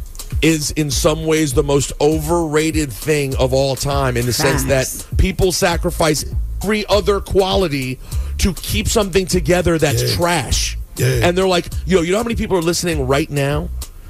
is 0.43 0.71
in 0.73 0.91
some 0.91 1.25
ways 1.27 1.55
the 1.55 1.63
most 1.63 1.93
overrated 2.01 2.93
thing 2.93 3.35
of 3.37 3.53
all 3.53 3.75
time 3.77 4.17
in 4.17 4.25
the 4.27 4.33
sense 4.33 4.65
that 4.65 5.07
people 5.17 5.51
sacrifice 5.53 6.25
every 6.63 6.85
other 6.89 7.21
quality 7.21 7.99
to 8.39 8.53
keep 8.55 8.87
something 8.89 9.27
together 9.27 9.79
that's 9.79 10.03
Yeah. 10.03 10.17
trash. 10.17 10.79
Yeah. 10.97 11.21
And 11.27 11.37
they're 11.37 11.49
like, 11.49 11.67
yo, 11.87 12.03
you 12.03 12.13
know 12.13 12.19
how 12.19 12.25
many 12.25 12.35
people 12.37 12.57
are 12.57 12.63
listening 12.63 13.07
right 13.07 13.31
now 13.31 13.69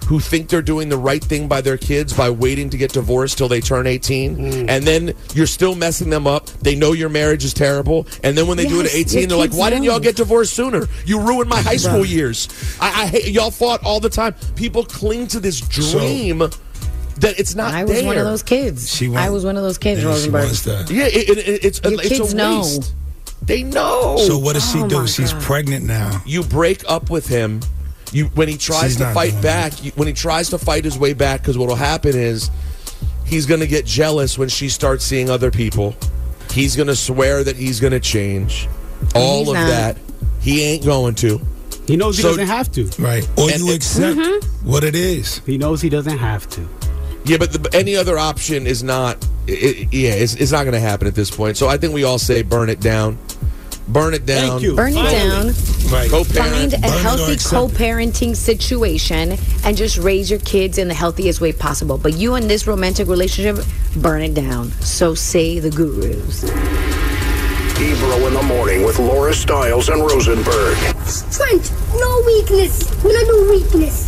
who 0.08 0.18
think 0.18 0.48
they're 0.48 0.62
doing 0.62 0.88
the 0.88 0.96
right 0.96 1.22
thing 1.22 1.46
by 1.48 1.60
their 1.60 1.76
kids 1.76 2.14
by 2.14 2.30
waiting 2.30 2.70
to 2.70 2.76
get 2.78 2.90
divorced 2.92 3.36
till 3.36 3.46
they 3.48 3.60
turn 3.60 3.86
18 3.86 4.36
mm. 4.36 4.68
and 4.68 4.84
then 4.86 5.12
you're 5.34 5.46
still 5.46 5.74
messing 5.74 6.08
them 6.08 6.26
up 6.26 6.46
they 6.62 6.74
know 6.74 6.92
your 6.92 7.10
marriage 7.10 7.44
is 7.44 7.52
terrible 7.52 8.06
and 8.24 8.36
then 8.36 8.46
when 8.46 8.56
they 8.56 8.66
do 8.66 8.80
it 8.80 8.86
at 8.86 8.94
18 8.94 9.28
they're 9.28 9.36
like 9.36 9.50
kids 9.50 9.58
why 9.58 9.68
didn't 9.68 9.84
y'all 9.84 10.00
get 10.00 10.16
divorced 10.16 10.54
sooner 10.54 10.86
you 11.04 11.20
ruined 11.20 11.48
my 11.50 11.60
high 11.60 11.76
school 11.76 12.00
Bruh. 12.00 12.08
years 12.10 12.48
I, 12.80 13.02
I 13.02 13.06
hate 13.06 13.28
y'all 13.28 13.50
fought 13.50 13.84
all 13.84 14.00
the 14.00 14.08
time 14.08 14.34
people 14.56 14.82
cling 14.84 15.26
to 15.28 15.40
this 15.40 15.60
dream 15.60 16.38
that 16.38 17.38
it's 17.38 17.54
not 17.54 17.74
I 17.74 17.84
was 17.84 17.92
there 17.92 18.06
one 18.06 18.16
of 18.16 18.24
those 18.24 18.42
kids. 18.44 18.94
She 18.94 19.08
wants- 19.08 19.26
I 19.26 19.30
was 19.30 19.44
one 19.44 19.56
of 19.56 19.62
those 19.64 19.76
kids, 19.76 19.98
Yeah, 20.00 20.04
she 20.04 20.30
Rosenberg. 20.30 20.44
wants 20.44 20.62
that. 20.62 20.88
yeah 20.90 21.04
it, 21.06 21.28
it, 21.28 21.38
it- 21.48 21.64
it's, 21.64 21.80
Your 21.84 21.92
it's 21.94 22.08
kids 22.08 22.32
a 22.32 22.36
know. 22.36 22.60
waste 22.60 22.94
they 23.42 23.62
know 23.62 24.16
So 24.18 24.38
what 24.38 24.54
does 24.54 24.70
she 24.70 24.78
Oh 24.80 24.88
do? 24.88 25.00
my 25.00 25.06
She's 25.06 25.32
God. 25.32 25.42
pregnant 25.42 25.84
now. 25.84 26.22
you 26.26 26.42
break 26.42 26.82
up 26.88 27.10
with 27.10 27.26
him 27.28 27.60
you 28.12 28.26
when 28.34 28.48
he 28.48 28.56
tries 28.56 28.82
She's 28.92 28.96
to 28.96 29.12
fight 29.12 29.40
back 29.42 29.84
you, 29.84 29.92
when 29.96 30.08
he 30.08 30.14
tries 30.14 30.48
to 30.50 30.58
fight 30.58 30.84
his 30.84 30.98
way 30.98 31.12
back 31.12 31.40
because 31.42 31.58
what'll 31.58 31.76
happen 31.76 32.16
is 32.16 32.50
he's 33.26 33.46
gonna 33.46 33.66
get 33.66 33.84
jealous 33.84 34.38
when 34.38 34.48
she 34.48 34.68
starts 34.68 35.04
seeing 35.04 35.28
other 35.30 35.50
people 35.50 35.94
he's 36.50 36.74
gonna 36.76 36.96
swear 36.96 37.44
that 37.44 37.56
he's 37.56 37.80
gonna 37.80 38.00
change 38.00 38.68
all 39.14 39.40
he's 39.40 39.48
of 39.48 39.54
not. 39.54 39.66
that 39.68 39.96
he 40.40 40.62
ain't 40.62 40.84
going 40.84 41.14
to 41.16 41.40
He 41.86 41.96
knows 41.96 42.16
he 42.16 42.22
So- 42.22 42.30
doesn't 42.30 42.46
have 42.46 42.70
to. 42.72 42.84
Right. 42.98 43.26
Or 43.38 43.50
And 43.50 43.60
you 43.60 43.74
accept 43.74 44.16
Mm-hmm. 44.18 44.68
what 44.70 44.84
it 44.84 44.94
is. 44.94 45.40
He 45.46 45.56
knows 45.58 45.80
he 45.82 45.88
doesn't 45.88 46.18
have 46.18 46.48
to. 46.50 46.60
yeah 47.24 47.36
but 47.36 47.52
the, 47.52 47.76
any 47.76 47.94
other 47.96 48.16
option 48.18 48.66
is 48.66 48.82
not 48.82 49.16
it, 49.46 49.52
it- 49.52 49.88
yeah 49.92 50.10
it's, 50.12 50.34
it's 50.36 50.52
not 50.52 50.64
gonna 50.64 50.80
happen 50.80 51.06
at 51.06 51.14
this 51.14 51.30
point 51.30 51.56
so 51.56 51.68
i 51.68 51.76
think 51.76 51.92
we 51.92 52.04
all 52.04 52.18
say 52.18 52.42
burn 52.42 52.68
it 52.70 52.80
down 52.80 53.18
burn 53.88 54.14
it 54.14 54.26
down 54.26 54.48
Thank 54.48 54.62
you. 54.62 54.76
Burn 54.76 54.92
it 54.92 55.10
down. 55.10 55.46
Right. 55.90 56.10
co-parent 56.10 56.72
Find 56.72 56.74
a 56.74 56.78
Burn 56.78 56.90
healthy 56.90 57.36
co-parenting 57.36 58.36
situation 58.36 59.36
and 59.64 59.76
just 59.76 59.98
raise 59.98 60.30
your 60.30 60.40
kids 60.40 60.78
in 60.78 60.88
the 60.88 60.94
healthiest 60.94 61.40
way 61.40 61.52
possible. 61.52 61.98
But 61.98 62.14
you 62.14 62.34
and 62.34 62.48
this 62.48 62.66
romantic 62.66 63.08
relationship, 63.08 63.64
burn 63.96 64.22
it 64.22 64.34
down. 64.34 64.70
So 64.80 65.14
say 65.14 65.58
the 65.58 65.70
gurus. 65.70 66.44
Ebro 67.80 68.26
in 68.26 68.34
the 68.34 68.42
morning 68.42 68.84
with 68.84 68.98
Laura 68.98 69.32
Stylez 69.32 69.92
and 69.92 70.02
Rosenberg. 70.02 70.76
Strength, 71.06 71.70
no 71.98 72.22
weakness. 72.26 72.90
When 73.04 73.14
I 73.14 73.24
do 73.24 73.50
weakness. 73.50 74.07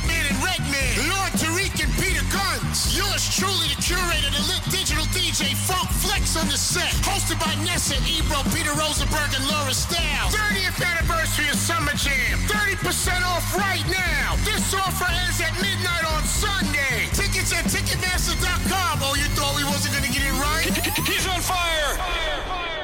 Guns. 2.71 2.95
Yours 2.95 3.23
truly, 3.35 3.67
the 3.67 3.81
curator, 3.81 4.31
the 4.31 4.43
lit 4.47 4.63
digital 4.71 5.03
DJ, 5.11 5.55
Funk 5.55 5.89
Flex 5.99 6.37
on 6.37 6.47
the 6.47 6.55
set. 6.55 6.91
Hosted 7.03 7.39
by 7.39 7.51
Nessa, 7.63 7.95
Ebro, 8.07 8.39
Peter 8.55 8.71
Rosenberg, 8.79 9.27
and 9.35 9.43
Laura 9.47 9.75
Stylez. 9.75 10.31
30th 10.31 10.79
anniversary 10.79 11.49
of 11.49 11.55
Summer 11.55 11.91
Jam. 11.99 12.39
30% 12.47 13.23
off 13.27 13.55
right 13.55 13.83
now. 13.91 14.35
This 14.47 14.73
offer 14.73 15.11
ends 15.11 15.41
at 15.41 15.53
midnight 15.59 16.05
on 16.15 16.23
Sunday. 16.23 17.11
Tickets 17.11 17.51
at 17.51 17.65
Ticketmaster.com. 17.65 18.99
Oh, 19.03 19.15
you 19.15 19.27
thought 19.35 19.55
we 19.57 19.65
wasn't 19.65 19.93
going 19.93 20.07
to 20.07 20.13
get 20.13 20.23
it 20.23 20.35
right? 20.39 20.71
He's 21.07 21.27
on 21.27 21.41
fire 21.41 21.99
fire. 22.47 22.80